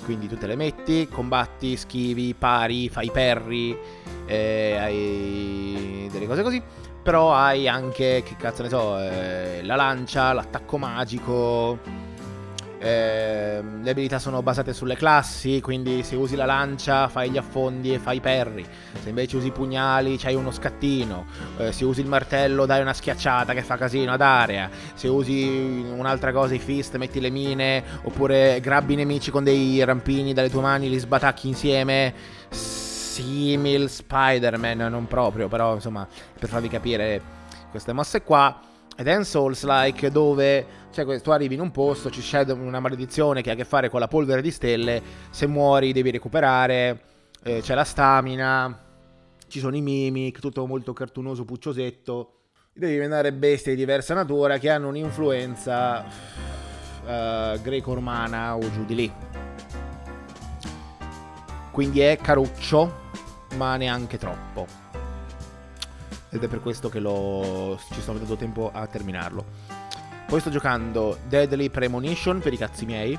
Quindi 0.04 0.28
tu 0.28 0.38
te 0.38 0.48
le 0.48 0.56
metti, 0.56 1.08
combatti, 1.08 1.78
schivi, 1.78 2.34
pari, 2.34 2.90
fai 2.90 3.10
perri, 3.12 3.78
eh, 4.26 4.78
hai 4.80 6.10
delle 6.12 6.28
cose 6.28 6.44
così. 6.44 6.62
Però 7.02 7.34
hai 7.34 7.68
anche, 7.68 8.24
che 8.24 8.36
cazzo 8.38 8.64
ne 8.64 8.70
so, 8.70 9.00
eh, 9.00 9.62
la 9.64 9.76
lancia, 9.76 10.32
l'attacco 10.32 10.78
magico 10.78 11.80
eh, 12.84 13.64
le 13.82 13.90
abilità 13.90 14.20
sono 14.20 14.42
basate 14.42 14.74
sulle 14.74 14.98
classi, 14.98 15.62
quindi 15.62 16.04
se 16.04 16.18
usi 16.18 16.36
la 16.36 16.44
lancia 16.44 17.08
fai 17.08 17.30
gli 17.30 17.38
affondi 17.38 17.94
e 17.94 18.00
fai 18.00 18.20
perri. 18.20 18.66
Se 19.02 19.08
invece 19.08 19.38
usi 19.38 19.48
i 19.48 19.52
pugnali 19.52 20.18
c'hai 20.18 20.36
uno 20.36 20.52
scattino. 20.52 21.26
Eh, 21.60 21.72
se 21.72 21.86
usi 21.86 22.02
il 22.02 22.08
martello 22.08 22.66
dai 22.66 22.82
una 22.82 22.92
schiacciata 22.92 23.54
che 23.54 23.62
fa 23.62 23.78
casino 23.78 24.12
ad 24.12 24.20
area. 24.20 24.70
Se 24.96 25.08
usi 25.08 25.86
un'altra 25.96 26.34
cosa, 26.34 26.56
i 26.56 26.60
fist, 26.60 26.98
metti 26.98 27.22
le 27.22 27.30
mine. 27.30 27.82
Oppure 28.04 28.60
grabbi 28.60 28.94
i 28.94 28.98
nemici 28.98 29.32
con 29.32 29.46
dei 29.46 29.82
rampini 29.86 30.34
dalle 30.34 30.50
tue 30.50 30.62
mani, 30.62 30.90
li 30.90 30.98
sbatacchi 30.98 31.48
insieme. 31.48 32.14
Simil 32.50 33.90
Spider-Man, 33.90 34.80
non 34.90 35.08
proprio, 35.08 35.48
però 35.48 35.76
insomma, 35.76 36.06
per 36.38 36.50
farvi 36.50 36.68
capire 36.68 37.22
queste 37.72 37.94
mosse 37.94 38.24
qua. 38.24 38.60
Ed 38.96 39.08
è 39.08 39.16
un 39.16 39.26
Souls-like 39.26 40.12
dove 40.12 40.66
cioè, 40.92 41.22
tu 41.22 41.32
arrivi 41.32 41.56
in 41.56 41.62
un 41.62 41.72
posto, 41.72 42.12
ci 42.12 42.22
scende 42.22 42.54
una 42.54 42.80
maledizione 42.80 43.42
che 43.42 43.50
ha 43.50 43.54
a 43.54 43.56
che 43.56 43.66
fare 43.66 43.90
con 43.90 44.00
la 44.00 44.08
polvere 44.08 44.42
di 44.42 44.52
stelle, 44.52 45.02
se 45.32 45.48
muori 45.48 45.92
devi 45.94 46.12
recuperare, 46.12 47.02
eh, 47.44 47.62
c'è 47.62 47.74
la 47.74 47.84
stamina, 47.84 48.80
ci 49.48 49.60
sono 49.60 49.76
i 49.76 49.82
mimic, 49.82 50.40
tutto 50.40 50.66
molto 50.68 50.94
cartunoso, 50.94 51.44
pucciosetto. 51.44 52.42
Devi 52.74 52.94
diventare 52.94 53.34
bestie 53.34 53.74
di 53.74 53.80
diversa 53.80 54.14
natura 54.14 54.58
che 54.58 54.70
hanno 54.70 54.88
un'influenza 54.88 56.04
uh, 57.06 57.62
greco-romana 57.62 58.56
o 58.56 58.72
giù 58.72 58.84
di 58.86 58.96
lì. 58.96 59.14
Quindi 61.72 62.00
è 62.00 62.18
caruccio, 62.18 63.02
ma 63.56 63.76
neanche 63.76 64.18
troppo 64.18 65.03
ed 66.34 66.44
è 66.44 66.48
per 66.48 66.62
questo 66.62 66.90
che 66.90 67.00
lo... 67.00 67.80
ci 67.92 68.02
sto 68.02 68.12
mettendo 68.12 68.36
tempo 68.36 68.72
a 68.74 68.88
terminarlo. 68.88 69.46
Poi 70.26 70.40
sto 70.40 70.50
giocando 70.50 71.20
Deadly 71.28 71.70
Premonition 71.70 72.40
per 72.40 72.54
i 72.54 72.58
cazzi 72.58 72.86
miei, 72.86 73.18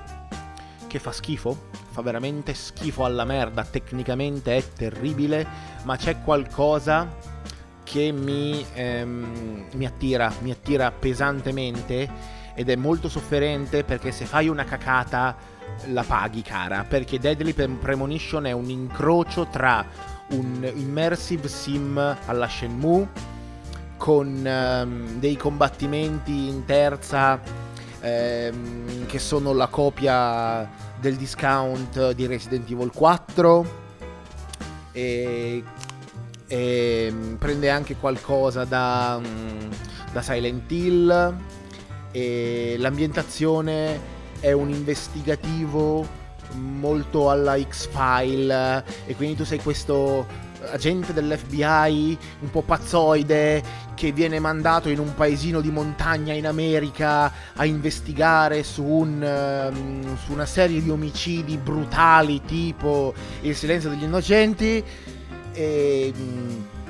che 0.88 0.98
fa 0.98 1.12
schifo, 1.12 1.68
fa 1.90 2.02
veramente 2.02 2.54
schifo 2.54 3.04
alla 3.04 3.24
merda, 3.24 3.64
tecnicamente 3.64 4.56
è 4.56 4.72
terribile, 4.72 5.46
ma 5.84 5.96
c'è 5.96 6.22
qualcosa 6.22 7.16
che 7.84 8.10
mi, 8.10 8.64
ehm, 8.74 9.66
mi 9.74 9.86
attira, 9.86 10.32
mi 10.40 10.50
attira 10.50 10.90
pesantemente 10.90 12.42
ed 12.54 12.68
è 12.68 12.74
molto 12.74 13.08
sofferente 13.08 13.84
perché 13.84 14.10
se 14.10 14.24
fai 14.24 14.48
una 14.48 14.64
cacata 14.64 15.36
la 15.86 16.02
paghi 16.02 16.42
cara, 16.42 16.84
perché 16.84 17.18
Deadly 17.18 17.52
Premonition 17.52 18.46
è 18.46 18.52
un 18.52 18.68
incrocio 18.68 19.46
tra 19.46 19.86
un 20.30 20.70
immersive 20.74 21.48
sim 21.48 22.16
alla 22.26 22.48
Shenmue 22.48 23.08
con 23.96 24.44
um, 24.44 25.18
dei 25.18 25.36
combattimenti 25.36 26.48
in 26.48 26.64
terza 26.64 27.40
um, 28.02 29.06
che 29.06 29.18
sono 29.18 29.52
la 29.52 29.68
copia 29.68 30.68
del 31.00 31.16
discount 31.16 32.12
di 32.12 32.26
Resident 32.26 32.70
Evil 32.70 32.90
4 32.92 33.82
e, 34.92 35.62
e 36.46 37.08
um, 37.10 37.36
prende 37.38 37.70
anche 37.70 37.96
qualcosa 37.96 38.64
da, 38.64 39.20
da 40.12 40.22
Silent 40.22 40.70
Hill. 40.70 41.36
E 42.10 42.76
l'ambientazione 42.78 43.98
è 44.38 44.52
un 44.52 44.70
investigativo 44.70 46.06
molto 46.54 47.30
alla 47.30 47.58
X-File 47.60 48.84
e 49.06 49.14
quindi 49.14 49.36
tu 49.36 49.44
sei 49.44 49.58
questo 49.58 50.26
agente 50.70 51.12
dell'FBI 51.12 52.18
un 52.40 52.50
po' 52.50 52.62
pazzoide 52.62 53.62
che 53.94 54.12
viene 54.12 54.38
mandato 54.38 54.88
in 54.88 54.98
un 54.98 55.14
paesino 55.14 55.60
di 55.60 55.70
montagna 55.70 56.32
in 56.32 56.46
America 56.46 57.30
a 57.54 57.64
investigare 57.64 58.62
su, 58.62 58.82
un, 58.82 59.70
um, 59.72 60.16
su 60.24 60.32
una 60.32 60.46
serie 60.46 60.82
di 60.82 60.90
omicidi 60.90 61.56
brutali 61.58 62.42
tipo 62.44 63.14
il 63.42 63.54
silenzio 63.54 63.90
degli 63.90 64.04
innocenti 64.04 64.82
e... 65.52 66.12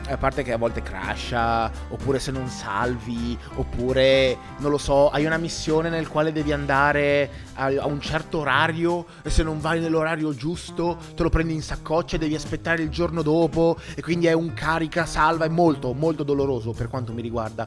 A 0.07 0.19
parte 0.19 0.43
che 0.43 0.53
a 0.53 0.59
volte 0.59 0.83
crasha, 0.83 1.71
oppure 1.89 2.19
se 2.19 2.31
non 2.31 2.47
salvi, 2.49 3.39
oppure 3.55 4.37
non 4.59 4.71
lo 4.71 4.77
so, 4.77 5.09
hai 5.09 5.25
una 5.25 5.39
missione 5.39 5.89
nel 5.89 6.09
quale 6.09 6.31
devi 6.31 6.53
andare 6.53 7.31
a, 7.55 7.67
a, 7.67 7.87
un 7.87 8.01
certo 8.01 8.41
orario 8.41 9.07
e 9.23 9.31
se 9.31 9.43
non 9.43 9.61
vai 9.61 9.81
nell'orario 9.81 10.35
giusto 10.35 10.99
te 11.15 11.23
lo 11.23 11.31
prendi 11.31 11.55
in 11.55 11.63
saccoccia 11.63 12.17
e 12.17 12.19
devi 12.19 12.35
aspettare 12.35 12.83
il 12.83 12.91
giorno 12.91 13.23
dopo 13.23 13.79
e 13.95 14.03
quindi 14.03 14.27
è 14.27 14.33
un 14.33 14.53
carica 14.53 15.07
salva, 15.07 15.47
è 15.47 15.49
molto 15.49 15.95
molto 15.95 16.23
doloroso 16.23 16.73
per 16.73 16.89
quanto 16.89 17.15
mi 17.15 17.23
riguarda. 17.23 17.67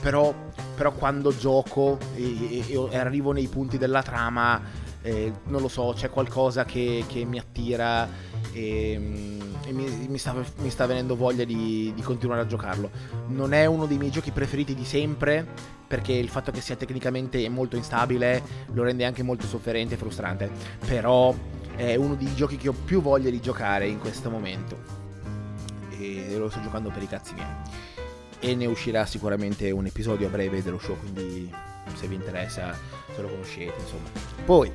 Però, 0.00 0.32
però 0.76 0.92
quando 0.92 1.36
gioco 1.36 1.98
e, 2.14 2.68
e, 2.68 2.88
e 2.90 2.96
arrivo 2.96 3.32
nei 3.32 3.48
punti 3.48 3.78
della 3.78 4.02
trama, 4.02 4.60
eh, 5.04 5.30
non 5.48 5.60
lo 5.60 5.68
so, 5.68 5.92
c'è 5.94 6.08
qualcosa 6.08 6.64
che, 6.64 7.04
che 7.06 7.26
mi 7.26 7.38
attira 7.38 8.08
e, 8.52 8.96
mm, 8.98 9.40
e 9.66 9.72
mi, 9.72 10.06
mi, 10.08 10.16
sta, 10.16 10.34
mi, 10.56 10.70
sta, 10.70 10.86
venendo 10.86 11.14
voglia 11.14 11.44
di, 11.44 11.92
di, 11.94 12.00
continuare 12.00 12.40
a 12.40 12.46
giocarlo. 12.46 12.90
Non 13.26 13.52
è 13.52 13.66
uno 13.66 13.84
dei 13.84 13.98
miei 13.98 14.10
giochi 14.10 14.30
preferiti 14.30 14.74
di 14.74 14.86
sempre, 14.86 15.46
perché 15.86 16.14
il 16.14 16.30
fatto 16.30 16.50
che 16.50 16.62
sia 16.62 16.76
tecnicamente 16.76 17.46
molto 17.50 17.76
instabile 17.76 18.42
lo 18.72 18.82
rende 18.82 19.04
anche 19.04 19.22
molto 19.22 19.46
sofferente 19.46 19.94
e 19.94 19.96
frustrante, 19.98 20.50
però 20.86 21.34
è 21.76 21.96
uno 21.96 22.14
dei 22.14 22.34
giochi 22.34 22.56
che 22.56 22.68
ho 22.68 22.74
più 22.84 23.02
voglia 23.02 23.28
di 23.28 23.42
giocare 23.42 23.86
in 23.86 23.98
questo 23.98 24.30
momento. 24.30 25.02
E 25.98 26.34
lo 26.38 26.48
sto 26.48 26.62
giocando 26.62 26.88
per 26.88 27.02
i 27.02 27.08
cazzi 27.08 27.34
miei. 27.34 27.46
E 28.40 28.54
ne 28.54 28.64
uscirà 28.64 29.04
sicuramente 29.04 29.70
un 29.70 29.84
episodio 29.84 30.28
a 30.28 30.30
breve 30.30 30.62
dello 30.62 30.78
show, 30.78 30.98
quindi 30.98 31.52
se 31.94 32.06
vi 32.06 32.14
interessa, 32.14 32.76
se 33.14 33.20
lo 33.20 33.28
conoscete, 33.28 33.74
insomma. 33.80 34.08
Poi, 34.44 34.72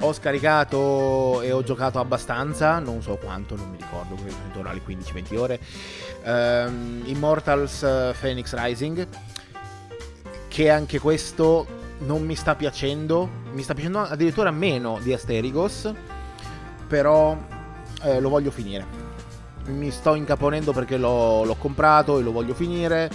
ho 0.00 0.12
scaricato 0.12 1.40
e 1.40 1.52
ho 1.52 1.62
giocato 1.62 1.98
abbastanza, 1.98 2.78
non 2.78 3.00
so 3.00 3.16
quanto, 3.16 3.56
non 3.56 3.70
mi 3.70 3.78
ricordo, 3.78 4.14
intorno 4.44 4.68
alle 4.68 4.82
15-20 4.86 5.36
ore. 5.36 5.60
Um, 6.24 7.02
Immortals 7.06 7.80
uh, 7.80 8.14
Phoenix 8.18 8.54
Rising, 8.54 9.06
che 10.48 10.70
anche 10.70 10.98
questo 10.98 11.66
non 11.98 12.24
mi 12.24 12.34
sta 12.34 12.54
piacendo, 12.54 13.28
mi 13.52 13.62
sta 13.62 13.72
piacendo 13.72 14.00
addirittura 14.00 14.50
meno 14.50 14.98
di 15.02 15.12
Asterigos, 15.14 15.92
però 16.86 17.36
eh, 18.02 18.20
lo 18.20 18.28
voglio 18.28 18.50
finire. 18.50 19.04
Mi 19.66 19.90
sto 19.90 20.14
incaponendo 20.14 20.72
perché 20.72 20.96
l'ho, 20.96 21.44
l'ho 21.44 21.56
comprato 21.56 22.18
e 22.18 22.22
lo 22.22 22.32
voglio 22.32 22.54
finire. 22.54 23.10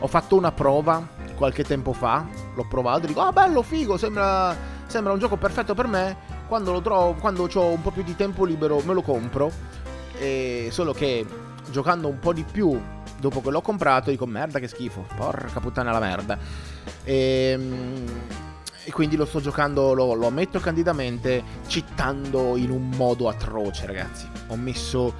Ho 0.00 0.06
fatto 0.06 0.36
una 0.36 0.52
prova 0.52 1.04
qualche 1.38 1.64
tempo 1.64 1.94
fa, 1.94 2.26
l'ho 2.54 2.66
provato, 2.68 3.06
dico, 3.06 3.20
ah 3.20 3.32
bello, 3.32 3.62
figo, 3.62 3.96
sembra 3.96 4.76
sembra 4.88 5.12
un 5.12 5.18
gioco 5.18 5.36
perfetto 5.36 5.74
per 5.74 5.86
me, 5.86 6.16
quando 6.48 6.72
lo 6.72 6.80
trovo, 6.80 7.14
quando 7.14 7.48
ho 7.52 7.66
un 7.66 7.80
po' 7.80 7.90
più 7.90 8.02
di 8.02 8.16
tempo 8.16 8.44
libero 8.44 8.80
me 8.84 8.94
lo 8.94 9.02
compro, 9.02 9.50
e 10.18 10.68
solo 10.70 10.92
che 10.92 11.24
giocando 11.70 12.08
un 12.08 12.18
po' 12.18 12.32
di 12.32 12.44
più 12.50 12.80
dopo 13.20 13.40
che 13.42 13.50
l'ho 13.50 13.60
comprato 13.60 14.10
dico 14.10 14.26
merda 14.26 14.58
che 14.58 14.68
schifo, 14.68 15.06
porca 15.16 15.60
puttana 15.60 15.92
la 15.92 16.00
merda. 16.00 16.38
E, 17.04 17.50
ehm, 17.52 18.06
e 18.84 18.90
quindi 18.90 19.16
lo 19.16 19.26
sto 19.26 19.40
giocando, 19.40 19.92
lo, 19.92 20.14
lo, 20.14 20.26
ammetto 20.28 20.60
candidamente, 20.60 21.42
cittando 21.66 22.56
in 22.56 22.70
un 22.70 22.88
modo 22.96 23.28
atroce 23.28 23.84
ragazzi. 23.84 24.26
Ho 24.46 24.56
messo, 24.56 25.14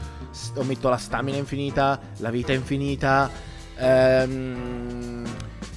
ho 0.55 0.62
messo 0.62 0.89
la 0.89 0.97
stamina 0.97 1.37
infinita, 1.37 2.01
la 2.19 2.31
vita 2.31 2.55
infinita, 2.55 3.31
ehm, 3.77 5.18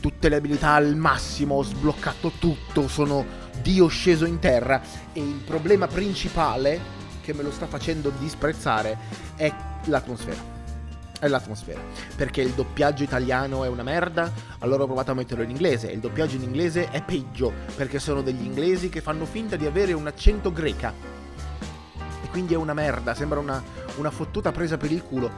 tutte 0.02 0.28
le 0.28 0.36
abilità 0.36 0.74
al 0.74 0.96
massimo, 0.96 1.56
ho 1.56 1.64
sbloccato 1.64 2.34
tutto, 2.40 2.90
sono 2.90 3.40
Dio 3.62 3.88
sceso 3.88 4.26
in 4.26 4.40
terra 4.40 4.82
e 5.14 5.22
il 5.22 5.42
problema 5.46 5.88
principale 5.88 7.00
che 7.22 7.34
me 7.34 7.44
lo 7.44 7.52
sta 7.52 7.68
facendo 7.68 8.12
disprezzare 8.18 8.98
è 9.36 9.54
l'atmosfera. 9.86 10.60
È 11.20 11.28
l'atmosfera. 11.28 11.80
Perché 12.16 12.42
il 12.42 12.52
doppiaggio 12.52 13.04
italiano 13.04 13.64
è 13.64 13.68
una 13.68 13.84
merda, 13.84 14.32
allora 14.60 14.84
ho 14.84 14.88
provato 14.88 15.12
a 15.12 15.14
metterlo 15.14 15.44
in 15.44 15.52
inglese. 15.52 15.92
Il 15.92 16.00
doppiaggio 16.00 16.36
in 16.36 16.44
inglese 16.44 16.90
è 16.90 17.04
peggio, 17.04 17.54
perché 17.76 18.00
sono 18.00 18.24
degli 18.24 18.44
inglesi 18.44 18.90
che 18.90 19.02
fanno 19.02 19.26
finta 19.26 19.56
di 19.56 19.68
avere 19.68 19.94
un 19.94 20.08
accento 20.08 20.52
greca. 20.52 20.92
E 22.24 22.28
quindi 22.30 22.56
è 22.56 22.58
una 22.58 22.74
merda, 22.74 23.14
sembra 23.14 23.38
una, 23.38 23.64
una 23.98 24.10
fottuta 24.10 24.52
presa 24.52 24.78
per 24.78 24.92
il 24.92 25.04
culo. 25.04 25.30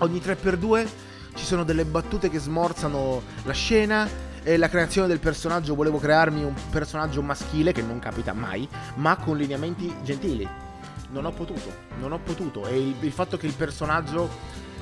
Ogni 0.00 0.18
3x2 0.18 0.88
ci 1.38 1.44
sono 1.44 1.62
delle 1.62 1.84
battute 1.84 2.28
che 2.28 2.40
smorzano 2.40 3.22
la 3.44 3.52
scena 3.52 4.08
e 4.42 4.56
la 4.56 4.68
creazione 4.68 5.06
del 5.06 5.20
personaggio. 5.20 5.76
Volevo 5.76 5.98
crearmi 5.98 6.42
un 6.42 6.54
personaggio 6.70 7.22
maschile 7.22 7.72
che 7.72 7.80
non 7.80 8.00
capita 8.00 8.32
mai, 8.32 8.68
ma 8.96 9.16
con 9.16 9.36
lineamenti 9.36 9.94
gentili. 10.02 10.46
Non 11.10 11.24
ho 11.24 11.30
potuto, 11.30 11.72
non 12.00 12.12
ho 12.12 12.18
potuto. 12.18 12.66
E 12.66 12.76
il, 12.76 12.96
il 13.00 13.12
fatto 13.12 13.36
che 13.36 13.46
il 13.46 13.54
personaggio 13.54 14.28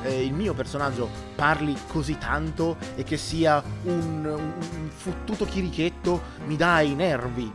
eh, 0.02 0.24
il 0.24 0.32
mio 0.32 0.54
personaggio 0.54 1.08
parli 1.34 1.76
così 1.86 2.16
tanto 2.18 2.76
e 2.96 3.04
che 3.04 3.16
sia 3.16 3.62
un, 3.84 4.24
un, 4.24 4.52
un 4.76 4.88
fottuto 4.88 5.44
chirichetto 5.44 6.22
mi 6.46 6.56
dà 6.56 6.80
i 6.80 6.94
nervi 6.94 7.52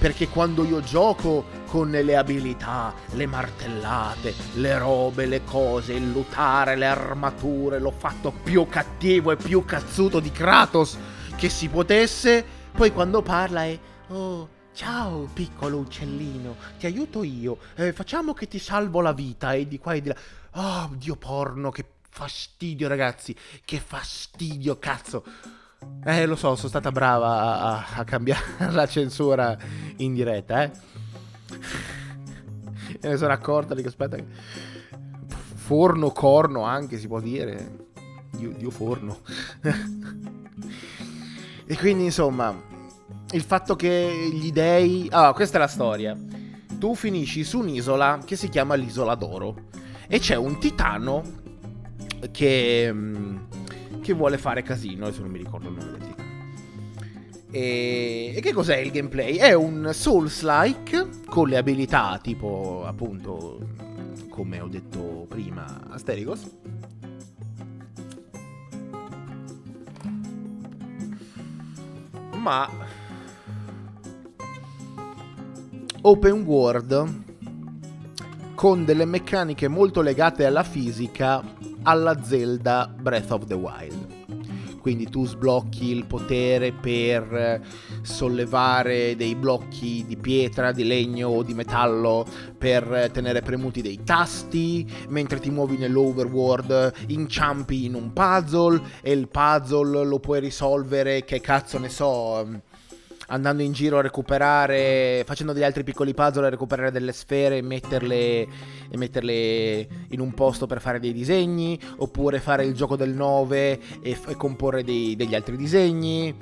perché 0.00 0.28
quando 0.28 0.64
io 0.64 0.80
gioco 0.80 1.44
con 1.66 1.90
le 1.90 2.16
abilità, 2.16 2.94
le 3.12 3.26
martellate, 3.26 4.34
le 4.54 4.78
robe, 4.78 5.26
le 5.26 5.44
cose, 5.44 5.92
il 5.92 6.10
lootare, 6.10 6.74
le 6.74 6.86
armature, 6.86 7.78
l'ho 7.78 7.90
fatto 7.90 8.32
più 8.32 8.66
cattivo 8.66 9.30
e 9.30 9.36
più 9.36 9.62
cazzuto 9.66 10.18
di 10.18 10.32
Kratos 10.32 10.96
che 11.36 11.50
si 11.50 11.68
potesse, 11.68 12.42
poi 12.72 12.92
quando 12.92 13.20
parla 13.20 13.64
è 13.64 13.78
oh 14.08 14.48
ciao 14.72 15.28
piccolo 15.34 15.76
uccellino, 15.76 16.56
ti 16.78 16.86
aiuto 16.86 17.22
io, 17.22 17.58
eh, 17.74 17.92
facciamo 17.92 18.32
che 18.32 18.48
ti 18.48 18.58
salvo 18.58 19.02
la 19.02 19.12
vita 19.12 19.52
e 19.52 19.68
di 19.68 19.78
qua 19.78 19.92
e 19.92 20.00
di 20.00 20.08
là. 20.08 20.16
Oh, 20.52 20.90
dio 20.94 21.16
porno, 21.16 21.70
che 21.70 21.84
fastidio 22.08 22.88
ragazzi, 22.88 23.36
che 23.66 23.78
fastidio 23.78 24.78
cazzo. 24.78 25.24
Eh, 26.04 26.26
lo 26.26 26.36
so, 26.36 26.56
sono 26.56 26.68
stata 26.68 26.90
brava 26.90 27.60
a, 27.60 27.86
a 27.96 28.04
cambiare 28.04 28.42
la 28.72 28.86
censura 28.86 29.56
in 29.96 30.14
diretta, 30.14 30.62
eh. 30.62 30.70
E 33.00 33.08
ne 33.08 33.16
sono 33.16 33.32
accorta 33.32 33.74
che 33.74 33.86
aspetta. 33.86 34.16
Forno, 35.54 36.10
corno 36.10 36.62
anche 36.62 36.98
si 36.98 37.06
può 37.06 37.20
dire. 37.20 37.88
Dio, 38.30 38.52
Dio 38.52 38.70
forno. 38.70 39.18
e 41.66 41.76
quindi 41.76 42.04
insomma, 42.04 42.54
il 43.32 43.42
fatto 43.42 43.76
che 43.76 44.30
gli 44.32 44.52
dei... 44.52 45.08
Ah, 45.10 45.32
questa 45.32 45.56
è 45.56 45.60
la 45.60 45.68
storia. 45.68 46.16
Tu 46.78 46.94
finisci 46.94 47.44
su 47.44 47.60
un'isola 47.60 48.20
che 48.24 48.36
si 48.36 48.48
chiama 48.48 48.74
l'isola 48.74 49.14
d'oro. 49.14 49.68
E 50.08 50.18
c'è 50.18 50.36
un 50.36 50.58
titano 50.58 51.22
che 52.32 52.90
mm, 52.92 53.36
che 54.00 54.12
vuole 54.12 54.38
fare 54.38 54.62
casino, 54.62 55.06
adesso 55.06 55.22
non 55.22 55.30
mi 55.30 55.38
ricordo 55.38 55.68
il 55.68 55.74
nome 55.74 55.90
del 55.90 56.00
titolo. 56.00 56.28
E... 57.50 58.32
e 58.36 58.40
che 58.40 58.52
cos'è 58.52 58.76
il 58.78 58.90
gameplay? 58.90 59.36
È 59.36 59.52
un 59.52 59.90
Souls-like 59.92 61.08
con 61.26 61.48
le 61.48 61.56
abilità 61.56 62.18
tipo, 62.22 62.84
appunto, 62.86 63.58
come 64.28 64.60
ho 64.60 64.68
detto 64.68 65.26
prima, 65.28 65.88
Asterigos. 65.90 66.50
Ma 72.36 72.68
open 76.02 76.42
world 76.44 77.22
con 78.54 78.84
delle 78.86 79.04
meccaniche 79.04 79.68
molto 79.68 80.00
legate 80.00 80.46
alla 80.46 80.62
fisica 80.62 81.42
alla 81.82 82.22
Zelda 82.22 82.92
Breath 83.00 83.30
of 83.30 83.46
the 83.46 83.54
Wild. 83.54 84.18
Quindi 84.80 85.10
tu 85.10 85.26
sblocchi 85.26 85.90
il 85.90 86.06
potere 86.06 86.72
per 86.72 87.60
sollevare 88.00 89.14
dei 89.14 89.34
blocchi 89.34 90.06
di 90.06 90.16
pietra, 90.16 90.72
di 90.72 90.84
legno 90.84 91.28
o 91.28 91.42
di 91.42 91.52
metallo 91.52 92.26
per 92.56 93.10
tenere 93.12 93.42
premuti 93.42 93.82
dei 93.82 94.02
tasti, 94.02 94.90
mentre 95.08 95.38
ti 95.38 95.50
muovi 95.50 95.76
nell'overworld 95.76 96.92
inciampi 97.08 97.84
in 97.84 97.94
un 97.94 98.14
puzzle 98.14 98.80
e 99.02 99.12
il 99.12 99.28
puzzle 99.28 100.02
lo 100.02 100.18
puoi 100.18 100.40
risolvere, 100.40 101.24
che 101.24 101.40
cazzo 101.40 101.78
ne 101.78 101.90
so, 101.90 102.62
andando 103.30 103.62
in 103.62 103.72
giro 103.72 103.98
a 103.98 104.02
recuperare, 104.02 105.22
facendo 105.26 105.52
degli 105.52 105.62
altri 105.62 105.84
piccoli 105.84 106.14
puzzle, 106.14 106.46
a 106.46 106.50
recuperare 106.50 106.90
delle 106.90 107.12
sfere 107.12 107.58
e 107.58 107.62
metterle, 107.62 108.16
e 108.16 108.96
metterle 108.96 109.88
in 110.08 110.20
un 110.20 110.32
posto 110.34 110.66
per 110.66 110.80
fare 110.80 111.00
dei 111.00 111.12
disegni, 111.12 111.78
oppure 111.96 112.40
fare 112.40 112.64
il 112.64 112.74
gioco 112.74 112.96
del 112.96 113.10
9 113.10 113.80
e, 114.02 114.18
e 114.26 114.36
comporre 114.36 114.84
dei, 114.84 115.16
degli 115.16 115.34
altri 115.34 115.56
disegni. 115.56 116.36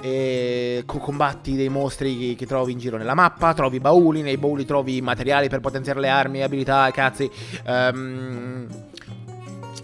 E 0.00 0.82
combatti 0.84 1.56
dei 1.56 1.70
mostri 1.70 2.34
che 2.34 2.46
trovi 2.46 2.72
in 2.72 2.78
giro 2.78 2.98
nella 2.98 3.14
mappa, 3.14 3.54
trovi 3.54 3.80
bauli, 3.80 4.20
nei 4.20 4.36
bauli 4.36 4.66
trovi 4.66 5.00
materiali 5.00 5.48
per 5.48 5.60
potenziare 5.60 6.00
le 6.00 6.08
armi, 6.08 6.42
abilità, 6.42 6.90
cazzi. 6.90 7.30
Um, 7.66 8.66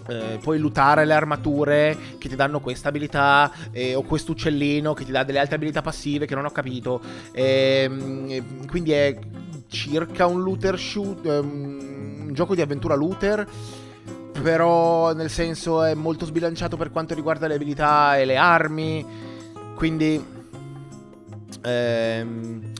eh, 0.07 0.39
puoi 0.41 0.59
lootare 0.59 1.05
le 1.05 1.13
armature 1.13 1.97
che 2.17 2.29
ti 2.29 2.35
danno 2.35 2.59
questa 2.59 2.89
abilità 2.89 3.51
eh, 3.71 3.95
o 3.95 4.01
questo 4.03 4.31
uccellino 4.31 4.93
che 4.93 5.05
ti 5.05 5.11
dà 5.11 5.23
delle 5.23 5.39
altre 5.39 5.55
abilità 5.55 5.81
passive 5.81 6.25
che 6.25 6.35
non 6.35 6.45
ho 6.45 6.51
capito. 6.51 7.01
Eh, 7.31 8.43
quindi 8.67 8.91
è 8.91 9.17
circa 9.67 10.25
un 10.25 10.41
looter 10.41 10.77
shoot, 10.77 11.25
ehm, 11.25 12.25
un 12.27 12.33
gioco 12.33 12.55
di 12.55 12.61
avventura 12.61 12.95
looter. 12.95 13.47
Però 14.41 15.13
nel 15.13 15.29
senso 15.29 15.83
è 15.83 15.93
molto 15.93 16.25
sbilanciato 16.25 16.77
per 16.77 16.89
quanto 16.89 17.13
riguarda 17.13 17.47
le 17.47 17.55
abilità 17.55 18.17
e 18.17 18.25
le 18.25 18.37
armi. 18.37 19.05
Quindi... 19.75 20.39
Ehm, 21.63 22.71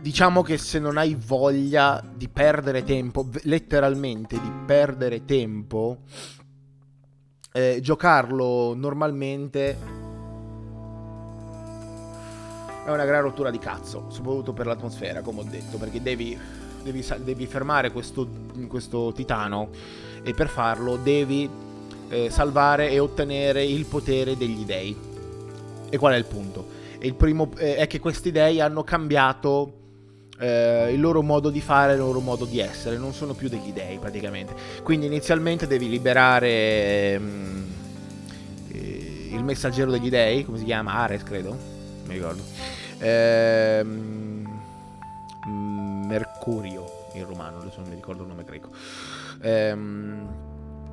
diciamo 0.00 0.42
che 0.42 0.58
se 0.58 0.78
non 0.78 0.96
hai 0.96 1.14
voglia 1.14 2.02
di 2.14 2.28
perdere 2.28 2.82
tempo, 2.84 3.28
letteralmente 3.42 4.40
di 4.40 4.50
perdere 4.64 5.24
tempo, 5.24 5.98
eh, 7.52 7.80
giocarlo 7.82 8.74
normalmente 8.74 9.98
è 12.84 12.90
una 12.90 13.04
gran 13.04 13.22
rottura 13.22 13.50
di 13.50 13.58
cazzo, 13.58 14.06
soprattutto 14.08 14.52
per 14.52 14.66
l'atmosfera, 14.66 15.20
come 15.20 15.40
ho 15.40 15.44
detto, 15.44 15.76
perché 15.76 16.00
devi, 16.00 16.38
devi, 16.82 17.04
devi 17.18 17.46
fermare 17.46 17.92
questo, 17.92 18.26
questo, 18.68 19.12
titano 19.12 19.68
e 20.22 20.32
per 20.32 20.48
farlo 20.48 20.96
devi 20.96 21.48
eh, 22.08 22.30
salvare 22.30 22.90
e 22.90 22.98
ottenere 22.98 23.64
il 23.64 23.84
potere 23.84 24.36
degli 24.36 24.64
dei. 24.64 25.08
E 25.90 25.98
qual 25.98 26.14
è 26.14 26.16
il 26.16 26.24
punto? 26.24 26.78
il 27.02 27.14
primo 27.14 27.50
eh, 27.56 27.76
è 27.76 27.86
che 27.86 27.98
questi 27.98 28.30
dei 28.30 28.60
hanno 28.60 28.84
cambiato 28.84 29.79
eh, 30.40 30.90
il 30.92 31.00
loro 31.00 31.22
modo 31.22 31.50
di 31.50 31.60
fare, 31.60 31.92
il 31.92 31.98
loro 31.98 32.20
modo 32.20 32.46
di 32.46 32.58
essere, 32.60 32.96
non 32.96 33.12
sono 33.12 33.34
più 33.34 33.48
degli 33.48 33.72
dei 33.72 33.98
praticamente. 33.98 34.54
Quindi 34.82 35.06
inizialmente 35.06 35.66
devi 35.66 35.88
liberare 35.88 37.12
ehm, 37.12 37.66
eh, 38.72 39.28
il 39.32 39.44
messaggero 39.44 39.90
degli 39.90 40.08
dei, 40.08 40.44
come 40.44 40.58
si 40.58 40.64
chiama? 40.64 40.94
Ares 40.94 41.22
credo, 41.22 41.56
mi 42.06 42.14
ricordo. 42.14 42.42
Ehm, 42.98 44.48
Mercurio 46.06 46.86
in 47.12 47.26
romano, 47.26 47.58
adesso 47.58 47.80
non 47.80 47.90
mi 47.90 47.94
ricordo 47.94 48.22
il 48.22 48.28
nome 48.28 48.44
greco. 48.44 48.70
Ehm, 49.42 50.28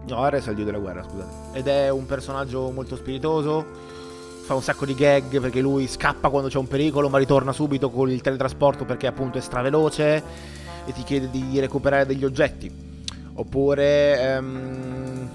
no, 0.06 0.18
Ares 0.18 0.46
è 0.46 0.50
il 0.50 0.56
dio 0.56 0.66
della 0.66 0.80
guerra, 0.80 1.04
scusate. 1.04 1.58
Ed 1.58 1.68
è 1.68 1.90
un 1.90 2.06
personaggio 2.06 2.70
molto 2.72 2.98
spiritoso 2.98 3.96
fa 4.48 4.54
un 4.54 4.62
sacco 4.62 4.86
di 4.86 4.96
gag 4.96 5.42
perché 5.42 5.60
lui 5.60 5.88
scappa 5.88 6.30
quando 6.30 6.48
c'è 6.48 6.58
un 6.58 6.70
pericolo 6.70 7.10
ma 7.10 7.18
ritorna 7.18 7.52
subito 7.52 7.90
con 7.90 8.10
il 8.10 8.22
teletrasporto 8.22 8.86
perché 8.86 9.06
appunto 9.06 9.38
è 9.38 9.42
straveloce 9.42 10.24
e 10.86 10.94
ti 10.94 11.04
chiede 11.04 11.30
di 11.30 11.60
recuperare 11.60 12.06
degli 12.06 12.24
oggetti. 12.24 12.72
Oppure 13.34 14.38
um, 14.38 15.30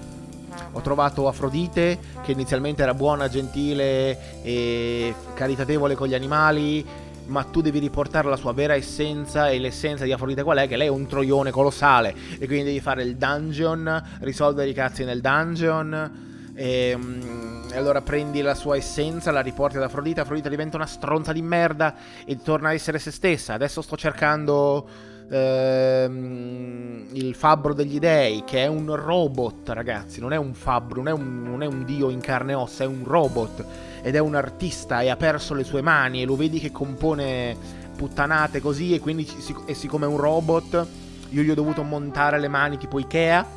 ho 0.71 0.81
trovato 0.81 1.27
Afrodite 1.27 1.99
che 2.23 2.31
inizialmente 2.31 2.81
era 2.81 2.95
buona, 2.95 3.29
gentile 3.29 4.41
e 4.41 5.13
caritatevole 5.35 5.93
con 5.93 6.07
gli 6.07 6.15
animali 6.15 6.83
ma 7.27 7.43
tu 7.43 7.61
devi 7.61 7.77
riportare 7.77 8.27
la 8.27 8.35
sua 8.35 8.51
vera 8.51 8.73
essenza 8.73 9.47
e 9.47 9.59
l'essenza 9.59 10.05
di 10.05 10.11
Afrodite 10.11 10.41
qual 10.41 10.57
è? 10.57 10.67
Che 10.67 10.75
lei 10.75 10.87
è 10.87 10.89
un 10.89 11.05
troione 11.05 11.51
colossale 11.51 12.15
e 12.39 12.47
quindi 12.47 12.63
devi 12.63 12.79
fare 12.79 13.03
il 13.03 13.15
dungeon, 13.15 14.17
risolvere 14.21 14.71
i 14.71 14.73
cazzi 14.73 15.03
nel 15.03 15.21
dungeon. 15.21 16.31
E, 16.55 16.95
mm, 16.95 17.71
e, 17.71 17.77
allora 17.77 18.01
prendi 18.01 18.41
la 18.41 18.55
sua 18.55 18.75
essenza, 18.75 19.31
la 19.31 19.41
riporti 19.41 19.77
ad 19.77 19.83
Afrodite, 19.83 20.21
Afrodite 20.21 20.49
diventa 20.49 20.77
una 20.77 20.85
stronza 20.85 21.33
di 21.33 21.41
merda 21.41 21.95
e 22.25 22.41
torna 22.41 22.69
a 22.69 22.73
essere 22.73 22.99
se 22.99 23.11
stessa. 23.11 23.53
Adesso 23.53 23.81
sto 23.81 23.97
cercando 23.97 24.87
ehm, 25.29 27.07
il 27.13 27.33
fabbro 27.35 27.73
degli 27.73 27.99
dei, 27.99 28.43
che 28.45 28.63
è 28.63 28.67
un 28.67 28.95
robot, 28.95 29.69
ragazzi, 29.69 30.19
non 30.19 30.33
è 30.33 30.37
un 30.37 30.53
fabbro, 30.53 31.01
non 31.01 31.07
è 31.07 31.11
un, 31.11 31.43
non 31.43 31.63
è 31.63 31.65
un 31.65 31.83
dio 31.85 32.09
in 32.09 32.19
carne 32.19 32.51
e 32.51 32.55
ossa, 32.55 32.83
è 32.83 32.87
un 32.87 33.03
robot 33.03 33.65
ed 34.01 34.15
è 34.15 34.19
un 34.19 34.35
artista 34.35 35.01
e 35.01 35.09
ha 35.09 35.15
perso 35.15 35.53
le 35.53 35.63
sue 35.63 35.81
mani 35.81 36.21
e 36.21 36.25
lo 36.25 36.35
vedi 36.35 36.59
che 36.59 36.71
compone 36.71 37.55
puttanate 37.95 38.59
così 38.59 38.93
e 38.93 38.99
quindi 38.99 39.27
e 39.65 39.73
siccome 39.73 40.05
è 40.05 40.09
un 40.09 40.17
robot 40.17 40.87
io 41.29 41.41
gli 41.41 41.49
ho 41.49 41.55
dovuto 41.55 41.83
montare 41.83 42.37
le 42.39 42.47
mani 42.49 42.77
tipo 42.77 42.99
Ikea 42.99 43.47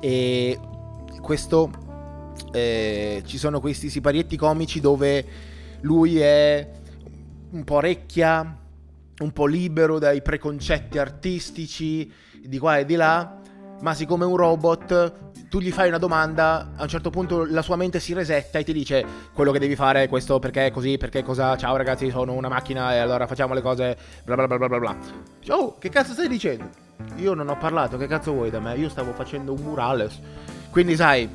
e 0.00 0.58
questo 1.22 1.70
eh, 2.52 3.22
ci 3.24 3.38
sono 3.38 3.60
questi 3.60 3.88
siparietti 3.88 4.36
comici 4.36 4.80
dove 4.80 5.24
lui 5.80 6.18
è 6.18 6.68
un 7.50 7.64
po' 7.64 7.76
orecchia 7.76 8.58
un 9.18 9.32
po' 9.32 9.46
libero 9.46 9.98
dai 9.98 10.20
preconcetti 10.20 10.98
artistici 10.98 12.12
di 12.44 12.58
qua 12.58 12.78
e 12.78 12.84
di 12.84 12.96
là 12.96 13.40
ma 13.80 13.94
siccome 13.94 14.24
è 14.24 14.26
un 14.26 14.36
robot 14.36 15.32
tu 15.52 15.60
gli 15.60 15.70
fai 15.70 15.88
una 15.88 15.98
domanda, 15.98 16.70
a 16.76 16.82
un 16.84 16.88
certo 16.88 17.10
punto 17.10 17.44
la 17.44 17.60
sua 17.60 17.76
mente 17.76 18.00
si 18.00 18.14
resetta 18.14 18.58
e 18.58 18.64
ti 18.64 18.72
dice 18.72 19.04
quello 19.34 19.52
che 19.52 19.58
devi 19.58 19.76
fare 19.76 20.08
questo 20.08 20.38
perché 20.38 20.68
è 20.68 20.70
così, 20.70 20.96
perché 20.96 21.22
cosa, 21.22 21.54
ciao 21.58 21.76
ragazzi 21.76 22.08
sono 22.08 22.32
una 22.32 22.48
macchina 22.48 22.94
e 22.94 22.96
allora 22.96 23.26
facciamo 23.26 23.52
le 23.52 23.60
cose 23.60 23.94
bla 24.24 24.34
bla 24.34 24.46
bla 24.46 24.56
bla 24.56 24.68
bla 24.68 24.78
bla. 24.78 24.96
Oh, 25.48 25.76
che 25.76 25.90
cazzo 25.90 26.14
stai 26.14 26.28
dicendo? 26.28 26.70
Io 27.16 27.34
non 27.34 27.50
ho 27.50 27.58
parlato, 27.58 27.98
che 27.98 28.06
cazzo 28.06 28.32
vuoi 28.32 28.48
da 28.48 28.60
me? 28.60 28.76
Io 28.76 28.88
stavo 28.88 29.12
facendo 29.12 29.52
un 29.52 29.60
murales. 29.60 30.18
Quindi 30.72 30.96
sai, 30.96 31.28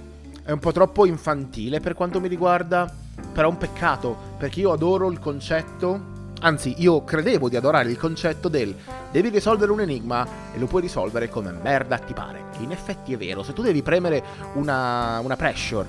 è 0.44 0.50
un 0.50 0.58
po' 0.58 0.72
troppo 0.72 1.06
infantile 1.06 1.80
per 1.80 1.94
quanto 1.94 2.20
mi 2.20 2.28
riguarda, 2.28 2.92
però 3.32 3.48
è 3.48 3.52
un 3.52 3.60
peccato, 3.60 4.18
perché 4.36 4.62
io 4.62 4.72
adoro 4.72 5.12
il 5.12 5.20
concetto 5.20 6.16
Anzi, 6.40 6.76
io 6.78 7.04
credevo 7.04 7.50
di 7.50 7.56
adorare 7.56 7.90
il 7.90 7.98
concetto 7.98 8.48
del 8.48 8.76
devi 9.12 9.30
risolvere 9.30 9.72
un 9.72 9.82
enigma 9.82 10.28
e 10.54 10.60
lo 10.60 10.68
puoi 10.68 10.84
risolvere 10.84 11.30
come 11.30 11.52
merda 11.52 11.98
ti 11.98 12.14
pare. 12.14 12.46
Che 12.56 12.62
in 12.64 12.72
effetti 12.72 13.14
è 13.14 13.18
vero, 13.18 13.42
se 13.42 13.54
tu 13.54 13.64
devi 13.64 13.82
premere 13.82 14.24
una, 14.54 15.20
una 15.20 15.36
pressure 15.36 15.88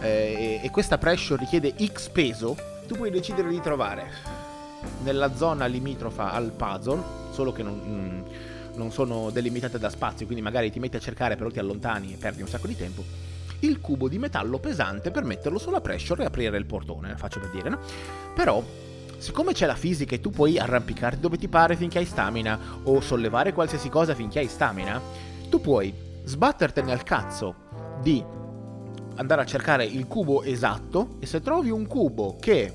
eh, 0.00 0.60
e 0.62 0.70
questa 0.70 0.96
pressure 0.96 1.40
richiede 1.40 1.74
X 1.84 2.08
peso, 2.08 2.56
tu 2.86 2.94
puoi 2.94 3.10
decidere 3.10 3.48
di 3.48 3.60
trovare 3.60 4.08
nella 5.02 5.34
zona 5.34 5.66
limitrofa 5.66 6.30
al 6.30 6.52
puzzle, 6.52 7.02
solo 7.30 7.52
che 7.52 7.62
non, 7.62 7.80
mm, 7.84 8.20
non 8.74 8.90
sono 8.90 9.30
delimitate 9.30 9.78
da 9.78 9.90
spazio, 9.90 10.26
quindi 10.26 10.42
magari 10.42 10.70
ti 10.70 10.78
metti 10.78 10.96
a 10.96 11.00
cercare 11.00 11.36
però 11.36 11.50
ti 11.50 11.58
allontani 11.58 12.14
e 12.14 12.16
perdi 12.16 12.42
un 12.42 12.48
sacco 12.48 12.66
di 12.66 12.76
tempo, 12.76 13.02
il 13.60 13.80
cubo 13.80 14.08
di 14.08 14.18
metallo 14.18 14.58
pesante 14.58 15.10
per 15.10 15.24
metterlo 15.24 15.58
sulla 15.58 15.80
pressure 15.80 16.22
e 16.22 16.26
aprire 16.26 16.58
il 16.58 16.66
portone, 16.66 17.16
faccio 17.16 17.40
per 17.40 17.50
dire, 17.50 17.68
no? 17.68 17.78
Però 18.34 18.62
Siccome 19.16 19.54
c'è 19.54 19.64
la 19.64 19.74
fisica 19.74 20.14
e 20.14 20.20
tu 20.20 20.28
puoi 20.28 20.58
arrampicarti 20.58 21.18
dove 21.18 21.38
ti 21.38 21.48
pare 21.48 21.76
finché 21.76 21.96
hai 21.96 22.04
stamina, 22.04 22.58
o 22.82 23.00
sollevare 23.00 23.54
qualsiasi 23.54 23.88
cosa 23.88 24.14
finché 24.14 24.40
hai 24.40 24.48
stamina, 24.48 25.00
tu 25.48 25.62
puoi 25.62 25.94
sbattertene 26.24 26.92
al 26.92 27.02
cazzo 27.04 27.54
di 28.02 28.22
andare 29.16 29.40
a 29.40 29.46
cercare 29.46 29.84
il 29.84 30.06
cubo 30.06 30.42
esatto 30.42 31.16
e 31.20 31.26
se 31.26 31.40
trovi 31.40 31.70
un 31.70 31.86
cubo 31.86 32.36
che 32.38 32.74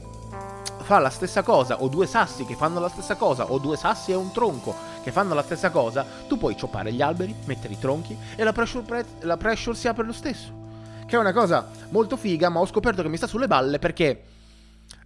fa 0.81 0.97
la 0.97 1.09
stessa 1.09 1.43
cosa 1.43 1.83
o 1.83 1.87
due 1.87 2.07
sassi 2.07 2.45
che 2.45 2.55
fanno 2.55 2.79
la 2.79 2.89
stessa 2.89 3.15
cosa 3.15 3.51
o 3.51 3.59
due 3.59 3.75
sassi 3.75 4.11
e 4.11 4.15
un 4.15 4.31
tronco 4.31 4.73
che 5.03 5.11
fanno 5.11 5.33
la 5.33 5.43
stessa 5.43 5.69
cosa, 5.69 6.05
tu 6.27 6.37
puoi 6.37 6.55
cioppare 6.55 6.91
gli 6.91 7.01
alberi, 7.01 7.35
mettere 7.45 7.73
i 7.73 7.79
tronchi 7.79 8.17
e 8.35 8.43
la 8.43 8.53
pressure, 8.53 8.85
pre- 8.85 9.05
la 9.21 9.37
pressure 9.37 9.75
si 9.75 9.87
apre 9.87 10.05
lo 10.05 10.13
stesso. 10.13 10.67
Che 11.05 11.15
è 11.15 11.19
una 11.19 11.33
cosa 11.33 11.69
molto 11.89 12.17
figa, 12.17 12.49
ma 12.49 12.59
ho 12.59 12.65
scoperto 12.65 13.01
che 13.01 13.09
mi 13.09 13.17
sta 13.17 13.27
sulle 13.27 13.47
balle 13.47 13.79
perché 13.79 14.23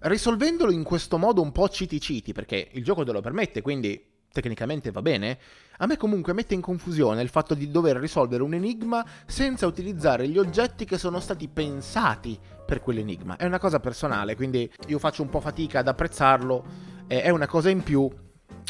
risolvendolo 0.02 0.72
in 0.72 0.84
questo 0.84 1.18
modo 1.18 1.42
un 1.42 1.52
po' 1.52 1.70
citi 1.70 2.00
citi, 2.00 2.34
perché 2.34 2.70
il 2.74 2.84
gioco 2.84 3.04
te 3.04 3.12
lo 3.12 3.22
permette, 3.22 3.62
quindi 3.62 4.12
tecnicamente 4.34 4.90
va 4.90 5.04
bene, 5.04 5.38
a 5.78 5.86
me 5.86 5.96
comunque 5.96 6.34
mette 6.34 6.56
in 6.56 6.62
confusione 6.62 7.22
il 7.22 7.30
fatto 7.30 7.54
di 7.54 7.70
dover 7.70 7.98
risolvere 7.98 8.42
un 8.42 8.56
enigma 8.56 9.06
senza 9.28 9.68
utilizzare 9.68 10.28
gli 10.28 10.40
oggetti 10.40 10.86
che 10.86 10.98
sono 10.98 11.20
stati 11.20 11.48
pensati 11.48 12.38
per 12.66 12.82
quell'enigma. 12.82 13.38
È 13.38 13.46
una 13.46 13.60
cosa 13.60 13.80
personale, 13.80 14.36
quindi 14.36 14.70
io 14.88 14.98
faccio 14.98 15.22
un 15.22 15.30
po' 15.30 15.40
fatica 15.40 15.80
ad 15.80 15.88
apprezzarlo, 15.88 16.66
è 17.06 17.30
una 17.30 17.48
cosa 17.48 17.70
in 17.70 17.84
più, 17.84 18.10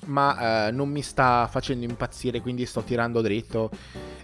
ma 0.06 0.68
eh, 0.68 0.72
non 0.72 0.90
mi 0.90 1.02
sta 1.02 1.48
facendo 1.50 1.86
impazzire, 1.86 2.42
quindi 2.42 2.66
sto 2.66 2.82
tirando 2.82 3.22
dritto 3.22 3.70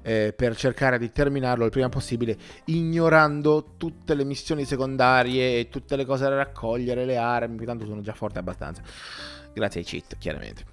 eh, 0.02 0.34
per 0.36 0.56
cercare 0.56 0.98
di 0.98 1.12
terminarlo 1.12 1.66
il 1.66 1.72
prima 1.72 1.90
possibile, 1.90 2.38
ignorando 2.66 3.76
tutte 3.78 4.14
le 4.14 4.24
missioni 4.24 4.66
secondarie 4.66 5.60
e 5.60 5.70
tutte 5.70 5.96
le 5.96 6.06
cose 6.06 6.24
da 6.24 6.36
raccogliere, 6.36 7.06
le 7.06 7.18
armi, 7.18 7.66
tanto 7.66 7.86
sono 7.86 8.02
già 8.02 8.14
forte 8.14 8.40
abbastanza. 8.40 8.82
Grazie 9.54 9.82
ai 9.82 9.86
cheat, 9.86 10.18
chiaramente. 10.18 10.66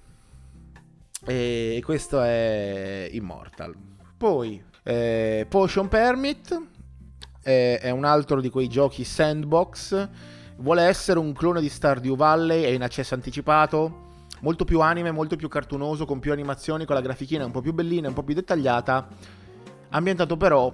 E 1.25 1.81
questo 1.83 2.21
è 2.21 3.09
Immortal. 3.11 3.75
Poi, 4.17 4.63
eh, 4.83 5.45
Potion 5.49 5.87
Permit 5.87 6.61
eh, 7.43 7.79
è 7.79 7.89
un 7.89 8.05
altro 8.05 8.39
di 8.39 8.49
quei 8.49 8.67
giochi 8.67 9.03
sandbox. 9.03 10.09
Vuole 10.57 10.83
essere 10.83 11.19
un 11.19 11.33
clone 11.33 11.61
di 11.61 11.69
Stardew 11.69 12.15
Valley, 12.15 12.63
è 12.63 12.69
in 12.69 12.81
accesso 12.81 13.13
anticipato 13.13 14.05
molto 14.41 14.65
più 14.65 14.81
anime, 14.81 15.11
molto 15.11 15.35
più 15.35 15.47
cartunoso, 15.47 16.05
con 16.05 16.19
più 16.19 16.31
animazioni, 16.31 16.85
con 16.85 16.95
la 16.95 17.01
grafichina 17.01 17.45
un 17.45 17.51
po' 17.51 17.61
più 17.61 17.73
bellina, 17.73 18.07
un 18.07 18.13
po' 18.13 18.23
più 18.23 18.33
dettagliata, 18.33 19.07
ambientato 19.89 20.37
però 20.37 20.73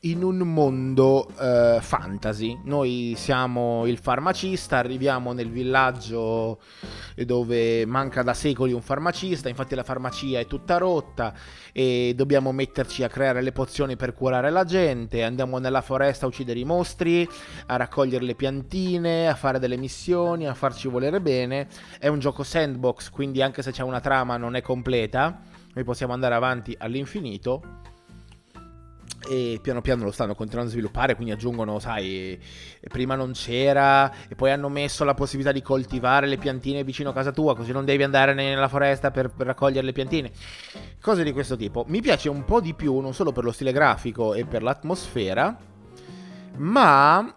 in 0.00 0.22
un 0.22 0.38
mondo 0.38 1.26
uh, 1.26 1.80
fantasy. 1.80 2.58
Noi 2.64 3.14
siamo 3.16 3.86
il 3.86 3.98
farmacista, 3.98 4.76
arriviamo 4.76 5.32
nel 5.32 5.50
villaggio 5.50 6.60
dove 7.14 7.86
manca 7.86 8.22
da 8.22 8.34
secoli 8.34 8.72
un 8.72 8.82
farmacista, 8.82 9.48
infatti 9.48 9.74
la 9.74 9.82
farmacia 9.82 10.38
è 10.38 10.46
tutta 10.46 10.76
rotta 10.76 11.32
e 11.72 12.12
dobbiamo 12.14 12.52
metterci 12.52 13.02
a 13.02 13.08
creare 13.08 13.42
le 13.42 13.52
pozioni 13.52 13.96
per 13.96 14.12
curare 14.12 14.50
la 14.50 14.64
gente, 14.64 15.22
andiamo 15.22 15.58
nella 15.58 15.80
foresta 15.80 16.26
a 16.26 16.28
uccidere 16.28 16.58
i 16.58 16.64
mostri, 16.64 17.28
a 17.66 17.76
raccogliere 17.76 18.24
le 18.24 18.34
piantine, 18.34 19.28
a 19.28 19.34
fare 19.34 19.58
delle 19.58 19.76
missioni, 19.76 20.46
a 20.46 20.54
farci 20.54 20.88
volere 20.88 21.20
bene. 21.20 21.68
È 21.98 22.08
un 22.08 22.18
gioco 22.18 22.42
sandbox, 22.42 23.10
quindi 23.10 23.42
anche 23.42 23.62
se 23.62 23.72
c'è 23.72 23.82
una 23.82 24.00
trama 24.00 24.36
non 24.36 24.56
è 24.56 24.62
completa, 24.62 25.40
noi 25.74 25.84
possiamo 25.84 26.12
andare 26.12 26.34
avanti 26.34 26.74
all'infinito 26.78 27.84
e 29.28 29.58
piano 29.60 29.80
piano 29.80 30.04
lo 30.04 30.10
stanno 30.10 30.34
continuando 30.34 30.70
a 30.70 30.74
sviluppare, 30.74 31.14
quindi 31.14 31.32
aggiungono, 31.32 31.78
sai, 31.78 32.38
prima 32.88 33.14
non 33.14 33.32
c'era 33.32 34.10
e 34.28 34.34
poi 34.34 34.50
hanno 34.50 34.68
messo 34.68 35.04
la 35.04 35.14
possibilità 35.14 35.52
di 35.52 35.62
coltivare 35.62 36.26
le 36.26 36.36
piantine 36.36 36.84
vicino 36.84 37.10
a 37.10 37.12
casa 37.12 37.32
tua, 37.32 37.56
così 37.56 37.72
non 37.72 37.84
devi 37.84 38.02
andare 38.02 38.34
nella 38.34 38.68
foresta 38.68 39.10
per, 39.10 39.32
raccogliere 39.36 39.84
le 39.84 39.92
piantine. 39.92 40.30
Cose 41.00 41.22
di 41.22 41.32
questo 41.32 41.56
tipo. 41.56 41.84
Mi 41.88 42.00
piace 42.00 42.28
un 42.28 42.44
po' 42.44 42.60
di 42.60 42.74
più, 42.74 42.98
non 43.00 43.14
solo 43.14 43.32
per 43.32 43.44
lo 43.44 43.52
stile 43.52 43.72
grafico 43.72 44.34
e 44.34 44.44
per 44.44 44.62
l'atmosfera, 44.62 45.56
ma 46.56 47.34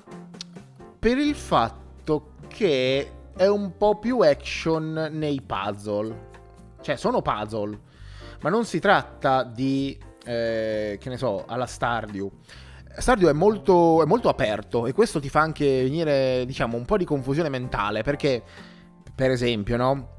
per 0.99 1.17
il 1.17 1.35
fatto 1.35 2.31
che 2.47 3.11
è 3.35 3.47
un 3.47 3.77
po' 3.77 3.97
più 3.99 4.19
action 4.19 5.09
nei 5.11 5.41
puzzle. 5.41 6.27
Cioè, 6.81 6.95
sono 6.95 7.21
puzzle, 7.21 7.79
ma 8.41 8.49
non 8.49 8.65
si 8.65 8.79
tratta 8.79 9.43
di 9.43 9.97
eh, 10.25 10.97
che 10.99 11.09
ne 11.09 11.17
so, 11.17 11.45
alla 11.45 11.65
Stardew. 11.65 12.31
Stardew 12.97 13.29
è 13.29 13.33
molto, 13.33 14.01
è 14.01 14.05
molto 14.05 14.29
aperto 14.29 14.85
e 14.85 14.93
questo 14.93 15.19
ti 15.19 15.29
fa 15.29 15.41
anche 15.41 15.83
venire, 15.83 16.43
diciamo, 16.45 16.75
un 16.75 16.85
po' 16.85 16.97
di 16.97 17.05
confusione 17.05 17.49
mentale 17.49 18.03
perché, 18.03 18.43
per 19.13 19.31
esempio, 19.31 19.77
no? 19.77 20.17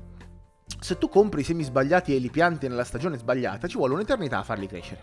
Se 0.78 0.96
tu 0.96 1.09
compri 1.09 1.40
i 1.40 1.44
semi 1.44 1.62
sbagliati 1.64 2.14
e 2.14 2.18
li 2.18 2.30
pianti 2.30 2.68
nella 2.68 2.84
stagione 2.84 3.18
sbagliata, 3.18 3.66
ci 3.66 3.76
vuole 3.76 3.94
un'eternità 3.94 4.38
a 4.38 4.42
farli 4.44 4.66
crescere. 4.66 5.03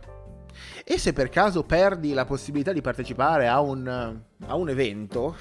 E 0.84 0.98
se 0.98 1.14
per 1.14 1.30
caso 1.30 1.64
perdi 1.64 2.14
la 2.14 2.26
possibilità 2.26 2.72
di 2.72 2.82
partecipare 2.82 3.48
a 3.48 3.60
un, 3.60 3.88
a 3.88 4.56
un 4.56 4.70
evento, 4.70 5.36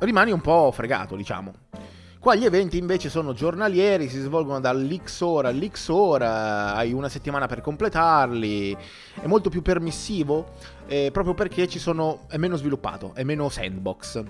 rimani 0.00 0.32
un 0.32 0.40
po' 0.40 0.72
fregato, 0.72 1.14
diciamo. 1.14 1.52
Qua 2.26 2.34
gli 2.34 2.44
eventi 2.44 2.76
invece 2.76 3.08
sono 3.08 3.34
giornalieri, 3.34 4.08
si 4.08 4.18
svolgono 4.18 4.58
dall'X 4.58 5.20
ora 5.20 5.50
all'X 5.50 5.88
ora, 5.90 6.74
hai 6.74 6.92
una 6.92 7.08
settimana 7.08 7.46
per 7.46 7.60
completarli, 7.60 8.76
è 9.20 9.26
molto 9.26 9.48
più 9.48 9.62
permissivo 9.62 10.54
eh, 10.88 11.10
proprio 11.12 11.34
perché 11.34 11.68
sono, 11.78 12.26
è 12.26 12.36
meno 12.36 12.56
sviluppato, 12.56 13.12
è 13.14 13.22
meno 13.22 13.48
sandbox. 13.48 14.24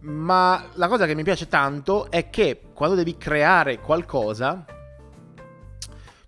Ma 0.00 0.62
la 0.74 0.88
cosa 0.88 1.06
che 1.06 1.14
mi 1.14 1.22
piace 1.22 1.48
tanto 1.48 2.10
è 2.10 2.28
che 2.28 2.60
quando 2.74 2.94
devi 2.94 3.16
creare 3.16 3.80
qualcosa, 3.80 4.66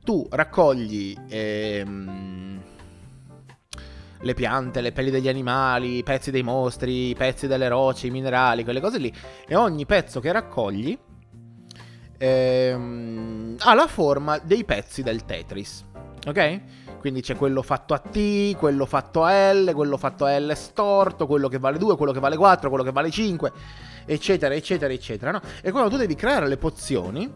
tu 0.03 0.27
raccogli... 0.31 1.15
Ehm, 1.29 2.58
le 4.21 4.35
piante, 4.35 4.81
le 4.81 4.93
pelli 4.93 5.11
degli 5.11 5.29
animali, 5.29 5.99
i 5.99 6.03
pezzi 6.03 6.31
dei 6.31 6.43
mostri, 6.43 7.11
i 7.11 7.15
pezzi 7.15 7.47
delle 7.47 7.69
rocce, 7.69 8.07
i 8.07 8.11
minerali, 8.11 8.65
quelle 8.65 8.81
cose 8.81 8.99
lì. 8.99 9.13
E 9.47 9.55
ogni 9.55 9.87
pezzo 9.87 10.21
che 10.21 10.33
raccogli 10.33 10.99
ehm, 12.19 13.57
ha 13.61 13.75
la 13.75 13.87
forma 13.87 14.39
dei 14.39 14.65
pezzi 14.65 15.03
del 15.03 15.25
Tetris. 15.25 15.85
Ok? 16.27 16.61
Quindi 16.99 17.21
c'è 17.21 17.37
quello 17.37 17.63
fatto 17.63 17.95
a 17.95 17.99
T, 17.99 18.57
quello 18.57 18.85
fatto 18.85 19.23
a 19.23 19.53
L, 19.53 19.73
quello 19.73 19.97
fatto 19.97 20.25
a 20.25 20.37
L 20.37 20.53
storto, 20.57 21.27
quello 21.27 21.49
che 21.49 21.59
vale 21.59 21.79
2, 21.79 21.97
quello 21.97 22.13
che 22.13 22.19
vale 22.19 22.37
4, 22.37 22.69
quello 22.69 22.85
che 22.85 22.91
vale 22.91 23.11
5, 23.11 23.53
eccetera, 24.05 24.55
eccetera, 24.55 24.93
eccetera. 24.93 25.31
No? 25.31 25.41
E 25.63 25.71
quando 25.71 25.91
tu 25.91 25.97
devi 25.97 26.17
creare 26.17 26.49
le 26.49 26.57
pozioni, 26.57 27.31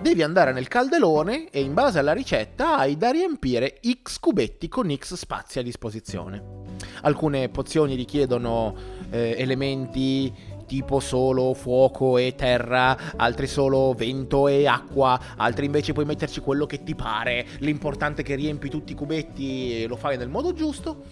devi 0.00 0.22
andare 0.22 0.52
nel 0.52 0.68
calderone 0.68 1.50
e 1.50 1.60
in 1.60 1.74
base 1.74 1.98
alla 1.98 2.12
ricetta 2.12 2.76
hai 2.78 2.96
da 2.96 3.10
riempire 3.10 3.80
X 4.02 4.18
cubetti 4.18 4.68
con 4.68 4.94
X 4.94 5.14
spazi 5.14 5.58
a 5.58 5.62
disposizione. 5.62 6.58
Alcune 7.02 7.48
pozioni 7.50 7.94
richiedono 7.94 8.74
eh, 9.10 9.34
elementi 9.36 10.32
tipo 10.66 11.00
solo 11.00 11.52
fuoco 11.52 12.16
e 12.16 12.34
terra, 12.36 12.96
altri 13.16 13.46
solo 13.46 13.92
vento 13.92 14.46
e 14.46 14.66
acqua, 14.66 15.20
altri 15.36 15.66
invece 15.66 15.92
puoi 15.92 16.04
metterci 16.04 16.40
quello 16.40 16.64
che 16.64 16.84
ti 16.84 16.94
pare, 16.94 17.44
l'importante 17.58 18.22
è 18.22 18.24
che 18.24 18.36
riempi 18.36 18.70
tutti 18.70 18.92
i 18.92 18.94
cubetti 18.94 19.82
e 19.82 19.86
lo 19.86 19.96
fai 19.96 20.16
nel 20.16 20.28
modo 20.28 20.52
giusto. 20.52 21.02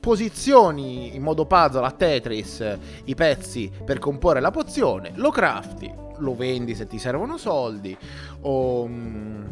Posizioni 0.00 1.14
in 1.14 1.22
modo 1.22 1.44
puzzle 1.44 1.84
a 1.84 1.92
Tetris 1.92 2.78
i 3.04 3.14
pezzi 3.14 3.70
per 3.84 3.98
comporre 3.98 4.40
la 4.40 4.50
pozione, 4.50 5.12
lo 5.16 5.30
crafti, 5.30 5.92
lo 6.22 6.34
vendi 6.34 6.74
se 6.74 6.86
ti 6.86 6.98
servono 6.98 7.36
soldi 7.36 7.96
o 8.42 8.86
mm, 8.86 9.44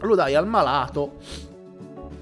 lo 0.00 0.14
dai 0.14 0.34
al 0.34 0.46
malato. 0.46 1.16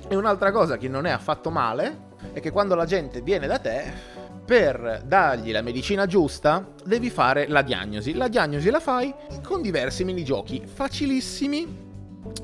E 0.09 0.15
un'altra 0.15 0.53
cosa 0.53 0.77
che 0.77 0.89
non 0.89 1.07
è 1.07 1.11
affatto 1.11 1.51
male 1.51 2.05
è 2.33 2.41
che 2.41 2.51
quando 2.53 2.75
la 2.75 2.85
gente 2.85 3.23
viene 3.23 3.47
da 3.47 3.59
te 3.59 4.15
per 4.45 5.03
dargli 5.05 5.51
la 5.51 5.63
medicina 5.63 6.07
giusta 6.07 6.65
devi 6.85 7.11
fare 7.11 7.49
la 7.49 7.63
diagnosi. 7.63 8.15
La 8.15 8.29
diagnosi 8.29 8.71
la 8.71 8.79
fai 8.79 9.13
con 9.43 9.61
diversi 9.61 10.05
minigiochi, 10.05 10.63
facilissimi, 10.65 11.67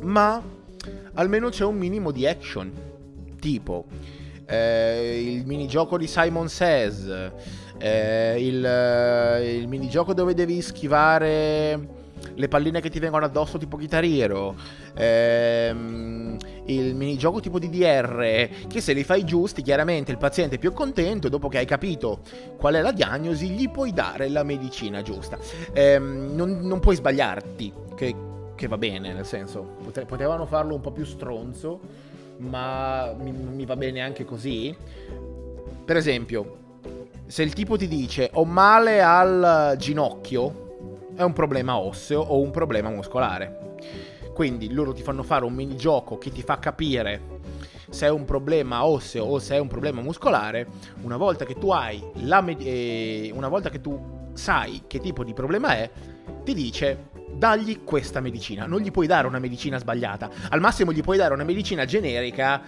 ma 0.01 0.43
almeno 1.15 1.49
c'è 1.51 1.65
un 1.65 1.77
minimo 1.77 2.11
di 2.11 2.27
action. 2.27 2.73
Tipo 3.39 3.87
eh, 4.53 5.23
il 5.25 5.47
minigioco 5.47 5.97
di 5.97 6.07
Simon 6.07 6.49
Says, 6.49 7.31
eh, 7.79 8.37
il, 8.39 8.65
eh, 8.65 9.57
il 9.57 9.67
minigioco 9.67 10.13
dove 10.13 10.35
devi 10.35 10.61
schivare 10.61 12.01
le 12.35 12.49
palline 12.49 12.81
che 12.81 12.91
ti 12.91 12.99
vengono 12.99 13.25
addosso 13.25 13.59
tipo 13.59 13.77
chitarriero, 13.77 14.55
ehm, 14.95 16.37
il 16.67 16.95
minigioco 16.95 17.41
tipo 17.41 17.59
DDR, 17.59 18.49
che 18.69 18.81
se 18.81 18.93
li 18.93 19.05
fai 19.05 19.25
giusti 19.25 19.63
chiaramente 19.63 20.13
il 20.13 20.19
paziente 20.19 20.57
è 20.57 20.59
più 20.59 20.73
contento 20.73 21.29
dopo 21.29 21.49
che 21.49 21.59
hai 21.59 21.67
capito 21.67 22.21
qual 22.57 22.75
è 22.75 22.81
la 22.81 22.93
diagnosi 22.93 23.49
gli 23.49 23.71
puoi 23.71 23.93
dare 23.93 24.29
la 24.29 24.43
medicina 24.43 25.03
giusta. 25.03 25.39
Ehm, 25.73 26.35
non, 26.35 26.61
non, 26.61 26.79
puoi 26.79 26.97
sbagliarti, 26.97 27.73
che, 27.97 28.15
che, 28.55 28.67
va 28.69 28.79
bene, 28.79 29.13
nel 29.13 29.27
senso, 29.27 29.77
potevano 30.07 30.47
farlo 30.47 30.75
un 30.75 30.81
po' 30.81 30.93
più 30.93 31.05
stronzo, 31.05 31.81
ma 32.43 33.15
mi, 33.19 33.33
mi 33.33 33.65
va 33.65 33.77
bene 33.77 34.01
anche 34.01 34.25
così. 34.25 34.75
Per 35.85 35.97
esempio, 35.97 36.59
se 37.27 37.43
il 37.43 37.53
tipo 37.53 37.77
ti 37.77 37.89
dice 37.89 38.31
ho 38.35 38.45
male 38.45 39.03
al 39.03 39.75
ginocchio, 39.79 41.11
è 41.15 41.23
un 41.23 41.33
problema 41.33 41.79
osseo 41.79 42.21
o 42.21 42.41
un 42.41 42.51
problema 42.51 42.91
muscolare. 42.91 43.77
Quindi 44.35 44.73
loro 44.73 44.93
ti 44.93 45.03
fanno 45.03 45.23
fare 45.23 45.45
un 45.45 45.53
minigioco 45.53 46.19
che 46.19 46.31
ti 46.31 46.43
fa 46.43 46.59
capire 46.59 47.41
se 47.91 48.07
è 48.07 48.11
un 48.11 48.25
problema 48.25 48.87
osseo 48.87 49.25
o 49.25 49.39
se 49.39 49.57
è 49.57 49.59
un 49.59 49.69
problema 49.69 50.01
muscolare. 50.01 50.67
Una 51.03 51.17
volta 51.17 51.45
che 51.45 51.55
tu 51.55 51.71
hai 51.71 52.03
la 52.23 52.41
med- 52.41 52.63
eh, 52.63 53.31
una 53.35 53.49
volta 53.49 53.69
che 53.69 53.81
tu 53.81 54.31
sai 54.33 54.85
che 54.87 54.99
tipo 54.99 55.23
di 55.25 55.35
problema 55.35 55.77
è, 55.77 55.91
ti 56.43 56.55
dice 56.55 57.11
dagli 57.35 57.83
questa 57.85 58.21
medicina. 58.21 58.67
Non 58.67 58.81
gli 58.81 58.91
puoi 58.91 59.07
dare 59.07 59.27
una 59.27 59.39
medicina 59.39 59.79
sbagliata. 59.79 60.31
Al 60.49 60.61
massimo 60.61 60.93
gli 60.93 61.03
puoi 61.03 61.17
dare 61.17 61.35
una 61.35 61.45
medicina 61.45 61.85
generica 61.85 62.63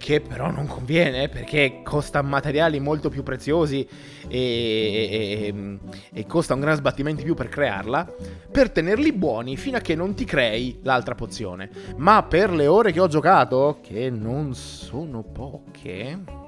che 0.00 0.22
però 0.22 0.50
non 0.50 0.66
conviene 0.66 1.28
perché 1.28 1.82
costa 1.84 2.22
materiali 2.22 2.80
molto 2.80 3.10
più 3.10 3.22
preziosi 3.22 3.86
e, 4.26 5.52
e, 5.52 5.78
e, 6.10 6.26
costa 6.26 6.54
un 6.54 6.60
gran 6.60 6.76
sbattimento 6.76 7.20
in 7.20 7.26
più 7.26 7.34
per 7.34 7.50
crearla, 7.50 8.10
per 8.50 8.70
tenerli 8.70 9.12
buoni 9.12 9.58
fino 9.58 9.76
a 9.76 9.80
che 9.80 9.94
non 9.94 10.14
ti 10.14 10.24
crei 10.24 10.80
l'altra 10.82 11.14
pozione. 11.14 11.68
Ma 11.96 12.22
per 12.22 12.50
le 12.50 12.66
ore 12.66 12.92
che 12.92 13.00
ho 13.00 13.08
giocato, 13.08 13.80
che 13.82 14.08
non 14.08 14.54
sono 14.54 15.22
poche... 15.22 16.38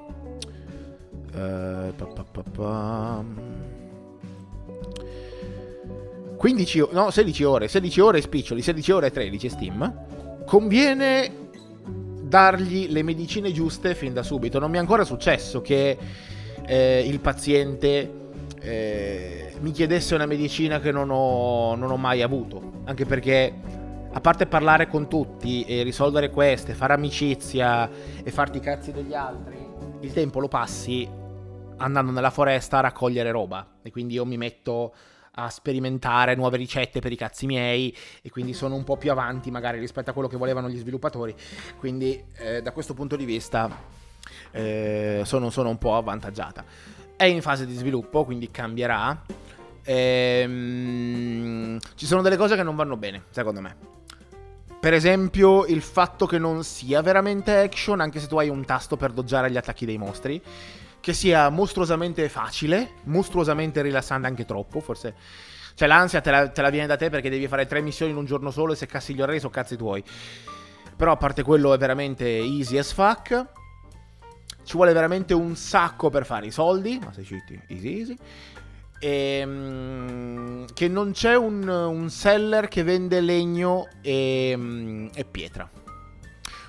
Pa, 1.31 3.23
15 6.43 6.87
no 6.91 7.09
16 7.09 7.43
ore 7.45 7.67
16 7.69 7.99
ore 8.01 8.19
spiccioli 8.19 8.61
16 8.61 8.91
ore 8.91 9.07
e 9.07 9.11
13 9.11 9.47
Steam 9.47 10.43
conviene 10.45 11.43
dargli 12.33 12.89
le 12.89 13.01
medicine 13.01 13.53
giuste 13.53 13.95
fin 13.95 14.11
da 14.11 14.23
subito. 14.23 14.59
Non 14.59 14.69
mi 14.69 14.75
è 14.77 14.79
ancora 14.79 15.05
successo 15.05 15.61
che 15.61 15.97
eh, 16.65 17.03
il 17.05 17.19
paziente 17.21 18.11
eh, 18.59 19.53
mi 19.59 19.71
chiedesse 19.71 20.15
una 20.15 20.25
medicina 20.25 20.79
che 20.79 20.91
non 20.91 21.11
ho, 21.11 21.75
non 21.75 21.91
ho 21.91 21.97
mai 21.97 22.21
avuto. 22.21 22.81
Anche 22.83 23.05
perché, 23.05 23.53
a 24.11 24.19
parte 24.19 24.47
parlare 24.47 24.87
con 24.87 25.07
tutti 25.07 25.63
e 25.63 25.83
risolvere 25.83 26.29
queste, 26.29 26.73
fare 26.73 26.93
amicizia 26.93 27.89
e 28.21 28.31
farti 28.31 28.57
i 28.57 28.61
cazzi 28.61 28.91
degli 28.91 29.13
altri, 29.13 29.57
il 30.01 30.11
tempo 30.11 30.39
lo 30.41 30.47
passi 30.49 31.07
andando 31.77 32.11
nella 32.11 32.31
foresta 32.31 32.79
a 32.79 32.81
raccogliere 32.81 33.31
roba. 33.31 33.75
E 33.83 33.91
quindi 33.91 34.15
io 34.15 34.25
mi 34.25 34.37
metto 34.37 34.93
a 35.35 35.49
sperimentare 35.49 36.35
nuove 36.35 36.57
ricette 36.57 36.99
per 36.99 37.11
i 37.11 37.15
cazzi 37.15 37.45
miei 37.45 37.95
e 38.21 38.29
quindi 38.29 38.53
sono 38.53 38.75
un 38.75 38.83
po' 38.83 38.97
più 38.97 39.11
avanti 39.11 39.49
magari 39.49 39.79
rispetto 39.79 40.11
a 40.11 40.13
quello 40.13 40.27
che 40.27 40.37
volevano 40.37 40.69
gli 40.69 40.77
sviluppatori. 40.77 41.35
Quindi 41.77 42.23
eh, 42.35 42.61
da 42.61 42.71
questo 42.71 42.93
punto 42.93 43.15
di 43.15 43.25
vista 43.25 43.69
eh, 44.51 45.21
sono, 45.25 45.49
sono, 45.49 45.69
un 45.69 45.77
po' 45.77 45.95
avvantaggiata. 45.95 46.63
È 47.15 47.25
in 47.25 47.41
fase 47.41 47.65
di 47.65 47.73
sviluppo, 47.73 48.25
quindi 48.25 48.51
cambierà. 48.51 49.23
Ehm, 49.85 51.79
ci 51.95 52.05
sono 52.05 52.21
delle 52.21 52.37
cose 52.37 52.55
che 52.55 52.63
non 52.63 52.75
vanno 52.75 52.97
bene, 52.97 53.23
secondo 53.29 53.61
me. 53.61 53.75
Per 54.79 54.93
esempio, 54.93 55.65
il 55.65 55.81
fatto 55.81 56.25
che 56.25 56.37
non 56.37 56.63
sia 56.63 57.01
veramente 57.01 57.57
action, 57.57 58.01
anche 58.01 58.19
se 58.19 58.27
tu 58.27 58.37
hai 58.37 58.49
un 58.49 58.65
tasto 58.65 58.97
per 58.97 59.11
doggiare 59.11 59.49
gli 59.49 59.57
attacchi 59.57 59.85
dei 59.85 59.97
mostri 59.97 60.41
che 61.03 61.11
sia 61.11 61.49
mostruosamente 61.49 62.29
facile, 62.29 62.91
mostruosamente 63.03 63.81
rilassante 63.81 64.25
anche 64.25 64.45
troppo, 64.45 64.79
forse... 64.79 65.13
Cioè 65.75 65.85
l'ansia 65.85 66.21
te 66.21 66.31
la, 66.31 66.47
te 66.47 66.61
la 66.61 66.69
viene 66.69 66.87
da 66.87 66.95
te 66.95 67.09
perché 67.09 67.29
devi 67.29 67.45
fare 67.49 67.65
tre 67.65 67.81
missioni 67.81 68.11
in 68.11 68.17
un 68.17 68.25
giorno 68.25 68.51
solo 68.51 68.71
e 68.71 68.75
se 68.77 68.85
cassi 68.85 69.13
gli 69.13 69.21
orari 69.21 69.39
sono 69.39 69.51
cazzi 69.51 69.75
tuoi. 69.75 70.01
Però 70.95 71.11
a 71.11 71.17
parte 71.17 71.43
quello 71.43 71.73
è 71.73 71.77
veramente 71.77 72.25
easy 72.25 72.77
as 72.77 72.93
fuck. 72.93 73.45
Ci 74.63 74.75
vuole 74.77 74.93
veramente 74.93 75.33
un 75.33 75.57
sacco 75.57 76.09
per 76.09 76.25
fare 76.25 76.45
i 76.45 76.51
soldi. 76.51 76.99
Ma 77.03 77.11
sei 77.11 77.25
citti, 77.25 77.59
easy 77.67 77.99
easy. 77.99 78.15
E, 78.99 79.39
ehm, 79.39 80.67
che 80.73 80.87
non 80.87 81.11
c'è 81.11 81.35
un, 81.35 81.67
un, 81.67 82.09
seller 82.09 82.69
che 82.69 82.83
vende 82.83 83.19
legno 83.19 83.87
e, 84.01 85.09
e 85.13 85.25
pietra. 85.25 85.69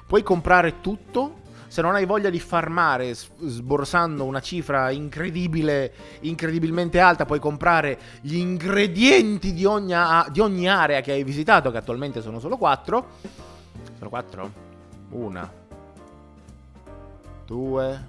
Puoi 0.07 0.23
comprare 0.25 0.81
tutto 0.81 1.43
se 1.75 1.83
non 1.83 1.97
hai 1.97 2.07
voglia 2.07 2.31
di 2.31 2.39
farmare 2.39 3.15
sborsando 3.15 4.23
una 4.23 4.39
cifra 4.39 4.93
incredibile, 4.93 5.93
incredibilmente 6.21 7.01
alta, 7.01 7.25
puoi 7.27 7.41
comprare 7.41 7.99
gli 8.21 8.37
ingredienti 8.37 9.53
di 9.53 9.65
ogni, 9.65 9.93
di 10.31 10.39
ogni 10.39 10.69
area 10.69 11.01
che 11.01 11.11
hai 11.11 11.25
visitato, 11.25 11.73
che 11.73 11.79
attualmente 11.79 12.23
sono 12.23 12.39
solo 12.39 12.57
4. 12.59 13.07
Sono 13.99 14.09
4? 14.09 14.53
Una. 15.09 15.53
Due. 17.45 18.09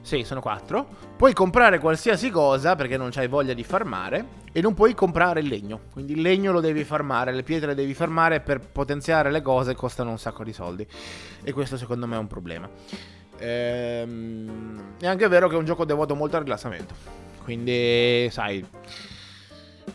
Sì, 0.00 0.24
sono 0.24 0.40
4. 0.40 0.86
Puoi 1.16 1.32
comprare 1.32 1.78
qualsiasi 1.78 2.28
cosa 2.30 2.74
perché 2.74 2.96
non 2.96 3.12
hai 3.14 3.28
voglia 3.28 3.54
di 3.54 3.62
farmare 3.62 4.39
e 4.52 4.60
non 4.60 4.74
puoi 4.74 4.94
comprare 4.94 5.40
il 5.40 5.46
legno. 5.46 5.80
Quindi 5.92 6.12
il 6.12 6.20
legno 6.20 6.52
lo 6.52 6.60
devi 6.60 6.84
farmare, 6.84 7.32
le 7.32 7.42
pietre 7.42 7.68
le 7.68 7.74
devi 7.74 7.94
farmare 7.94 8.40
per 8.40 8.60
potenziare 8.60 9.30
le 9.30 9.42
cose 9.42 9.74
costano 9.74 10.10
un 10.10 10.18
sacco 10.18 10.44
di 10.44 10.52
soldi. 10.52 10.86
E 11.42 11.52
questo 11.52 11.76
secondo 11.76 12.06
me 12.06 12.16
è 12.16 12.18
un 12.18 12.26
problema. 12.26 12.68
Ehm, 13.38 14.96
è 14.98 15.06
anche 15.06 15.28
vero 15.28 15.48
che 15.48 15.54
è 15.54 15.58
un 15.58 15.64
gioco 15.64 15.84
devoto 15.84 16.14
molto 16.14 16.36
al 16.36 16.42
rilassamento. 16.42 16.94
Quindi, 17.42 18.28
sai, 18.30 18.64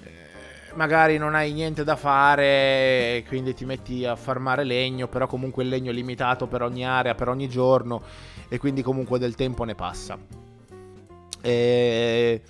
eh, 0.03 0.74
magari 0.74 1.18
non 1.18 1.36
hai 1.36 1.53
niente 1.53 1.84
da 1.84 1.95
fare, 1.95 3.24
quindi 3.28 3.53
ti 3.53 3.66
metti 3.66 4.06
a 4.06 4.16
farmare 4.16 4.64
legno, 4.64 5.08
però 5.08 5.28
comunque 5.28 5.64
il 5.64 5.70
legno 5.70 5.91
è 5.91 5.93
limitato 5.93 6.47
per 6.47 6.64
ogni 6.64 6.86
area, 6.86 7.14
per 7.14 7.30
ogni 7.30 7.47
giorno, 7.47 8.01
e 8.49 8.58
quindi 8.58 8.82
comunque 8.82 9.20
del 9.20 9.36
tempo 9.36 9.64
ne 9.64 9.76
passa. 9.76 10.18
E... 11.41 12.41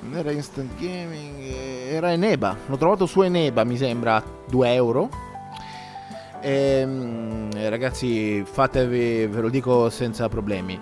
Non 0.00 0.16
era 0.16 0.30
Instant 0.32 0.74
Gaming, 0.80 1.42
era 1.90 2.12
Eneba. 2.12 2.56
L'ho 2.68 2.78
trovato 2.78 3.04
su 3.04 3.20
Eneba, 3.20 3.64
mi 3.64 3.76
sembra, 3.76 4.24
2 4.48 4.72
euro. 4.72 5.10
E, 6.40 6.50
ehm, 6.50 7.68
ragazzi, 7.68 8.42
fatevi, 8.46 9.26
ve 9.26 9.40
lo 9.42 9.50
dico 9.50 9.90
senza 9.90 10.26
problemi. 10.30 10.80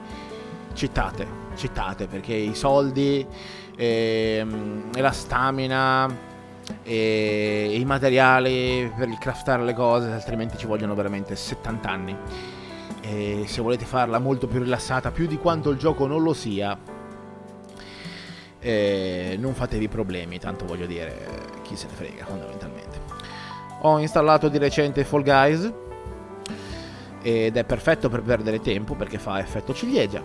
Citate, 0.72 1.26
citate, 1.56 2.06
perché 2.06 2.32
i 2.32 2.54
soldi 2.54 3.26
e, 3.76 4.36
ehm, 4.38 4.90
e 4.94 5.00
la 5.00 5.10
stamina 5.10 6.08
e 6.84 7.76
i 7.76 7.84
materiali 7.84 8.88
per 8.96 9.08
craftare 9.18 9.64
le 9.64 9.74
cose, 9.74 10.12
altrimenti 10.12 10.56
ci 10.56 10.66
vogliono 10.66 10.94
veramente 10.94 11.34
70 11.34 11.90
anni. 11.90 12.16
E 13.08 13.44
se 13.46 13.60
volete 13.60 13.84
farla 13.84 14.18
molto 14.18 14.48
più 14.48 14.60
rilassata, 14.60 15.12
più 15.12 15.28
di 15.28 15.38
quanto 15.38 15.70
il 15.70 15.78
gioco 15.78 16.08
non 16.08 16.22
lo 16.22 16.32
sia, 16.32 16.76
eh, 18.58 19.36
non 19.38 19.54
fatevi 19.54 19.86
problemi, 19.86 20.40
tanto 20.40 20.66
voglio 20.66 20.86
dire, 20.86 21.28
chi 21.62 21.76
se 21.76 21.86
ne 21.86 21.92
frega 21.94 22.24
fondamentalmente. 22.24 23.00
Ho 23.82 23.98
installato 24.00 24.48
di 24.48 24.58
recente 24.58 25.04
Fall 25.04 25.22
Guys 25.22 25.72
ed 27.22 27.56
è 27.56 27.64
perfetto 27.64 28.08
per 28.08 28.22
perdere 28.22 28.60
tempo 28.60 28.94
perché 28.94 29.18
fa 29.18 29.38
effetto 29.38 29.72
ciliegia. 29.72 30.20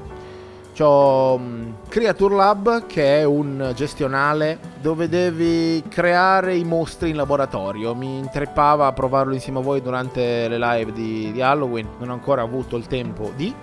C'ho 0.75 1.35
um, 1.35 1.75
Creature 1.89 2.35
Lab 2.35 2.85
che 2.85 3.19
è 3.19 3.23
un 3.23 3.71
gestionale 3.75 4.59
dove 4.81 5.09
devi 5.09 5.83
creare 5.89 6.55
i 6.55 6.63
mostri 6.63 7.09
in 7.09 7.15
laboratorio. 7.15 7.93
Mi 7.93 8.17
intreppava 8.17 8.87
a 8.87 8.93
provarlo 8.93 9.33
insieme 9.33 9.59
a 9.59 9.61
voi 9.61 9.81
durante 9.81 10.47
le 10.47 10.57
live 10.57 10.91
di, 10.91 11.31
di 11.31 11.41
Halloween, 11.41 11.87
non 11.99 12.09
ho 12.09 12.13
ancora 12.13 12.41
avuto 12.41 12.77
il 12.77 12.87
tempo 12.87 13.31
di 13.35 13.53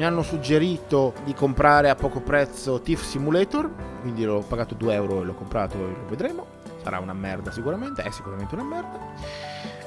mi 0.00 0.06
hanno 0.06 0.22
suggerito 0.22 1.12
di 1.24 1.34
comprare 1.34 1.90
a 1.90 1.94
poco 1.94 2.20
prezzo 2.20 2.80
Thief 2.80 3.02
Simulator, 3.02 3.70
quindi 4.00 4.24
l'ho 4.24 4.42
pagato 4.46 4.74
2 4.74 4.94
euro 4.94 5.20
e 5.20 5.24
l'ho 5.24 5.34
comprato 5.34 5.76
e 5.76 5.80
lo 5.80 6.08
vedremo. 6.08 6.46
Sarà 6.82 6.98
una 7.00 7.12
merda 7.12 7.50
sicuramente, 7.50 8.02
è 8.02 8.10
sicuramente 8.10 8.54
una 8.54 8.64
merda. 8.64 8.98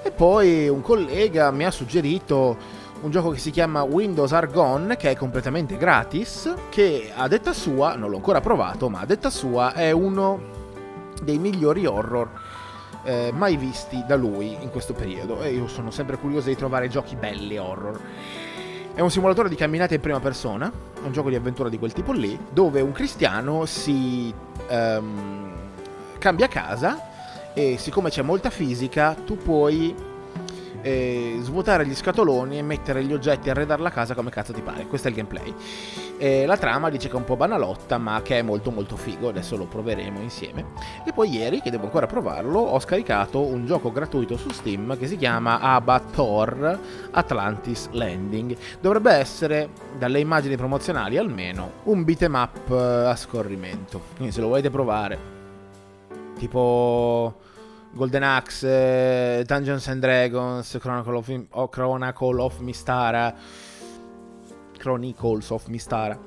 E 0.04 0.12
poi 0.12 0.68
un 0.70 0.82
collega 0.82 1.50
mi 1.50 1.66
ha 1.66 1.72
suggerito 1.72 2.56
un 3.04 3.12
gioco 3.12 3.32
che 3.32 3.38
si 3.38 3.52
chiama 3.52 3.84
Windows 3.84 4.32
Are 4.32 4.48
Gone, 4.48 4.96
che 4.96 5.12
è 5.12 5.16
completamente 5.16 5.76
gratis, 5.76 6.54
che 6.70 7.12
a 7.14 7.28
detta 7.28 7.52
sua, 7.52 7.96
non 7.96 8.10
l'ho 8.10 8.16
ancora 8.16 8.40
provato, 8.40 8.88
ma 8.88 9.02
a 9.02 9.06
detta 9.06 9.30
sua 9.30 9.74
è 9.74 9.92
uno 9.92 10.42
dei 11.22 11.38
migliori 11.38 11.86
horror 11.86 12.30
eh, 13.04 13.32
mai 13.34 13.58
visti 13.58 14.06
da 14.08 14.16
lui 14.16 14.56
in 14.62 14.70
questo 14.70 14.94
periodo. 14.94 15.42
E 15.42 15.50
io 15.50 15.68
sono 15.68 15.92
sempre 15.92 16.18
curioso 16.18 16.48
di 16.48 16.56
trovare 16.56 16.88
giochi 16.88 17.18
belli 17.18 17.58
horror. 17.58 18.00
È 18.94 19.02
un 19.02 19.12
simulatore 19.12 19.50
di 19.50 19.56
camminata 19.56 19.94
in 19.94 20.00
prima 20.00 20.22
persona, 20.22 20.72
un 21.04 21.12
gioco 21.12 21.28
di 21.28 21.36
avventura 21.36 21.68
di 21.68 21.78
quel 21.78 21.92
tipo 21.92 22.14
lì, 22.14 22.40
dove 22.52 22.80
un 22.80 22.94
cristiano 22.94 23.66
si 23.66 24.34
um, 24.70 25.52
cambia 26.20 26.48
casa 26.48 27.52
e 27.54 27.76
siccome 27.78 28.10
c'è 28.10 28.22
molta 28.22 28.50
fisica, 28.50 29.14
tu 29.14 29.36
puoi 29.36 29.94
eh, 30.84 31.38
svuotare 31.40 31.88
gli 31.88 31.96
scatoloni 31.96 32.60
e 32.60 32.62
mettere 32.62 33.04
gli 33.04 33.14
oggetti, 33.14 33.50
arredare 33.50 33.82
la 33.82 33.90
casa 33.90 34.14
come 34.14 34.30
cazzo 34.30 34.54
ti 34.54 34.62
pare. 34.62 34.86
Questo 34.86 35.08
è 35.08 35.12
il 35.12 35.18
gameplay. 35.18 35.54
Eh, 36.18 36.46
la 36.46 36.58
trama 36.58 36.90
dice 36.90 37.08
che 37.08 37.16
è 37.16 37.18
un 37.18 37.24
po' 37.24 37.36
banalotta, 37.36 37.98
ma 37.98 38.22
che 38.22 38.40
è 38.40 38.42
molto 38.42 38.70
molto 38.70 38.96
figo. 38.96 39.30
Adesso 39.30 39.58
lo 39.58 39.66
proveremo 39.66 40.20
insieme. 40.20 40.66
E 41.06 41.14
poi 41.14 41.30
ieri, 41.30 41.62
che 41.62 41.72
devo 41.72 41.86
ancora 41.86 42.06
provarlo, 42.06 42.60
ho 42.60 42.80
scaricato 42.80 43.40
un 43.40 43.66
gioco 43.66 43.92
gratuito 43.92 44.38
su 44.38 44.50
Steam 44.50 44.98
che 44.98 45.08
si 45.08 45.16
chiama 45.16 45.60
Abator 45.60 46.80
Atlantis 47.12 47.90
Landing. 47.92 48.56
Dovrebbe 48.80 49.14
essere, 49.14 49.70
dalle 49.98 50.20
immagini 50.20 50.58
promozionali 50.58 51.18
almeno, 51.18 51.72
un 51.84 52.04
beat'em 52.04 52.34
up 52.34 52.70
eh, 52.70 53.10
a 53.10 53.16
scorrimento. 53.16 54.02
Quindi 54.16 54.34
se 54.34 54.42
lo 54.42 54.50
volete 54.50 54.70
provare, 54.70 55.18
tipo 56.38 57.43
Golden 57.94 58.24
Axe, 58.24 58.68
eh, 59.40 59.44
Dungeons 59.46 59.88
and 59.88 60.02
Dragons, 60.02 60.78
Chronicle 60.80 61.16
of, 61.16 61.46
oh, 61.52 61.70
Chronicle 61.70 62.42
of 62.42 62.60
Mistara, 62.60 63.34
Chronicles 64.78 65.50
of 65.52 65.68
Mistara 65.68 66.18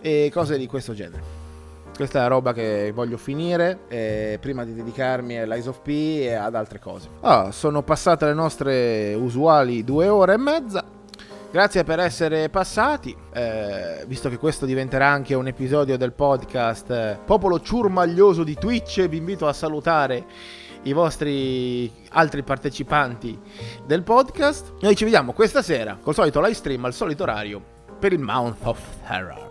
e 0.00 0.30
cose 0.32 0.56
di 0.56 0.66
questo 0.66 0.94
genere. 0.94 1.40
Questa 1.94 2.20
è 2.20 2.22
la 2.22 2.28
roba 2.28 2.52
che 2.52 2.92
voglio 2.94 3.16
finire 3.16 3.80
eh, 3.88 4.38
prima 4.40 4.64
di 4.64 4.74
dedicarmi 4.74 5.38
all'Eyes 5.38 5.66
of 5.66 5.80
P 5.82 5.88
e 5.88 6.34
ad 6.34 6.54
altre 6.54 6.78
cose. 6.78 7.08
Ah, 7.20 7.50
sono 7.50 7.82
passate 7.82 8.24
le 8.24 8.34
nostre 8.34 9.12
usuali 9.14 9.84
due 9.84 10.08
ore 10.08 10.34
e 10.34 10.38
mezza. 10.38 10.84
Grazie 11.50 11.84
per 11.84 11.98
essere 11.98 12.48
passati, 12.48 13.14
eh, 13.34 14.04
visto 14.06 14.30
che 14.30 14.38
questo 14.38 14.64
diventerà 14.64 15.08
anche 15.08 15.34
un 15.34 15.48
episodio 15.48 15.98
del 15.98 16.12
podcast 16.12 16.90
eh, 16.90 17.18
Popolo 17.22 17.60
Ciurmaglioso 17.60 18.42
di 18.42 18.54
Twitch, 18.54 19.06
vi 19.06 19.18
invito 19.18 19.46
a 19.46 19.52
salutare 19.52 20.24
i 20.82 20.92
vostri 20.92 21.90
altri 22.10 22.42
partecipanti 22.42 23.38
del 23.86 24.02
podcast. 24.02 24.74
Noi 24.80 24.96
ci 24.96 25.04
vediamo 25.04 25.32
questa 25.32 25.62
sera 25.62 25.98
col 26.00 26.14
solito 26.14 26.40
live 26.40 26.54
stream 26.54 26.84
al 26.84 26.94
solito 26.94 27.22
orario 27.22 27.62
per 27.98 28.12
il 28.12 28.20
Mount 28.20 28.56
of 28.62 28.80
Terror. 29.06 29.50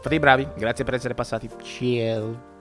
Fate 0.00 0.14
i 0.14 0.18
bravi, 0.18 0.46
grazie 0.56 0.84
per 0.84 0.94
essere 0.94 1.14
passati. 1.14 1.48
Ciao. 1.62 2.55